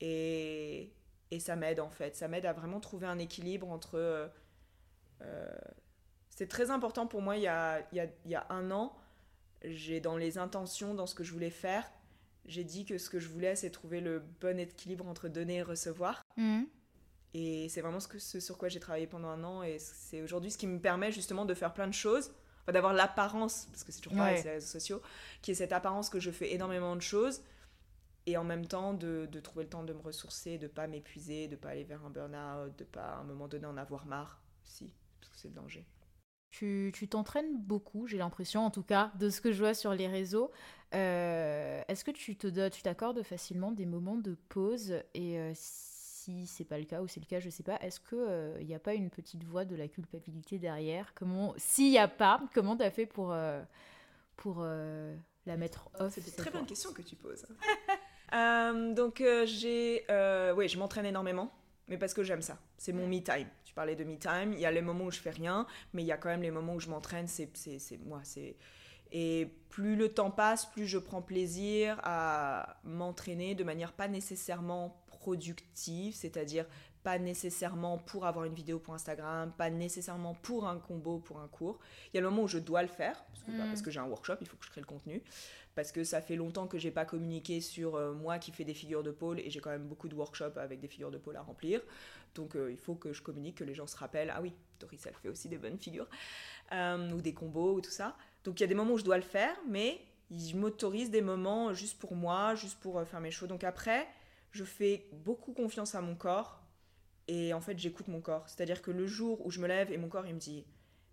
[0.02, 0.92] Et,
[1.30, 2.14] et ça m'aide en fait.
[2.14, 3.94] Ça m'aide à vraiment trouver un équilibre entre.
[3.94, 4.28] Euh,
[5.22, 5.48] euh,
[6.28, 8.94] c'est très important pour moi il y a, y a un an.
[9.64, 11.90] J'ai dans les intentions, dans ce que je voulais faire,
[12.46, 15.62] j'ai dit que ce que je voulais, c'est trouver le bon équilibre entre donner et
[15.62, 16.22] recevoir.
[16.36, 16.66] Mhm.
[17.34, 19.62] Et c'est vraiment ce, que, ce sur quoi j'ai travaillé pendant un an.
[19.62, 22.32] Et c'est aujourd'hui ce qui me permet justement de faire plein de choses.
[22.66, 25.02] d'avoir l'apparence, parce que c'est toujours pareil, c'est les réseaux sociaux,
[25.42, 27.42] qui est cette apparence que je fais énormément de choses.
[28.26, 31.46] Et en même temps, de, de trouver le temps de me ressourcer, de pas m'épuiser,
[31.46, 34.40] de pas aller vers un burn-out, de pas à un moment donné en avoir marre
[34.64, 35.86] aussi, parce que c'est le danger.
[36.58, 40.08] Tu t'entraînes beaucoup, j'ai l'impression, en tout cas, de ce que je vois sur les
[40.08, 40.50] réseaux.
[40.94, 46.46] Euh, est-ce que tu te tu t'accordes facilement des moments de pause et euh, si
[46.46, 47.76] c'est pas le cas ou c'est le cas, je sais pas.
[47.82, 51.12] Est-ce que il euh, n'y a pas une petite voix de la culpabilité derrière?
[51.14, 53.36] Comment, s'il n'y a pas, comment tu as fait pour
[54.36, 57.46] pour la mettre off C'est une très bonne question que tu poses.
[58.94, 60.06] donc j'ai,
[60.56, 61.52] oui, je m'entraîne énormément,
[61.88, 62.58] mais parce que j'aime ça.
[62.78, 63.48] C'est mon me time.
[63.64, 64.52] Tu parlais de me time.
[64.52, 66.42] Il y a les moments où je fais rien, mais il y a quand même
[66.42, 67.28] les moments où je m'entraîne.
[67.28, 67.48] C'est,
[68.04, 68.56] moi, c'est
[69.12, 75.00] et plus le temps passe, plus je prends plaisir à m'entraîner de manière pas nécessairement
[75.06, 76.66] productive, c'est-à-dire
[77.06, 81.46] pas nécessairement pour avoir une vidéo pour Instagram, pas nécessairement pour un combo, pour un
[81.46, 81.78] cours.
[82.12, 83.68] Il y a le moment où je dois le faire, parce que, bah, mm.
[83.68, 85.22] parce que j'ai un workshop, il faut que je crée le contenu,
[85.76, 88.74] parce que ça fait longtemps que j'ai pas communiqué sur euh, moi qui fais des
[88.74, 91.36] figures de pôle, et j'ai quand même beaucoup de workshops avec des figures de pôle
[91.36, 91.80] à remplir.
[92.34, 95.06] Donc euh, il faut que je communique, que les gens se rappellent, ah oui, Doris,
[95.06, 96.08] elle fait aussi des bonnes figures,
[96.72, 98.16] euh, ou des combos, ou tout ça.
[98.42, 100.00] Donc il y a des moments où je dois le faire, mais
[100.32, 103.48] je m'autorise des moments juste pour moi, juste pour faire mes choses.
[103.48, 104.08] Donc après,
[104.50, 106.65] je fais beaucoup confiance à mon corps
[107.28, 108.48] et en fait j'écoute mon corps.
[108.48, 110.64] C'est-à-dire que le jour où je me lève et mon corps il me dit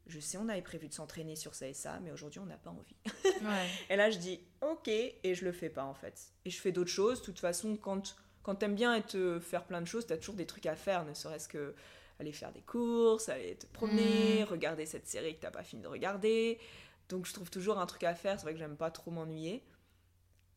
[0.07, 2.57] je sais on avait prévu de s'entraîner sur ça et ça, mais aujourd'hui on n'a
[2.57, 2.95] pas envie.
[3.89, 6.33] et là je dis ok et je le fais pas en fait.
[6.45, 7.19] Et je fais d'autres choses.
[7.21, 10.45] De toute façon quand quand t'aimes bien être, faire plein de choses, t'as toujours des
[10.45, 11.73] trucs à faire, ne serait-ce que
[12.19, 14.45] aller faire des courses, aller te promener, Mm.
[14.45, 16.59] regarder cette série que t'as pas fini de regarder.
[17.09, 18.37] Donc je trouve toujours un truc à faire.
[18.37, 19.63] C'est vrai que j'aime pas trop m'ennuyer.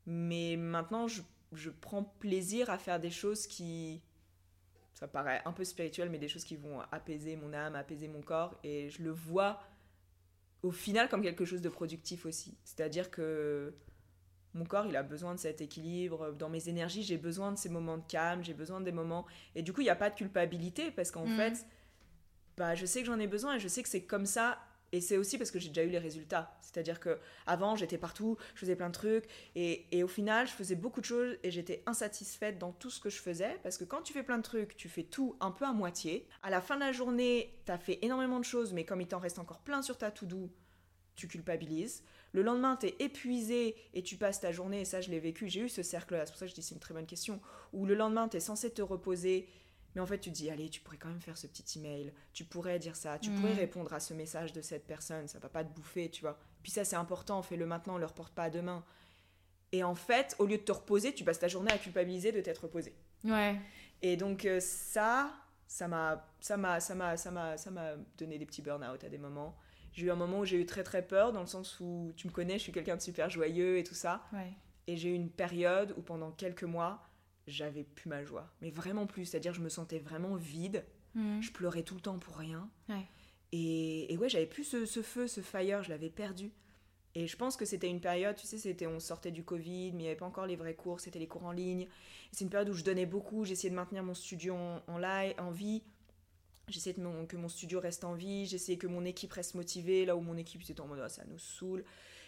[0.07, 1.23] Mais maintenant, je,
[1.53, 4.03] je prends plaisir à faire des choses qui.
[4.97, 8.23] Ça paraît un peu spirituel, mais des choses qui vont apaiser mon âme, apaiser mon
[8.23, 8.59] corps.
[8.64, 9.60] Et je le vois
[10.62, 12.56] au final comme quelque chose de productif aussi.
[12.64, 13.74] C'est-à-dire que
[14.55, 16.32] mon corps, il a besoin de cet équilibre.
[16.32, 19.27] Dans mes énergies, j'ai besoin de ces moments de calme, j'ai besoin des moments.
[19.55, 21.36] Et du coup, il n'y a pas de culpabilité parce qu'en Mhm.
[21.36, 21.66] fait,
[22.56, 24.59] bah, je sais que j'en ai besoin et je sais que c'est comme ça.
[24.92, 26.56] Et c'est aussi parce que j'ai déjà eu les résultats.
[26.60, 29.24] C'est-à-dire que avant, j'étais partout, je faisais plein de trucs.
[29.54, 33.10] Et, au final, je faisais beaucoup de choses et j'étais insatisfaite dans tout ce que
[33.10, 33.58] je faisais.
[33.62, 36.28] Parce que quand tu fais plein de trucs, tu fais tout un peu à moitié.
[36.42, 39.08] À la fin de la journée, tu as fait énormément de choses, mais comme il
[39.08, 40.50] t'en reste encore plein sur ta to-do,
[41.16, 42.04] tu culpabilises.
[42.32, 45.48] Le lendemain, tu es épuisé et tu passes ta journée, et ça je l'ai vécu,
[45.48, 47.40] j'ai eu ce cercle-là, c'est pour ça que je dis c'est une très bonne question,
[47.72, 49.48] où le lendemain, tu es censé te reposer,
[49.97, 52.12] mais en fait tu te dis, allez, tu pourrais quand même faire ce petit email,
[52.35, 55.48] tu pourrais dire ça, tu pourrais répondre à ce message de cette personne, ça va
[55.48, 56.39] pas te bouffer, tu vois.
[56.62, 58.85] Puis ça c'est important, fais-le maintenant, le reporte pas à demain.
[59.73, 62.43] Et en fait, au lieu de te reposer, tu passes ta journée à culpabiliser de
[62.43, 62.94] t'être reposé.
[63.24, 63.59] Ouais.
[64.02, 65.32] Et donc euh, ça,
[65.66, 69.09] ça m'a, ça m'a, ça m'a, ça m'a, ça m'a donné des petits burn-out à
[69.09, 69.56] des moments.
[69.93, 72.27] J'ai eu un moment où j'ai eu très très peur dans le sens où tu
[72.27, 74.23] me connais, je suis quelqu'un de super joyeux et tout ça.
[74.35, 74.52] Ouais.
[74.89, 77.02] Et j'ai eu une période où pendant quelques mois,
[77.47, 79.27] j'avais plus ma joie, mais vraiment plus.
[79.27, 80.85] C'est-à-dire je me sentais vraiment vide.
[81.14, 81.43] Mhm.
[81.43, 82.68] Je pleurais tout le temps pour rien.
[82.89, 83.06] Ouais.
[83.52, 86.52] Et, et ouais, j'avais plus ce, ce feu, ce fire, je l'avais perdu.
[87.14, 90.01] Et je pense que c'était une période, tu sais, c'était on sortait du Covid, mais
[90.01, 91.89] il n'y avait pas encore les vrais cours, c'était les cours en ligne.
[92.31, 95.35] C'est une période où je donnais beaucoup, j'essayais de maintenir mon studio en, en live,
[95.39, 95.82] en vie.
[96.68, 100.20] J'essayais que mon studio reste en vie, j'essayais que mon équipe reste motivée, là où
[100.20, 101.85] mon équipe était en mode Ah, ça nous saoule.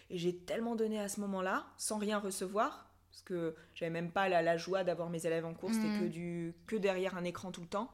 [0.09, 4.29] Et j'ai tellement donné à ce moment-là, sans rien recevoir, parce que j'avais même pas
[4.29, 5.99] la, la joie d'avoir mes élèves en cours, c'était Mhm.
[6.01, 7.91] que, du, que derrière un écran tout le temps.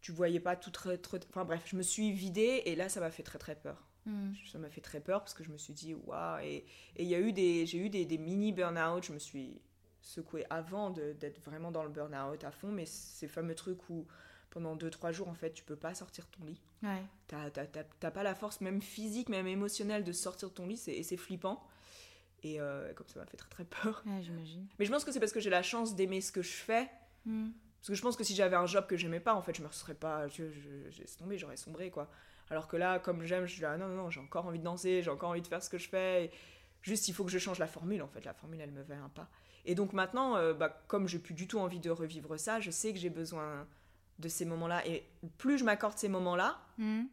[0.00, 3.00] Tu voyais pas tout très, très- Enfin bref, je me suis vidée et là ça
[3.00, 3.84] m'a fait très très peur.
[4.06, 4.34] Mhm.
[4.52, 6.64] Ça m'a fait très peur parce que je me suis dit waouh et
[6.96, 9.60] il y a eu des j'ai eu des, des mini burn-out, je me suis
[10.00, 14.06] secouée avant d'être vraiment dans le burn-out à fond mais ces fameux trucs où
[14.50, 16.60] pendant 2-3 jours en fait tu peux pas sortir ton lit.
[16.84, 17.02] Ouais.
[17.26, 21.16] T'as pas la force même physique même émotionnelle de sortir de ton lit et c'est
[21.16, 21.66] flippant.
[22.54, 24.02] Et euh, comme ça m'a fait très très peur.
[24.06, 24.66] Ouais, j'imagine.
[24.78, 26.88] Mais je pense que c'est parce que j'ai la chance d'aimer ce que je fais
[27.24, 27.52] Mhm.
[27.78, 29.62] parce que je pense que si j'avais un job que j'aimais pas, en fait, je
[29.62, 30.28] me serais pas.
[30.28, 32.08] Je, je, tombé, j'aurais sombré, quoi.
[32.50, 34.64] Alors que là, comme j'aime, je suis là, non, non, non, j'ai encore envie de
[34.64, 36.26] danser, j'ai encore envie de faire ce que je fais.
[36.26, 36.30] et
[36.82, 38.24] juste, il faut que je change la formule, en fait.
[38.24, 39.28] La formule, elle me va un pas.
[39.64, 42.70] Et donc maintenant, euh, bah, comme j'ai plus du tout envie de revivre ça, je
[42.70, 43.66] sais que j'ai besoin
[44.20, 44.86] de ces moments-là.
[44.86, 45.04] Et
[45.38, 47.08] plus je m'accorde ces moments-là, Mhm.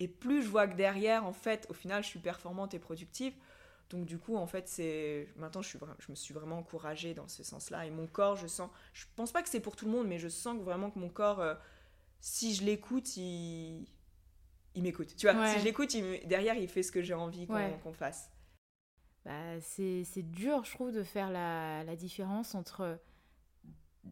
[0.00, 3.32] et plus je vois que derrière, en fait, au final, je suis performante et productive.
[3.90, 7.14] Donc du coup, en fait, c'est maintenant je suis vra- je me suis vraiment encouragée
[7.14, 9.86] dans ce sens-là et mon corps, je sens je pense pas que c'est pour tout
[9.86, 11.54] le monde, mais je sens vraiment que mon corps euh,
[12.20, 13.86] si je l'écoute, il
[14.74, 15.16] il m'écoute.
[15.16, 15.46] Tu vois, Ouais.
[15.48, 17.78] si je l'écoute, il derrière, il fait ce que j'ai envie qu'on Ouais.
[17.94, 18.30] fasse.
[19.24, 22.98] Bah, c'est c'est dur, je trouve, de faire la, la différence entre.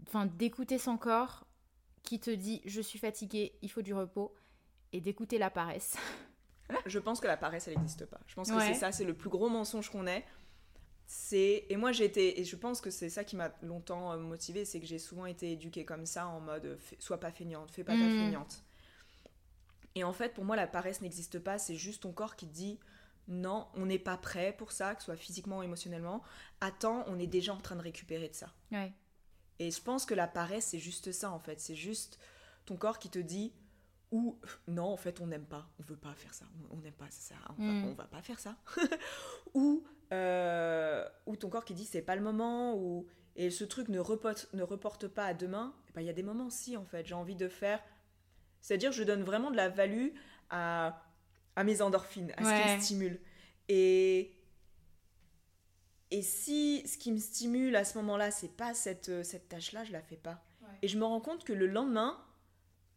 [0.06, 1.46] Enfin, d'écouter son corps
[2.02, 4.34] qui te dit je suis fatigué, il faut du repos,
[4.92, 5.96] et d'écouter la paresse.
[6.86, 8.20] Je pense que la paresse, elle n'existe pas.
[8.26, 10.24] Je pense que c'est ça, c'est le plus gros mensonge qu'on ait.
[11.08, 14.16] C'est et moi j'ai été et je pense que c'est ça qui m'a longtemps euh,
[14.16, 17.84] motivée, c'est que j'ai souvent été éduquée comme ça en mode sois pas feignante, fais
[17.84, 18.18] pas ta Mhm.
[18.24, 18.64] feignante.
[19.94, 21.58] Et en fait, pour moi, la paresse n'existe pas.
[21.58, 22.78] C'est juste ton corps qui dit
[23.28, 26.22] non, on n'est pas prêt pour ça, que ce soit physiquement ou émotionnellement.
[26.60, 28.52] Attends, on est déjà en train de récupérer de ça.
[28.72, 28.92] Ouais.
[29.58, 31.60] Et je pense que la paresse, c'est juste ça en fait.
[31.60, 32.18] C'est juste
[32.66, 33.52] ton corps qui te dit
[34.12, 34.38] ou
[34.68, 37.34] non, en fait, on n'aime pas, on veut pas faire ça, on- n'aime pas, ça,
[37.46, 37.82] à- on, Mm.
[37.82, 38.56] va, on va pas faire ça.
[39.54, 43.88] ou, euh, ou ton corps qui dit c'est pas le moment, ou et ce truc
[43.88, 45.74] ne reporte, ne reporte pas à demain.
[45.88, 47.82] Eh ben, Il y a des moments si en fait, j'ai envie de faire.
[48.60, 50.08] C'est-à-dire, je donne vraiment de la value
[50.50, 51.02] à,
[51.54, 53.20] à mes endorphines, à ce qui me stimule.
[53.68, 54.32] Et
[56.12, 59.92] et si ce qui me stimule à ce moment-là, c'est pas cette, cette tâche-là, je
[59.92, 60.42] la fais pas.
[60.82, 62.16] Et je me rends compte que le lendemain,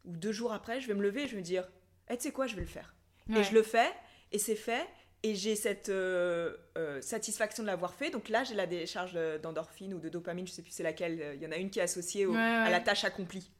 [0.04, 1.68] ou deux jours après, je vais me lever et je vais me dire,
[2.08, 2.94] eh, tu sais quoi, je vais le faire.
[3.36, 3.88] Et je le fais,
[4.32, 4.84] et c'est fait,
[5.22, 8.10] et j'ai cette euh, euh, satisfaction de l'avoir fait.
[8.10, 11.20] Donc là, j'ai la décharge de- d'endorphine ou de dopamine, je sais plus c'est laquelle.
[11.22, 13.52] euh, Il y en a une qui est associée au- Ouais, à la tâche accomplie.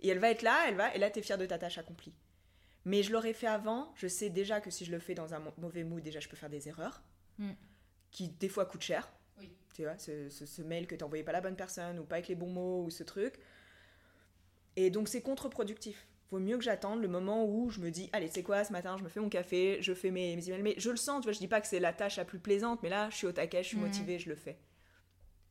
[0.00, 1.78] Et elle va être là, elle va, et là, tu es fière de ta tâche
[1.78, 2.14] accomplie.
[2.84, 5.42] Mais je l'aurais fait avant, je sais déjà que si je le fais dans un
[5.58, 7.02] mauvais mood, déjà, je peux faire des erreurs,
[7.38, 7.52] Mm.
[8.10, 9.12] qui des fois coûtent cher.
[9.38, 9.54] Oui.
[9.74, 12.16] Tu vois, ce, ce- ce mail que tu n'envoyais pas la bonne personne, ou pas
[12.16, 13.34] avec les bons mots, ou ce truc.
[14.76, 16.06] Et donc, c'est contre-productif.
[16.30, 18.96] Vaut mieux que j'attende le moment où je me dis, allez, c'est quoi, ce matin,
[18.96, 20.62] je me fais mon café, je fais mes, mes emails.
[20.62, 22.38] Mais je le sens, tu vois, je dis pas que c'est la tâche la plus
[22.38, 23.84] plaisante, mais là, je suis au taquet, je suis Mhm.
[23.84, 24.58] motivée, je le fais.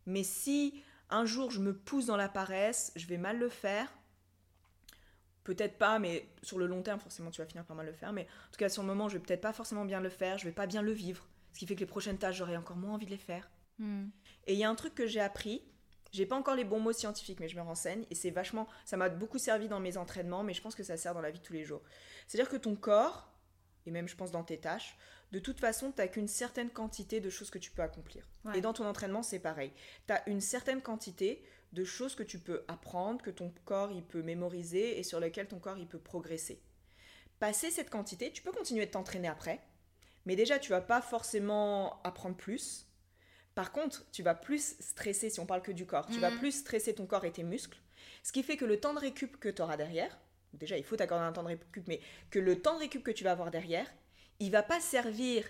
[0.07, 0.81] Mais si
[1.11, 3.93] un jour je me pousse dans la paresse, je vais mal le faire.
[5.43, 8.13] peut-être pas, mais sur le long terme, forcément, tu vas finir par mal le faire.
[8.13, 10.37] Mais en tout cas, sur le moment, je vais peut-être pas forcément bien le faire,
[10.37, 11.27] je vais pas bien le vivre.
[11.53, 13.49] Ce qui fait que les prochaines tâches, j'aurai encore moins envie de les faire.
[13.79, 14.05] Hmm.
[14.45, 15.63] Et il y a un truc que j'ai appris,
[16.11, 18.67] j'ai pas encore les bons mots scientifiques, mais je me renseigne, et c'est vachement.
[18.85, 21.31] Ça m'a beaucoup servi dans mes entraînements, mais je pense que ça sert dans la
[21.31, 21.81] vie de tous les jours.
[22.27, 23.31] C'est-à-dire que ton corps,
[23.85, 24.97] et même je pense dans tes tâches,
[25.31, 28.27] de toute façon, tu qu'une certaine quantité de choses que tu peux accomplir.
[28.43, 28.57] Ouais.
[28.57, 29.71] Et dans ton entraînement, c'est pareil.
[30.07, 34.03] Tu as une certaine quantité de choses que tu peux apprendre, que ton corps il
[34.03, 36.61] peut mémoriser et sur lesquelles ton corps il peut progresser.
[37.39, 39.61] Passer cette quantité, tu peux continuer de t'entraîner après,
[40.25, 42.90] mais déjà tu vas pas forcément apprendre plus.
[43.55, 46.39] Par contre, tu vas plus stresser, si on parle que du corps, tu vas Mhm.
[46.39, 47.79] plus stresser ton corps et tes muscles,
[48.23, 50.17] ce qui fait que le temps de récup que tu auras derrière,
[50.53, 51.99] déjà il faut t'accorder un temps de récup, mais
[52.29, 53.91] que le temps de récup que tu vas avoir derrière,
[54.39, 55.45] il va pas servir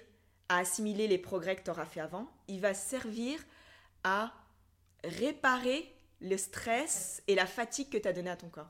[0.50, 3.40] à assimiler les progrès que tu auras fait avant, il va servir
[4.04, 4.34] à
[5.04, 8.70] réparer le stress et la fatigue que tu as donné à ton corps.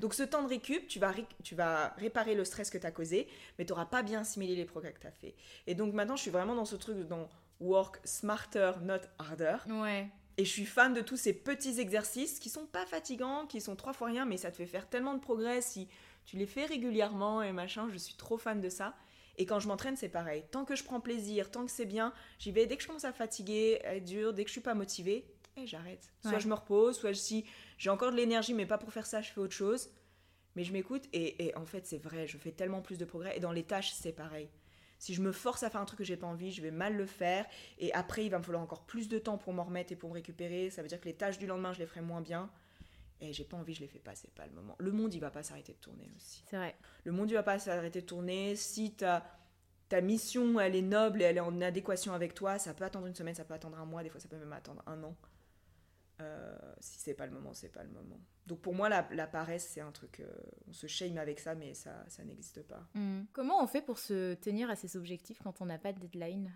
[0.00, 2.86] Donc ce temps de récup, tu vas, ré- tu vas réparer le stress que tu
[2.86, 3.26] as causé,
[3.58, 5.34] mais tu n'auras pas bien assimilé les progrès que tu as fait.
[5.66, 7.28] Et donc maintenant, je suis vraiment dans ce truc dans
[7.60, 9.56] work smarter, not harder.
[9.68, 10.08] Ouais.
[10.36, 13.76] Et je suis fan de tous ces petits exercices qui sont pas fatigants, qui sont
[13.76, 15.88] trois fois rien, mais ça te fait faire tellement de progrès si
[16.24, 17.88] tu les fais régulièrement et machin.
[17.90, 18.94] Je suis trop fan de ça.
[19.38, 20.44] Et quand je m'entraîne, c'est pareil.
[20.50, 22.66] Tant que je prends plaisir, tant que c'est bien, j'y vais.
[22.66, 25.24] Dès que je commence à fatiguer, à être dur, dès que je suis pas motivée,
[25.56, 26.12] et j'arrête.
[26.22, 26.40] Soit Ouais.
[26.40, 27.44] je me repose, soit si
[27.78, 29.90] j'ai encore de l'énergie, mais pas pour faire ça, je fais autre chose.
[30.54, 33.36] Mais je m'écoute et, et en fait, c'est vrai, je fais tellement plus de progrès.
[33.36, 34.50] Et dans les tâches, c'est pareil.
[34.98, 36.94] Si je me force à faire un truc que j'ai pas envie, je vais mal
[36.94, 37.46] le faire.
[37.78, 40.10] Et après, il va me falloir encore plus de temps pour m'en remettre et pour
[40.10, 40.70] me récupérer.
[40.70, 42.50] Ça veut dire que les tâches du lendemain, je les ferai moins bien.
[43.20, 44.76] Et j'ai pas envie, je les fais pas, c'est pas le moment.
[44.78, 46.44] Le monde, il va pas s'arrêter de tourner aussi.
[46.50, 46.76] C'est vrai.
[47.04, 48.54] Le monde, il va pas s'arrêter de tourner.
[48.56, 49.24] Si ta,
[49.88, 53.06] ta mission, elle est noble et elle est en adéquation avec toi, ça peut attendre
[53.06, 55.16] une semaine, ça peut attendre un mois, des fois, ça peut même attendre un an.
[56.20, 58.20] Euh, si c'est pas le moment, c'est pas le moment.
[58.46, 60.20] Donc pour moi, la, la paresse, c'est un truc.
[60.20, 60.26] euh,
[60.68, 62.86] on se shame avec ça, mais ça, ça n'existe pas.
[62.94, 63.22] Mm.
[63.32, 66.52] Comment on fait pour se tenir à ses objectifs quand on n'a pas de deadline?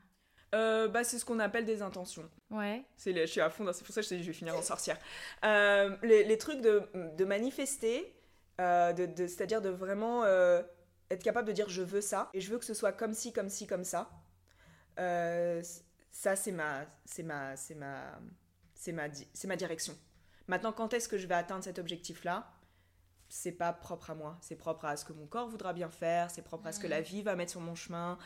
[0.54, 2.30] Euh, bah, c'est ce qu'on appelle des intentions.
[2.50, 2.84] Ouais.
[2.96, 4.56] C'est les- je suis à fond c'est pour ça que je dit je vais finir
[4.56, 4.98] en sorcière.
[5.42, 6.82] Les, les trucs de,
[7.16, 8.14] de manifester,
[8.58, 12.58] de, de- c'est-à-dire de vraiment être capable de dire je veux ça et je veux
[12.58, 14.08] que ce soit comme ci, comme ci, comme ça.
[14.96, 18.18] Ça c'est ma, c'est ma, c'est ma,
[18.76, 19.96] c'est ma, di- ma direction.
[20.46, 22.52] Maintenant, quand est-ce que je vais atteindre cet objectif-là?
[23.28, 24.38] C'est pas propre à moi.
[24.40, 26.30] C'est propre à ce que mon corps voudra bien faire.
[26.30, 28.18] C'est propre à ce que la vie va mettre sur mon chemin.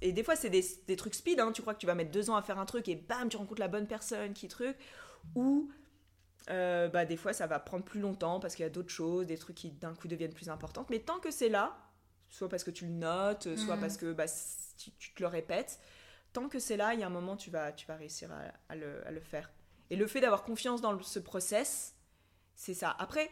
[0.00, 1.38] Et des fois, c'est des, des trucs speed.
[1.38, 1.52] hein.
[1.52, 3.36] Tu crois que tu vas mettre deux ans à faire un truc et bam, tu
[3.36, 4.76] rencontres la bonne personne qui truc.
[5.36, 5.70] Ou
[6.50, 9.26] euh, bah, des fois, ça va prendre plus longtemps parce qu'il y a d'autres choses,
[9.26, 10.90] des trucs qui d'un coup deviennent plus importantes.
[10.90, 11.76] Mais tant que c'est là,
[12.28, 14.26] soit parce que tu le notes, soit parce que bah,
[14.76, 15.78] tu, tu te le répètes,
[16.32, 18.42] tant que c'est là, il y a un moment, tu vas, tu vas réussir à,
[18.68, 19.48] à le, à le faire.
[19.90, 21.94] Et le fait d'avoir confiance dans ce process,
[22.54, 22.94] c'est ça.
[22.98, 23.30] Après,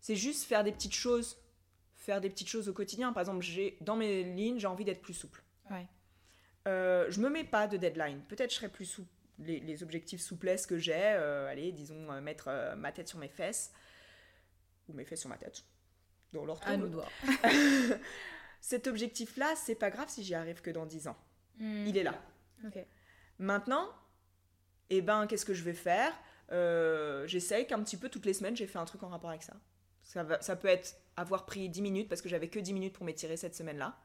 [0.00, 1.38] c'est juste faire des petites choses.
[1.94, 3.12] Faire des petites choses au quotidien.
[3.12, 5.42] Par exemple, j'ai dans mes lignes, j'ai envie d'être plus souple.
[5.70, 5.86] Ouais.
[6.66, 8.20] Euh, je me mets pas de deadline.
[8.28, 9.08] Peut-être je serai plus souple.
[9.38, 13.18] Les, les objectifs souplesse que j'ai, euh, allez, disons, euh, mettre euh, ma tête sur
[13.18, 13.72] mes fesses.
[14.88, 15.64] Ou mes fesses sur ma tête.
[16.32, 16.66] Dans l'ordre.
[16.66, 17.08] À nous de voir.
[18.60, 21.16] Cet objectif-là, c'est pas grave si j'y arrive que dans 10 ans.
[21.58, 21.86] Mm.
[21.86, 22.20] Il est là.
[22.64, 22.78] Ok.
[23.38, 23.88] Maintenant,
[24.90, 26.12] eh ben, qu'est-ce que je vais faire?
[26.50, 29.42] Euh, J'essaye qu'un petit peu toutes les semaines, j'ai fait un truc en rapport avec
[29.42, 29.54] ça.
[30.02, 32.92] Ça, va- ça peut être avoir pris 10 minutes parce que j'avais que 10 minutes
[32.94, 33.96] pour m'étirer cette semaine-là,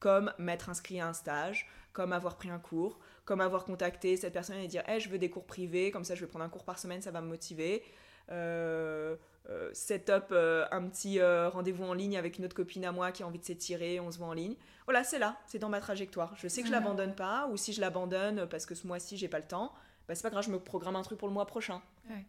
[0.00, 4.32] comme m'être inscrit à un stage, comme avoir pris un cours, comme avoir contacté cette
[4.32, 6.48] personne et dire hey, je veux des cours privés, comme ça je vais prendre un
[6.48, 7.82] cours par semaine, ça va me motiver.
[8.30, 9.16] Euh,
[9.50, 13.12] euh, set up euh, un petit rendez-vous en ligne avec une autre copine à moi
[13.12, 14.56] qui a envie de s'étirer, on se voit en ligne.
[14.86, 16.34] Voilà, c'est là, c'est dans ma trajectoire.
[16.36, 19.28] Je sais que je l'abandonne pas, ou si je l'abandonne parce que ce mois-ci j'ai
[19.28, 19.72] pas le temps,
[20.06, 21.82] bah c'est pas grave, je me programme un truc pour le mois prochain.
[22.10, 22.24] Ouais.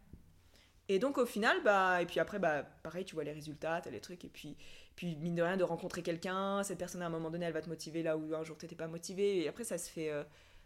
[0.88, 3.90] Et donc au final, bah, et puis après, bah, pareil, tu vois les résultats, t'as
[3.90, 4.56] les trucs, et puis,
[4.94, 7.62] puis mine de rien, de rencontrer quelqu'un, cette personne à un moment donné, elle va
[7.62, 10.22] te motiver là où un jour t'étais pas motivé, et après ça se fait, euh,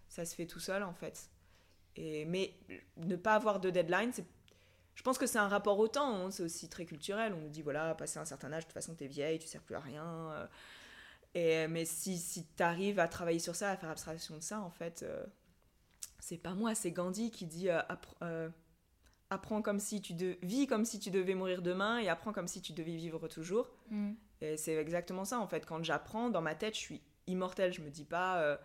[0.08, 1.30] ça se fait tout seul en fait.
[1.96, 2.54] Et, mais
[2.98, 4.26] ne pas avoir de deadline, c'est
[5.00, 7.32] je pense que c'est un rapport au temps, hein, c'est aussi très culturel.
[7.32, 9.62] On nous dit, voilà, passé un certain âge, de toute façon, t'es vieille, tu sers
[9.62, 10.04] plus à rien.
[10.04, 10.46] euh.
[11.32, 14.68] Et, mais si, si t'arrives à travailler sur ça, à faire abstraction de ça, en
[14.68, 15.24] fait, euh,
[16.18, 17.80] c'est pas moi, c'est Gandhi qui dit, euh,
[18.22, 18.48] euh,
[19.30, 20.36] apprends comme si tu de...
[20.42, 23.70] vis comme si tu devais mourir demain et apprends comme si tu devais vivre toujours.
[23.90, 24.12] Mm.
[24.40, 25.66] Et c'est exactement ça, en fait.
[25.66, 27.72] Quand j'apprends, dans ma tête, je suis immortelle.
[27.72, 28.40] Je me dis pas.
[28.42, 28.56] euh,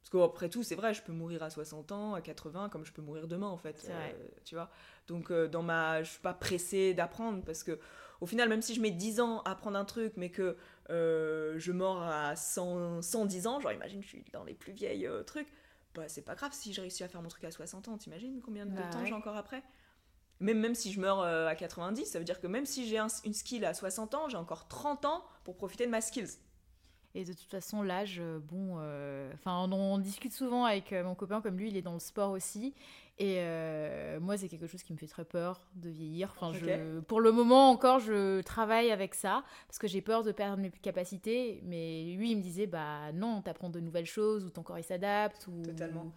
[0.00, 2.92] Parce qu'après tout, c'est vrai, je peux mourir à 60 ans, à 80, comme je
[2.92, 3.84] peux mourir demain, en fait.
[3.84, 4.16] Vrai.
[4.44, 4.70] Tu vois
[5.06, 6.02] Donc, dans ma.
[6.02, 7.78] Je suis pas pressée d'apprendre parce que,
[8.20, 10.56] au final, même si je mets 10 ans à apprendre un truc, mais que
[10.88, 15.52] je mors à 100, 110 ans, genre, imagine, je suis dans les plus vieilles trucs,
[15.98, 17.98] bah, c'est pas grave si j'ai réussi à faire mon truc à 60 ans.
[17.98, 19.06] T'imagines combien de Bah temps ouais.
[19.06, 19.62] j'ai encore après?
[20.40, 23.34] Même, même si je meurs à 90, ça veut dire que même si j'ai une
[23.34, 26.38] skill à 60 ans, j'ai encore 30 ans pour profiter de ma skills.
[27.14, 28.76] Et de toute façon, l'âge, bon,
[29.34, 32.72] enfin, on, discute souvent avec mon copain, comme lui, il est dans le sport aussi.
[33.20, 33.40] Et
[34.20, 36.34] moi, c'est quelque chose qui me fait très peur de vieillir.
[36.36, 40.32] Enfin, je, pour le moment encore, je travaille avec ça parce que j'ai peur de
[40.32, 41.60] perdre mes capacités.
[41.64, 44.84] Mais lui, il me disait, bah non, t'apprends de nouvelles choses ou ton corps il
[44.84, 45.48] s'adapte.
[45.48, 46.12] Ou, Totalement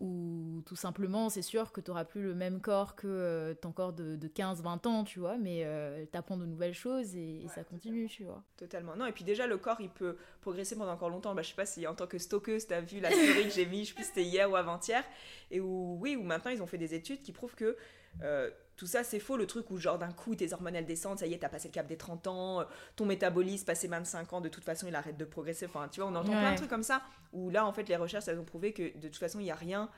[0.00, 3.70] ou tout simplement, c'est sûr que tu n'auras plus le même corps que euh, ton
[3.70, 7.64] corps de, 15-20 ans, tu vois, mais euh, tu apprends de nouvelles choses et, ça
[7.64, 8.42] continue, tu vois.
[8.56, 8.96] Totalement.
[8.96, 11.34] Non, et puis déjà, le corps, il peut progresser pendant encore longtemps.
[11.34, 13.50] Bah, je sais pas si en tant que stockeuse, tu as vu la story que
[13.50, 15.04] j'ai mis, je sais plus c'était hier ou avant-hier,
[15.50, 17.76] et où, oui, où maintenant ils ont fait des études qui prouvent que
[18.22, 21.18] euh, tout ça, c'est faux, le truc où, genre, d'un coup, tes hormones, elles descendent,
[21.18, 22.64] ça y est, t'as passé le cap des 30 ans, euh,
[22.96, 25.66] ton métabolisme, passé 25 ans, de toute façon, il arrête de progresser.
[25.66, 27.96] Enfin, tu vois, on entend plein de trucs comme ça, où là, en fait, les
[27.96, 29.90] recherches, elles ont prouvé que, de toute façon, il n'y a rien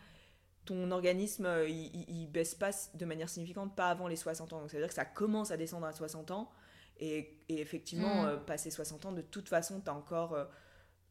[0.65, 4.61] ton organisme, euh, il, baisse pas de manière significante, pas avant les 60 ans.
[4.61, 6.53] Donc ça veut dire que ça commence à descendre à 60 ans.
[7.01, 8.45] Et, effectivement, mm.
[8.45, 10.37] passé 60 ans, de toute façon, tu as encore,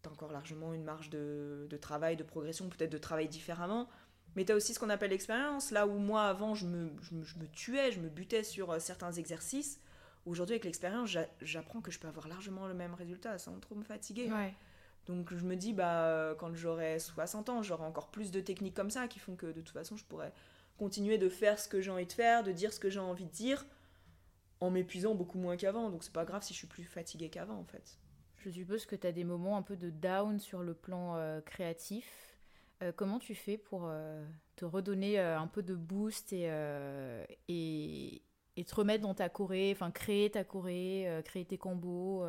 [0.10, 3.90] encore largement une marge de, de travail, de progression, peut-être de travail différemment.
[4.36, 5.72] Mais tu as aussi ce qu'on appelle l'expérience.
[5.72, 9.12] Là où moi, avant, je me, je, me, tuais, je me butais sur euh, certains
[9.12, 9.80] exercices.
[10.26, 11.10] Aujourd'hui, avec l'expérience,
[11.42, 14.30] j'apprends que je peux avoir largement le même résultat sans trop me fatiguer.
[15.08, 18.92] Donc je me dis, bah, quand j'aurai 60 ans, j'aurai encore plus de techniques comme
[18.92, 20.32] ça qui font que de toute façon, je pourrais
[20.78, 23.26] continuer de faire ce que j'ai envie de faire, de dire ce que j'ai envie
[23.26, 23.66] de dire,
[24.60, 25.90] en m'épuisant beaucoup moins qu'avant.
[25.90, 27.98] Donc c'est pas grave si je suis plus fatiguée qu'avant, en fait.
[28.38, 31.42] Je suppose que tu as des moments un peu de down sur le plan euh,
[31.42, 32.31] créatif.
[32.82, 34.24] Euh, comment tu fais pour euh,
[34.56, 36.50] te redonner euh, un peu de boost et,
[37.48, 38.22] et,
[38.58, 42.26] et, te remettre dans ta Corée, enfin créer ta Corée, créer tes combos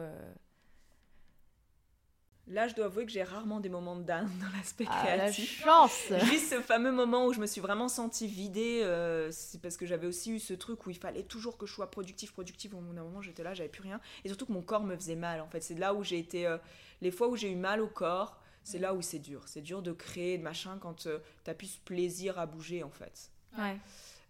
[2.48, 5.60] Là, je dois avouer que j'ai rarement des moments de down dans l'aspect ah, créatif.
[5.60, 8.84] La chance Juste ce fameux moment où je me suis vraiment sentie vidée,
[9.30, 11.90] c'est parce que j'avais aussi eu ce truc où il fallait toujours que je sois
[11.90, 12.74] productif, productif.
[12.74, 14.00] Au bout d'un moment, j'étais là, j'avais plus rien.
[14.24, 15.60] Et surtout que mon corps me faisait mal, en fait.
[15.60, 16.52] C'est là où j'ai été...
[17.00, 19.42] les fois où j'ai eu mal au corps, c'est là où c'est dur.
[19.46, 22.82] C'est dur de créer, de machin, quand euh, tu as plus ce plaisir à bouger,
[22.82, 23.30] en fait.
[23.58, 23.76] Ouais.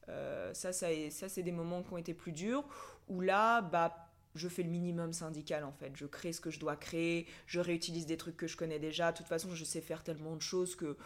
[0.09, 2.65] Euh, ça, ça, ça c'est des moments qui ont été plus durs,
[3.09, 5.93] où là, bah, je fais le minimum syndical, en fait.
[5.95, 9.13] Je crée ce que je dois créer, je réutilise des trucs que je connais déjà.
[9.13, 10.97] De toute façon, je sais faire tellement de choses que...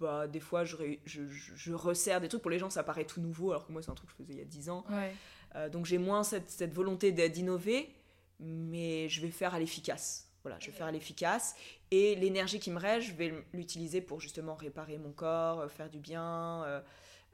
[0.00, 2.42] Bah, des fois, je, je, je, resserre des trucs.
[2.42, 4.24] Pour les gens, ça paraît tout nouveau, alors que moi, c'est un truc que je
[4.24, 4.84] faisais il y a 10 ans.
[4.90, 5.14] Ouais.
[5.54, 7.94] Euh, donc, j'ai moins cette, cette volonté d'innover,
[8.40, 10.33] mais je vais faire à l'efficace.
[10.44, 11.56] Voilà, je vais faire l'efficace.
[11.90, 15.88] Et l'énergie qui me reste, je vais l'utiliser pour justement réparer mon corps, euh, faire
[15.88, 16.62] du bien.
[16.64, 16.80] Euh,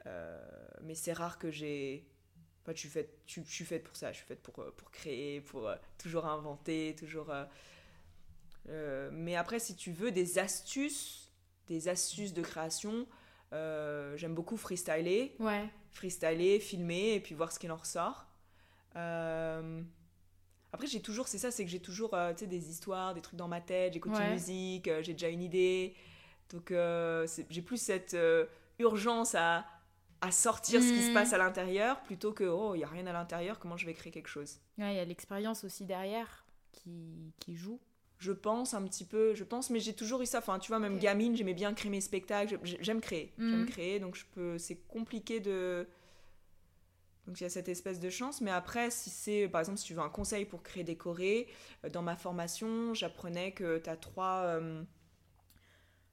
[0.07, 0.41] euh,
[0.82, 2.07] mais c'est rare que j'ai.
[2.62, 4.12] Enfin, je suis, faite, je, suis faite pour ça.
[4.12, 5.69] Je suis faite pour, pour créer, pour
[5.99, 7.32] toujours inventer, toujours.
[9.12, 11.32] mais après, si tu veux des astuces,
[11.66, 13.07] des astuces de création,
[13.51, 15.35] j'aime beaucoup freestyler.
[15.41, 15.69] Ouais.
[15.91, 18.31] Freestyler, filmer et puis voir ce qu'il en ressort.
[18.97, 19.82] Euh,
[20.72, 23.48] après, j'ai toujours, c'est ça, c'est que j'ai toujours euh, des histoires, des trucs dans
[23.48, 25.94] ma tête, j'écoute une musique, euh, j'ai déjà une idée.
[26.51, 28.16] Donc, euh, j'ai plus cette
[28.78, 29.64] urgence à,
[30.20, 31.14] à sortir ce qui se mm.
[31.14, 33.94] passe à l'intérieur plutôt que, oh, il n'y a rien à l'intérieur, comment je vais
[33.94, 34.59] créer quelque chose.
[34.78, 37.80] Il y a l'expérience aussi derrière qui, qui, joue.
[38.18, 40.38] Je pense un petit peu, je pense, mais j'ai toujours eu ça.
[40.38, 43.32] Enfin, tu vois, même gamine, j'aimais bien créer mes spectacles, j'aime créer.
[43.38, 43.66] J'aime mm.
[43.66, 45.86] créer, donc je peux, c'est compliqué de
[47.26, 48.40] donc il y a cette espèce de chance.
[48.40, 51.48] Mais après, si c'est, par exemple, si tu veux un conseil pour créer des chorés,
[51.84, 54.42] euh, dans ma formation, j'apprenais que tu as trois...
[54.44, 54.82] Euh,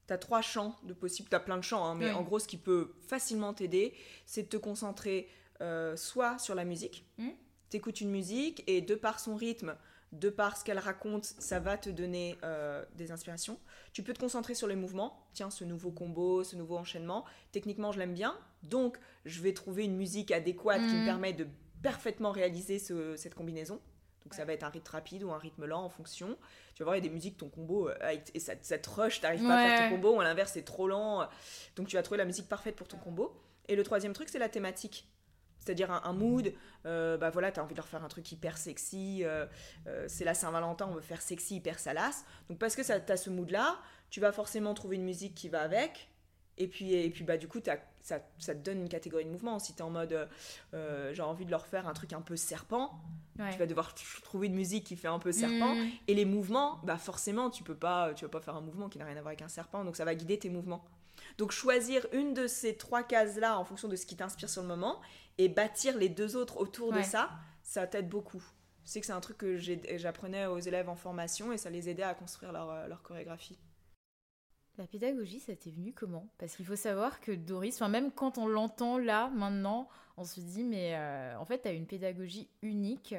[0.09, 2.47] as trois champs de possible, tu as plein de champs, hein, mais en gros, ce
[2.47, 3.93] qui peut facilement t'aider,
[4.25, 5.27] c'est de te concentrer
[5.59, 7.27] euh, soit sur la musique, mmh.
[7.69, 9.75] tu écoutes une musique et de par son rythme,
[10.11, 12.37] de par ce qu'elle raconte, ça va te donner
[12.95, 13.59] des inspirations.
[13.93, 15.27] Tu peux te concentrer sur les mouvements.
[15.33, 17.25] Tiens, ce nouveau combo, ce nouveau enchaînement.
[17.51, 18.37] Techniquement, je l'aime bien.
[18.63, 21.05] Donc, je vais trouver une musique adéquate qui me mm.
[21.05, 21.47] permet de
[21.83, 23.81] parfaitement réaliser cette combinaison.
[24.23, 26.37] Donc, ça va être un rythme rapide ou un rythme lent en fonction.
[26.75, 29.21] Tu vas voir, il y a des musiques, ton combo, euh, et ça, te rush,
[29.21, 31.27] t'arrives pas à faire ton combo, ou à l'inverse, c'est trop lent.
[31.75, 33.41] Donc, tu vas trouver la musique parfaite pour ton combo.
[33.69, 35.07] Et le troisième truc, c'est la thématique
[35.67, 36.53] c'est-à-dire un, mood,
[36.85, 39.45] euh, bah voilà, tu as envie de leur faire un truc hyper sexy, euh,
[40.07, 42.25] c'est la Saint-Valentin, on veut faire sexy, hyper salace.
[42.49, 43.77] Donc parce que tu as ce mood-là,
[44.09, 46.09] tu vas forcément trouver une musique qui va avec,
[46.57, 47.59] et puis, et puis bah, du coup,
[48.01, 49.59] ça, ça, te donne une catégorie de mouvement.
[49.59, 50.27] Si tu es en mode
[50.73, 52.99] euh, j'ai envie de leur faire un truc un peu serpent,
[53.51, 55.75] tu vas devoir trouver une musique qui fait un peu serpent.
[55.75, 55.89] Mm.
[56.07, 58.97] Et les mouvements, bah forcément, tu peux pas, tu vas pas faire un mouvement qui
[58.97, 60.83] n'a rien à voir avec un serpent, donc ça va guider tes mouvements.
[61.37, 64.67] Donc choisir une de ces trois cases-là en fonction de ce qui t'inspire sur le
[64.67, 64.99] moment
[65.37, 67.31] et bâtir les deux autres autour de ça,
[67.63, 68.43] ça t'aide beaucoup.
[68.85, 71.89] Je sais que c'est un truc que j'apprenais aux élèves en formation et ça les
[71.89, 73.59] aidait à construire leur, leur chorégraphie.
[74.77, 76.29] La pédagogie, ça t'est venu comment?
[76.37, 80.39] Parce qu'il faut savoir que Doris, enfin même quand on l'entend là, maintenant, on se
[80.39, 83.15] dit, mais euh, en fait, tu as une pédagogie unique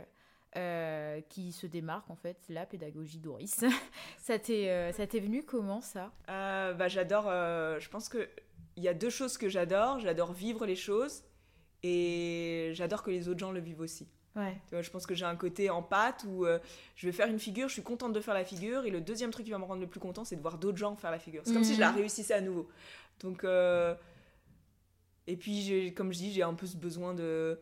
[0.56, 3.64] euh, qui se démarque, en fait, la pédagogie Doris.
[4.18, 6.12] ça t'est euh, ça t'est venu comment, ça?
[6.28, 8.28] Bah, J'adore, je pense qu'il
[8.76, 9.98] y a deux choses que j'adore.
[9.98, 11.24] J'adore vivre les choses
[11.82, 14.06] et j'adore que les autres gens le vivent aussi.
[14.36, 16.58] je pense que j'ai un côté en pâte où euh,
[16.96, 19.30] je vais faire une figure, je suis contente de faire la figure, et le deuxième
[19.30, 21.18] truc qui va me rendre le plus content, c'est de voir d'autres gens faire la
[21.18, 21.42] figure.
[21.44, 21.98] C'est comme si je la mhm.
[21.98, 22.68] réussissais à nouveau.
[23.20, 23.94] Donc, euh,
[25.26, 27.58] et puis, comme je dis, j'ai un peu ce besoin de,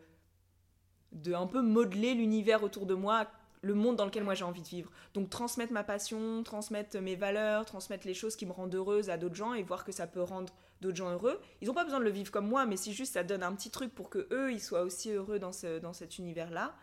[1.11, 3.27] de un peu modeler l'univers autour de moi
[3.61, 4.91] le monde dans lequel moi j'ai envie de vivre.
[5.13, 9.17] Donc transmettre ma passion, transmettre mes valeurs, transmettre les choses qui me rendent heureuse à
[9.17, 11.39] d'autres gens et voir que ça peut rendre d'autres gens heureux.
[11.61, 13.53] Ils n'ont pas besoin de le vivre comme moi, mais si juste ça donne un
[13.53, 16.75] petit truc pour que eux ils soient aussi heureux dans, ce, dans cet univers-là.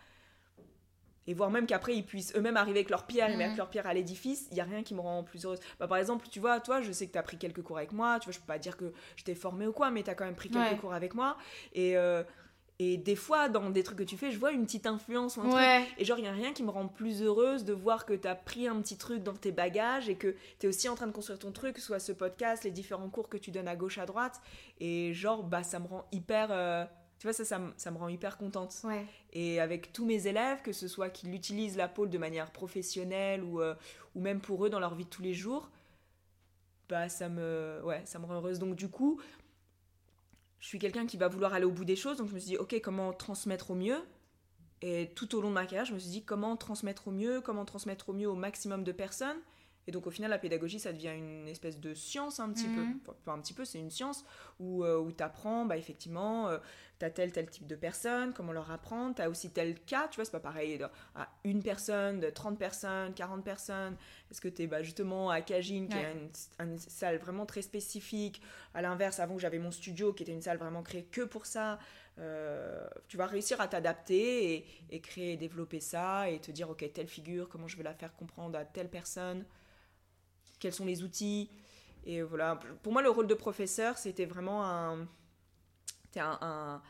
[1.27, 3.59] Et voir même qu'après ils puissent eux-mêmes arriver avec leur pierre et mettre mhm.
[3.59, 5.59] leur pierre à l'édifice, il y a rien qui me rend plus heureuse.
[5.81, 7.93] Bah, par exemple, tu vois, toi, je sais que tu as pris quelques cours avec
[7.93, 10.11] moi, tu vois, je peux pas dire que je t'ai formé ou quoi, mais tu
[10.11, 11.39] as quand même pris quelques cours avec moi.
[11.73, 12.23] Et euh,
[12.81, 15.39] et des fois, dans des trucs que tu fais, je vois une petite influence.
[15.97, 18.27] et genre, il n'y a rien qui me rend plus heureuse de voir que tu
[18.27, 21.07] as pris un petit truc dans tes bagages et que tu es aussi en train
[21.07, 23.99] de construire ton truc, soit ce podcast, les différents cours que tu donnes à gauche,
[23.99, 24.41] à droite.
[24.81, 26.49] Et genre, bah, ça me rend hyper.
[26.51, 26.85] Euh,
[27.21, 28.83] tu vois, ça, ça, me rend hyper contente.
[29.33, 33.45] Et avec tous mes élèves, que ce soit qu'ils utilisent la pôle de manière professionnelle
[33.45, 33.77] ou, euh,
[34.17, 35.71] ou même pour eux dans leur vie de tous les jours,
[36.89, 38.59] bah, ça me, ouais, ça me rend heureuse.
[38.59, 39.21] Donc, du coup,
[40.65, 42.53] je suis quelqu'un qui va vouloir aller au bout des choses, donc je me suis
[42.53, 43.99] dit, ok, comment transmettre au mieux?
[44.81, 47.43] Et tout au long de ma carrière, je me suis dit, comment transmettre au mieux,
[47.43, 49.37] comment transmettre au mieux au maximum de personnes?
[49.87, 52.81] Et donc au final, la pédagogie, ça devient une espèce de science un petit peu.
[52.81, 53.01] Mhm.
[53.09, 54.25] Enfin, un petit peu, c'est une science
[54.59, 56.59] où, euh, où tu apprends, bah, effectivement, euh,
[56.99, 59.15] tu as tel, tel type de personnes, comment leur apprendre.
[59.15, 60.83] Tu as aussi tel cas, tu vois, c'est pas pareil
[61.15, 63.97] à une personne, de 30 personnes, 40 personnes.
[64.31, 68.41] Est-ce que tu es bah, justement à Cagine, qui est une, salle vraiment très spécifique.
[68.73, 71.45] À l'inverse, avant que j'avais mon studio, qui était une salle vraiment créée que pour
[71.45, 71.79] ça.
[72.21, 76.91] Euh, tu vas réussir à t'adapter et, et créer, développer ça et te dire, ok,
[76.93, 79.45] telle figure, comment je vais la faire comprendre à telle personne
[80.65, 81.51] quels sont les outils.
[82.07, 85.01] Et voilà, pour moi, le rôle de professeur, c'était vraiment un,
[86.17, 86.83] un, un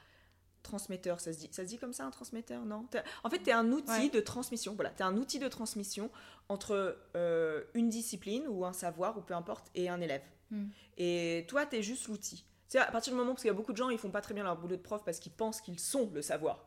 [0.63, 2.87] transmetteur, ça se dit, ça se dit comme ça un transmetteur, non?
[3.25, 4.75] En fait, tu es un outil de transmission.
[4.77, 6.09] Voilà, tu es un outil de transmission
[6.49, 10.23] entre euh, une discipline ou un savoir ou peu importe et un élève.
[10.51, 10.67] Hmm.
[10.97, 12.45] Et toi, tu es juste l'outil.
[12.69, 14.21] C'est à partir du moment parce qu'il y a beaucoup de gens, ils font pas
[14.21, 16.65] très bien leur boulot de prof parce qu'ils pensent qu'ils sont le savoir.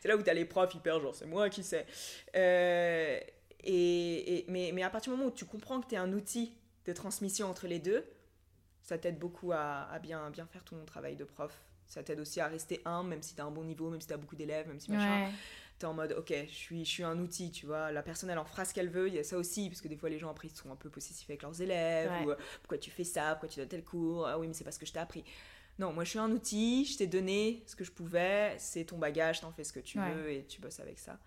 [0.00, 1.86] C'est là où tu as les profs hyper genre c'est moi qui sais.
[2.36, 3.20] Euh,
[3.66, 6.52] et, mais, mais, à partir du moment où tu comprends que tu es un outil
[6.86, 8.04] de transmission entre les deux,
[8.82, 11.52] ça t'aide beaucoup à, bien, bien faire ton travail de prof.
[11.86, 14.06] Ça t'aide aussi à rester humble, même si tu as un bon niveau, même si
[14.06, 15.30] tu as beaucoup d'élèves, même si machin.
[15.78, 17.90] Tu es en mode, ok, je suis, je suis un outil, tu vois.
[17.90, 19.08] La personne, elle en fera ce qu'elle veut.
[19.08, 20.76] Il y a ça aussi, parce que des fois, les gens après, ils sont un
[20.76, 22.10] peu possessifs avec leurs élèves.
[22.24, 24.64] Ou euh, pourquoi tu fais ça Pourquoi tu donnes tel cours Ah oui, mais c'est
[24.64, 25.24] parce que je t'ai appris.
[25.78, 26.84] Non, moi, je suis un outil.
[26.84, 28.54] Je t'ai donné ce que je pouvais.
[28.58, 31.18] C'est ton bagage, t'en fais ce que tu veux et tu bosses avec ça.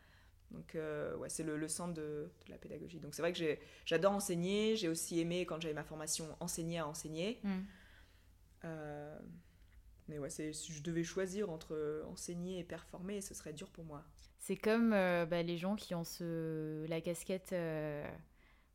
[0.51, 2.99] Donc, euh, ouais, c'est le, centre de, la pédagogie.
[2.99, 4.75] Donc, c'est vrai que j'adore enseigner.
[4.75, 7.39] J'ai aussi aimé, quand j'avais ma formation, enseigner à enseigner.
[7.43, 7.59] Mm.
[8.65, 9.19] Euh,
[10.07, 14.05] mais ouais, si je devais choisir entre enseigner et performer, ce serait dur pour moi.
[14.39, 17.53] C'est comme euh, bah, les gens qui ont ce, la casquette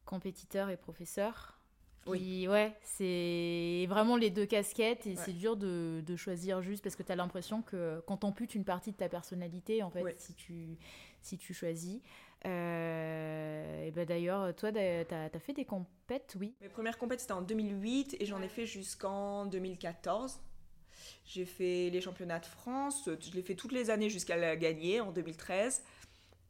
[0.05, 1.59] compétiteur et professeur.
[2.07, 2.49] Oui.
[2.49, 7.05] Ouais, c'est vraiment les deux casquettes et c'est dur de, de, choisir juste parce que
[7.05, 10.77] tu as l'impression que quand t'amputes une partie de ta personnalité, en fait, si tu
[11.23, 12.01] si tu choisis.
[12.45, 17.33] Euh, et ben d'ailleurs, toi, tu as, fait des compètes, oui Mes premières compètes, c'était
[17.33, 20.41] en 2008 et j'en ai fait jusqu'en 2014.
[21.25, 25.01] J'ai fait les championnats de France, je l'ai fait toutes les années jusqu'à la gagner
[25.01, 25.83] en 2013.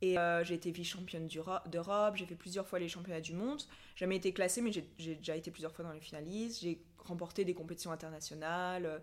[0.01, 3.63] Et euh, j'ai été vice-championne d'Europe, j'ai fait plusieurs fois les championnats du monde.
[3.95, 6.61] Jamais été classée, mais j'ai déjà été plusieurs fois dans les finalistes.
[6.61, 9.01] J'ai remporté des compétitions internationales.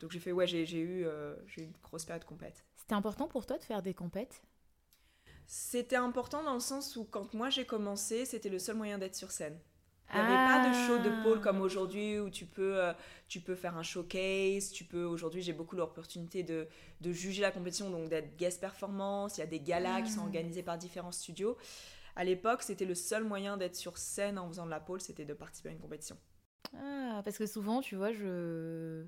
[0.00, 2.64] Donc j'ai fait, ouais, j'ai eu, euh, eu une grosse période de compète.
[2.76, 4.42] C'était important pour toi de faire des compètes?
[5.46, 9.14] C'était important dans le sens où quand moi j'ai commencé, c'était le seul moyen d'être
[9.14, 9.58] sur scène.
[10.14, 12.92] Il n'y avait pas de show de pôle comme aujourd'hui où tu peux, euh,
[13.26, 16.68] tu peux faire un showcase, tu peux aujourd'hui j'ai beaucoup l'opportunité de,
[17.00, 20.20] de juger la compétition, donc d'être guest performance, il y a des galas qui sont
[20.20, 20.26] ah.
[20.26, 21.56] organisés par différents studios.
[22.14, 25.24] À l'époque, c'était le seul moyen d'être sur scène en faisant de la pôle, c'était
[25.24, 26.16] de participer à une compétition.
[26.76, 29.04] Ah, parce que souvent, tu vois, je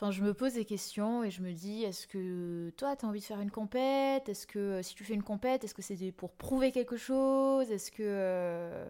[0.00, 3.08] Enfin, je me pose des questions et je me dis, est-ce que toi, tu as
[3.08, 4.28] envie de faire une compète?
[4.28, 7.68] Est-ce que euh, si tu fais une compète, est-ce que c'est pour prouver quelque chose?
[7.72, 8.04] Est-ce que...
[8.04, 8.88] Euh,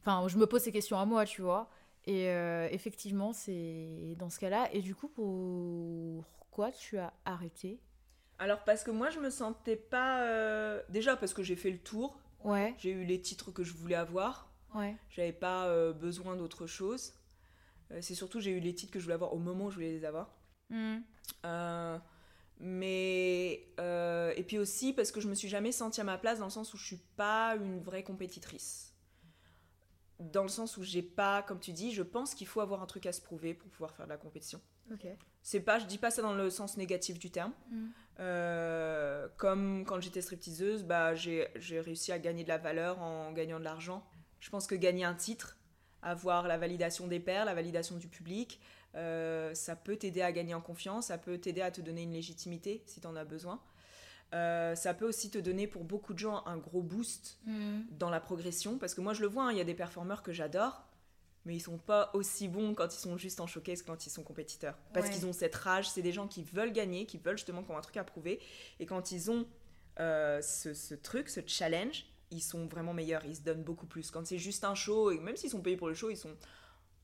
[0.00, 1.70] enfin, je me pose ces questions à moi, tu vois.
[2.06, 4.68] Et euh, effectivement, c'est dans ce cas-là.
[4.72, 7.78] Et du coup, pourquoi tu as arrêté?
[8.40, 10.26] Alors, parce que moi, je me sentais pas...
[10.88, 12.18] Déjà, parce que j'ai fait le tour.
[12.42, 12.74] Ouais.
[12.78, 14.50] J'ai eu les titres que je voulais avoir.
[14.74, 14.96] Ouais.
[15.08, 17.12] J'avais pas besoin d'autre chose.
[18.00, 19.92] C'est surtout, j'ai eu les titres que je voulais avoir au moment où je voulais
[19.92, 20.34] les avoir.
[20.70, 21.00] Hmm.
[22.60, 23.66] mais.
[24.36, 26.50] et puis aussi parce que je me suis jamais sentie à ma place dans le
[26.50, 28.92] sens où je suis pas une vraie compétitrice
[30.30, 32.86] dans le sens où j'ai pas, comme tu dis, je pense qu'il faut avoir un
[32.86, 34.60] truc à se prouver pour pouvoir faire de la compétition.
[34.92, 35.06] Ok.
[35.42, 37.52] C'est pas, je dis pas ça dans le sens négatif du terme.
[37.70, 37.86] Mm.
[38.20, 41.48] Euh, comme quand j'étais stripteaseuse, bah j'ai
[41.80, 44.04] réussi à gagner de la valeur en gagnant de l'argent.
[44.38, 45.56] Je pense que gagner un titre,
[46.02, 48.60] avoir la validation des pairs, la validation du public,
[48.94, 52.12] euh, ça peut t'aider à gagner en confiance, ça peut t'aider à te donner une
[52.12, 53.60] légitimité si tu en as besoin.
[54.34, 57.82] Euh, ça peut aussi te donner pour beaucoup de gens un gros boost mm.
[57.98, 58.78] dans la progression.
[58.78, 60.84] Parce que moi, je le vois, hein, il y a des performeurs que j'adore,
[61.44, 64.10] mais ils sont pas aussi bons quand ils sont juste en showcase que quand ils
[64.10, 64.78] sont compétiteurs.
[64.94, 67.76] Parce qu'ils ont cette rage, c'est des gens qui veulent gagner, qui veulent justement qu'on
[67.76, 68.40] un truc à prouver.
[68.80, 69.46] Et quand ils ont
[70.00, 74.10] euh, ce, truc, ce challenge, ils sont vraiment meilleurs, ils se donnent beaucoup plus.
[74.10, 76.36] Quand c'est juste un show, et même s'ils sont payés pour le show, ils sont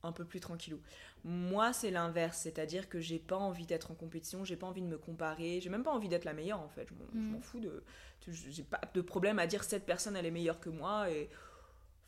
[0.03, 0.81] un peu plus tranquillou.
[1.25, 4.87] Moi, c'est l'inverse, c'est-à-dire que j'ai pas envie d'être en compétition, j'ai pas envie de
[4.87, 6.89] me comparer, j'ai même pas envie d'être la meilleure en fait.
[6.89, 7.43] Je m'en mm.
[7.43, 7.83] fous de.
[8.29, 11.29] J'ai pas de problème à dire cette personne elle est meilleure que moi et.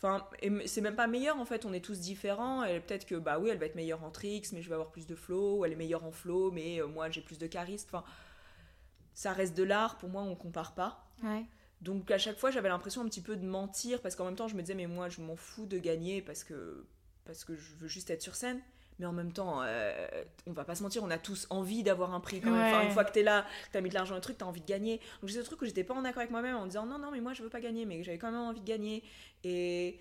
[0.03, 0.27] Enfin,
[0.65, 2.65] c'est même pas meilleur en fait, on est tous différents.
[2.65, 4.91] Et peut-être que, bah oui, elle va être meilleure en tricks, mais je vais avoir
[4.91, 7.47] plus de flow, ou elle est meilleure en flow, mais euh, moi j'ai plus de
[7.47, 7.87] charisme.
[7.93, 8.05] Enfin,
[9.13, 11.07] ça reste de l'art, pour moi on compare pas.
[11.81, 14.49] Donc à chaque fois j'avais l'impression un petit peu de mentir, parce qu'en même temps
[14.49, 16.85] je me disais, mais moi je m'en fous de gagner parce que
[17.25, 18.61] parce que je veux juste être sur scène.
[18.99, 20.07] Mais en même temps, euh,
[20.47, 22.75] on va pas se mentir, on a tous envie d'avoir un prix quand même.
[22.75, 24.61] Enfin, une fois que t'es là, t'as mis de l'argent dans le truc, t'as envie
[24.61, 25.01] de gagner.
[25.23, 27.11] Donc j'ai ce truc où j'étais pas en accord avec moi-même en disant non, non,
[27.11, 29.03] mais moi je veux pas gagner, mais j'avais quand même envie de gagner.
[29.43, 29.99] Et,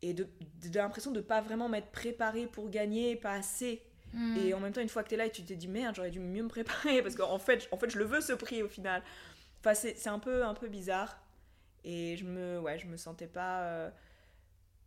[0.00, 0.28] et de,
[0.70, 3.82] de l'impression de pas vraiment m'être préparée pour gagner, pas assez.
[4.12, 4.36] Hmm.
[4.36, 6.10] Et en même temps, une fois que t'es là et tu t'es dit merde, j'aurais
[6.10, 8.68] dû mieux me préparer parce qu'en fait, en fait, je le veux ce prix au
[8.68, 9.02] final.
[9.64, 11.22] Enfin, c'est un peu, un peu bizarre.
[11.84, 13.62] Et je me, ouais, je me sentais pas.
[13.62, 13.90] Euh,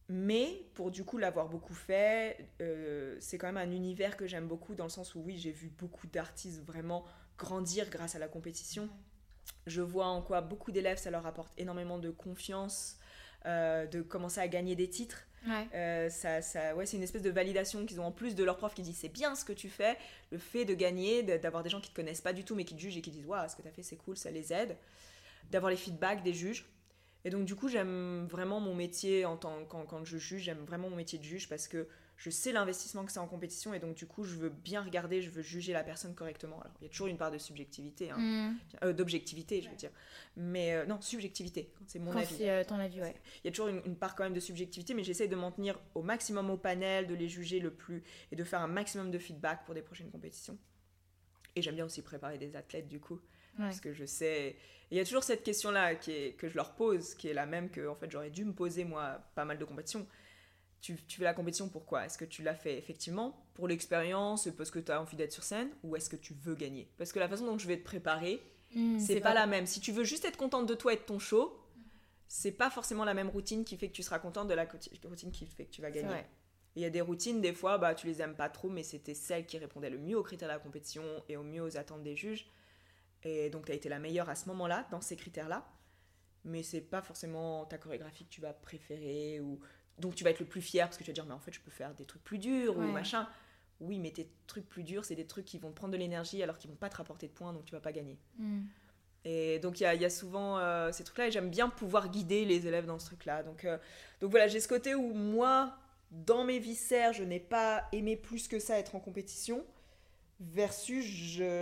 [0.08, 4.48] mais pour du coup l'avoir beaucoup fait, euh, c'est quand même un univers que j'aime
[4.48, 7.06] beaucoup dans le sens où oui, j'ai vu beaucoup d'artistes vraiment
[7.38, 8.90] grandir grâce à la compétition.
[9.66, 13.00] Je vois en quoi beaucoup d'élèves, ça leur apporte énormément de confiance,
[13.46, 15.26] euh, de commencer à gagner des titres.
[15.74, 18.58] Euh, ça, ça, ouais, c'est une espèce de validation qu'ils ont en plus de leur
[18.58, 19.98] prof qui dit c'est bien ce que tu fais,
[20.32, 22.76] le fait de gagner, d'avoir des gens qui te connaissent pas du tout mais qui
[22.76, 24.54] te jugent et qui disent waouh, ce que tu as fait c'est cool, ça les
[24.54, 24.78] aide,
[25.52, 26.66] d'avoir les feedbacks des juges.
[27.26, 30.64] Et donc, du coup, j'aime vraiment mon métier en tant, quand, quand je juge, j'aime
[30.64, 33.80] vraiment mon métier de juge parce que je sais l'investissement que c'est en compétition et
[33.80, 36.62] donc, du coup, je veux bien regarder, je veux juger la personne correctement.
[36.62, 38.18] Alors, il y a toujours une part de subjectivité, hein.
[38.18, 38.58] mm.
[38.84, 39.92] euh, d'objectivité, je veux dire.
[40.38, 42.36] Mais euh, non, subjectivité, c'est mon avis.
[42.36, 43.16] C'est euh, ton avis, ouais.
[43.44, 45.80] Il y a toujours une, part quand même de subjectivité, mais j'essaie de m'en tenir
[45.94, 49.20] au maximum au panel, de les juger le plus et de faire un maximum de
[49.20, 50.58] feedback pour des prochaines compétitions.
[51.58, 53.20] Et j'aime bien aussi préparer des athlètes, du coup.
[53.58, 54.58] Parce que je sais.
[54.92, 57.88] Il y a toujours cette question-là que je leur pose, qui est la même que
[57.88, 60.06] en fait, j'aurais dû me poser, moi, pas mal de compétitions.
[60.82, 62.06] Tu, tu fais la compétition pourquoi?
[62.06, 65.44] Est-ce que tu l'as fait effectivement pour l'expérience, parce que tu as envie d'être sur
[65.44, 66.92] scène, ou est-ce que tu veux gagner?
[66.98, 68.42] Parce que la façon dont je vais te préparer,
[68.76, 69.66] hmm, c'est pas, la même.
[69.66, 71.58] Si tu veux juste être contente de toi et de ton show,
[72.28, 74.66] c'est pas forcément la même routine qui fait que tu seras contente de la
[75.06, 76.24] routine qui fait que tu vas gagner.
[76.76, 79.14] Il y a des routines, des fois, bah, tu les aimes pas trop, mais c'était
[79.14, 82.04] celles qui répondaient le mieux aux critères de la compétition et au mieux aux attentes
[82.04, 82.46] des juges.
[83.24, 85.66] Et donc, tu as été la meilleure à ce moment-là, dans ces critères-là.
[86.44, 89.40] Mais c'est pas forcément ta chorégraphie que tu vas préférer.
[89.40, 89.62] ou
[90.00, 91.54] Donc, tu vas être le plus fier parce que tu vas dire, mais en fait,
[91.54, 93.28] je peux faire des trucs plus durs ou machin.
[93.82, 96.42] Oui, mais tes trucs plus durs, c'est des trucs qui vont te prendre de l'énergie
[96.42, 98.18] alors qu'ils vont pas te rapporter de points, donc tu vas pas gagner.
[98.38, 98.64] Hmm.
[99.26, 102.10] Et donc, il y a, y a, souvent euh, ces trucs-là, et j'aime bien pouvoir
[102.10, 103.44] guider les élèves dans ce truc-là.
[103.44, 103.78] Donc, euh,
[104.22, 105.78] donc voilà, j'ai ce côté où moi,
[106.12, 109.66] dans mes viscères, je n'ai pas aimé plus que ça être en compétition
[110.42, 111.06] versus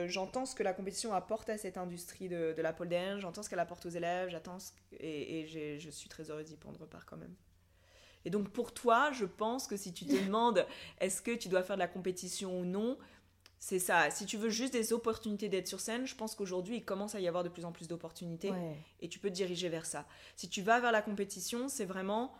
[0.07, 3.49] j'entends ce que la compétition apporte à cette industrie de, la pole dance, j'entends ce
[3.49, 4.57] qu'elle apporte aux élèves, j'attends
[4.99, 7.35] et, et je suis très heureuse d'y prendre part quand même.
[8.25, 10.65] Et donc pour toi, je pense que si tu te demandes
[10.99, 12.97] est-ce que tu dois faire de la compétition ou non,
[13.59, 14.09] c'est ça.
[14.09, 17.21] Si tu veux juste des opportunités d'être sur scène, je pense qu'aujourd'hui, il commence à
[17.21, 18.51] y avoir de plus en plus d'opportunités
[18.99, 20.05] et tu peux te diriger vers ça.
[20.35, 22.33] Si tu vas vers la compétition, c'est vraiment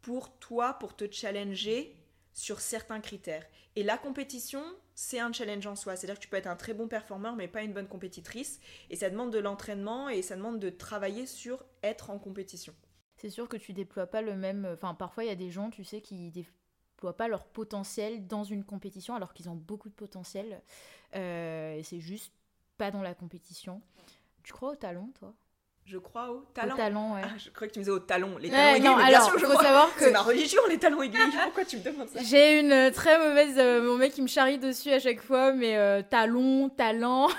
[0.00, 1.94] pour toi, pour te challenger
[2.32, 3.46] sur certains critères.
[3.76, 4.62] Et la compétition,
[4.94, 5.96] c'est un challenge en soi.
[5.96, 8.60] C'est-à-dire que tu peux être un très bon performeur, mais pas une bonne compétitrice.
[8.90, 12.74] Et ça demande de l'entraînement et ça demande de travailler sur être en compétition.
[13.22, 14.68] C'est sûr que tu déploies pas le même.
[14.74, 18.42] Enfin, parfois, il y a des gens, tu sais, qui déploient pas leur potentiel dans
[18.42, 20.60] une compétition alors qu'ils ont beaucoup de potentiel.
[21.14, 22.32] Euh, et c'est juste
[22.78, 23.80] pas dans la compétition.
[24.42, 25.32] Tu crois au talent, toi?
[25.84, 26.74] Je crois au talent.
[26.74, 27.22] Au talent, ouais.
[27.24, 28.38] Ah, je croyais que tu me disais au talon.
[28.38, 30.04] Les talons aiguilles, non, mais bien sûr, je faut savoir que...
[30.04, 31.20] C'est ma religion, les talons aiguilles.
[31.44, 32.20] Pourquoi tu me demandes ça?
[32.22, 33.56] J'ai une euh, très mauvaise...
[33.58, 37.28] Euh, mon mec, il me charrie dessus à chaque fois, mais euh, talon, talent...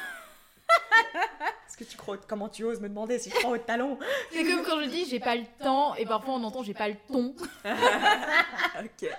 [1.74, 2.18] Est-ce que tu crois...
[2.28, 3.98] Comment tu oses me demander si je crois au talon
[4.32, 6.88] C'est comme quand je dis j'ai pas le temps, et parfois on entend j'ai pas
[6.88, 7.34] le ton.
[8.80, 9.10] ok.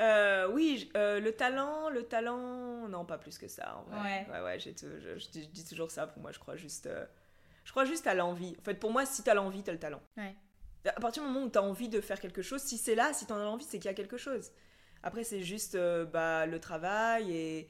[0.00, 3.76] Euh, oui, euh, le talent, le talent, non, pas plus que ça.
[3.76, 4.26] En vrai.
[4.32, 6.08] Ouais, ouais, j'ai je, je, dis toujours ça.
[6.08, 7.06] Pour moi, je crois juste, euh,
[7.62, 8.56] je crois juste à l'envie.
[8.58, 10.02] En fait, pour moi, si t'as l'envie, t'as le talent.
[10.16, 10.34] Ouais.
[10.84, 13.24] À partir du moment où t'as envie de faire quelque chose, si c'est là, si
[13.26, 14.50] t'en as l'envie, c'est qu'il y a quelque chose.
[15.04, 15.78] Après, c'est juste
[16.12, 17.68] bah, le travail et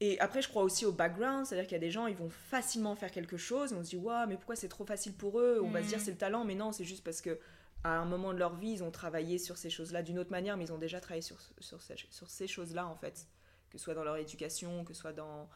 [0.00, 2.30] et après, je crois aussi au background, c'est-à-dire qu'il y a des gens, ils vont
[2.30, 5.40] facilement faire quelque chose, et on se dit, waouh, mais pourquoi c'est trop facile pour
[5.40, 5.60] eux?
[5.62, 6.02] On va se dire, mm.
[6.02, 7.38] c'est le talent, mais non, c'est juste parce que
[7.84, 10.56] à un moment de leur vie, ils ont travaillé sur ces choses-là d'une autre manière,
[10.56, 13.26] mais ils ont déjà travaillé sur, sur, sur ces choses-là, en fait.
[13.70, 15.48] Que ce soit dans leur éducation, que ce soit dans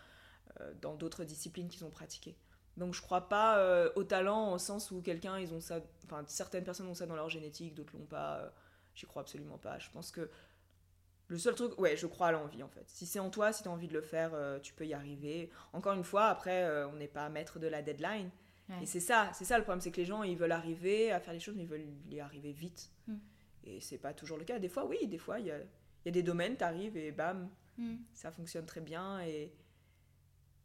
[0.61, 2.37] euh, dans d'autres disciplines qu'ils ont pratiquées.
[2.77, 6.23] Donc je crois pas euh, au talent au sens où quelqu'un, ils ont ça, enfin
[6.29, 8.37] certaines personnes ont ça dans leur génétique, d'autres l'ont pas.
[8.37, 8.49] Euh,
[8.95, 9.81] j'y crois absolument pas.
[9.81, 10.31] Je pense que
[11.35, 12.85] le seul truc, ouais, je crois à l'envie en fait.
[12.87, 14.33] Si c'est en toi, si tu as envie de le faire,
[14.63, 15.51] tu peux y arriver.
[15.73, 18.31] Encore une fois, après, on n'est pas maître de la deadline.
[18.83, 21.21] Et c'est ça, c'est ça le problème, c'est que les gens, ils veulent arriver à
[21.21, 22.91] faire les choses, mais ils veulent y arriver vite.
[23.07, 23.15] Mm.
[23.65, 24.59] Et c'est pas toujours le cas.
[24.59, 27.13] Des fois, oui, des fois, il y a, y a, des domaines, tu arrives et
[27.13, 27.97] bam, mm.
[28.15, 29.21] ça fonctionne très bien.
[29.21, 29.53] Et,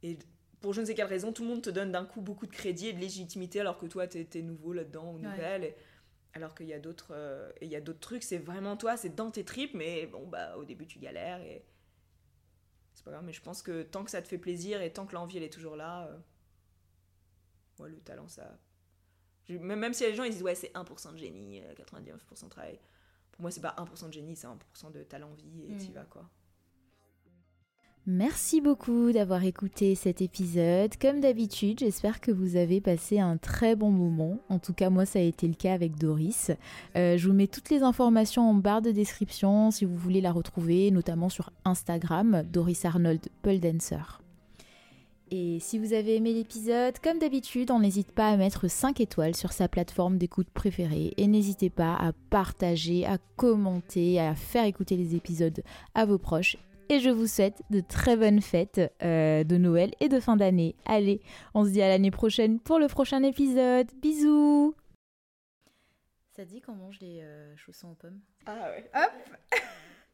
[0.03, 0.17] et
[0.61, 2.51] pour je ne sais quelle raison, tout le monde te donne d'un coup beaucoup de
[2.51, 5.73] crédit et de légitimité, alors que toi, tu es, nouveau là-dedans, ou nouvelle.
[6.33, 9.15] Alors qu'il y a d'autres euh, il y a d'autres trucs, c'est vraiment toi, c'est
[9.15, 11.41] dans tes tripes, mais bon, bah, au début, tu galères.
[11.41, 11.65] Et
[12.93, 15.05] c'est pas grave, mais je pense que tant que ça te fait plaisir et tant
[15.05, 16.07] que l'envie, elle est toujours là.
[16.07, 18.59] Euh, le talent, ça.
[19.47, 22.79] Même si les gens ils disent ouais, c'est 1% de génie, 99% euh, de travail.
[23.31, 25.93] Pour moi, c'est pas 1% de génie, c'est 1% de talent vie et tu mm.
[25.93, 26.29] vas quoi.
[28.11, 30.97] Merci beaucoup d'avoir écouté cet épisode.
[30.99, 34.39] Comme d'habitude, j'espère que vous avez passé un très bon moment.
[34.49, 36.49] En tout cas, moi, ça a été le cas avec Doris.
[36.95, 40.31] Euh, je vous mets toutes les informations en barre de description si vous voulez la
[40.31, 44.23] retrouver, notamment sur Instagram, Doris Arnold Dancer.
[45.29, 49.35] Et si vous avez aimé l'épisode, comme d'habitude, on n'hésite pas à mettre 5 étoiles
[49.35, 54.97] sur sa plateforme d'écoute préférée et n'hésitez pas à partager, à commenter, à faire écouter
[54.97, 55.61] les épisodes
[55.93, 56.57] à vos proches.
[56.91, 60.75] Et je vous souhaite de très bonnes fêtes euh, de Noël et de fin d'année.
[60.85, 61.21] Allez,
[61.53, 63.87] on se dit à l'année prochaine pour le prochain épisode.
[64.01, 64.73] Bisous
[66.35, 68.19] Ça dit qu'on mange les euh, chaussons aux pommes?
[68.47, 68.89] Ah ouais.
[68.95, 69.59] Hop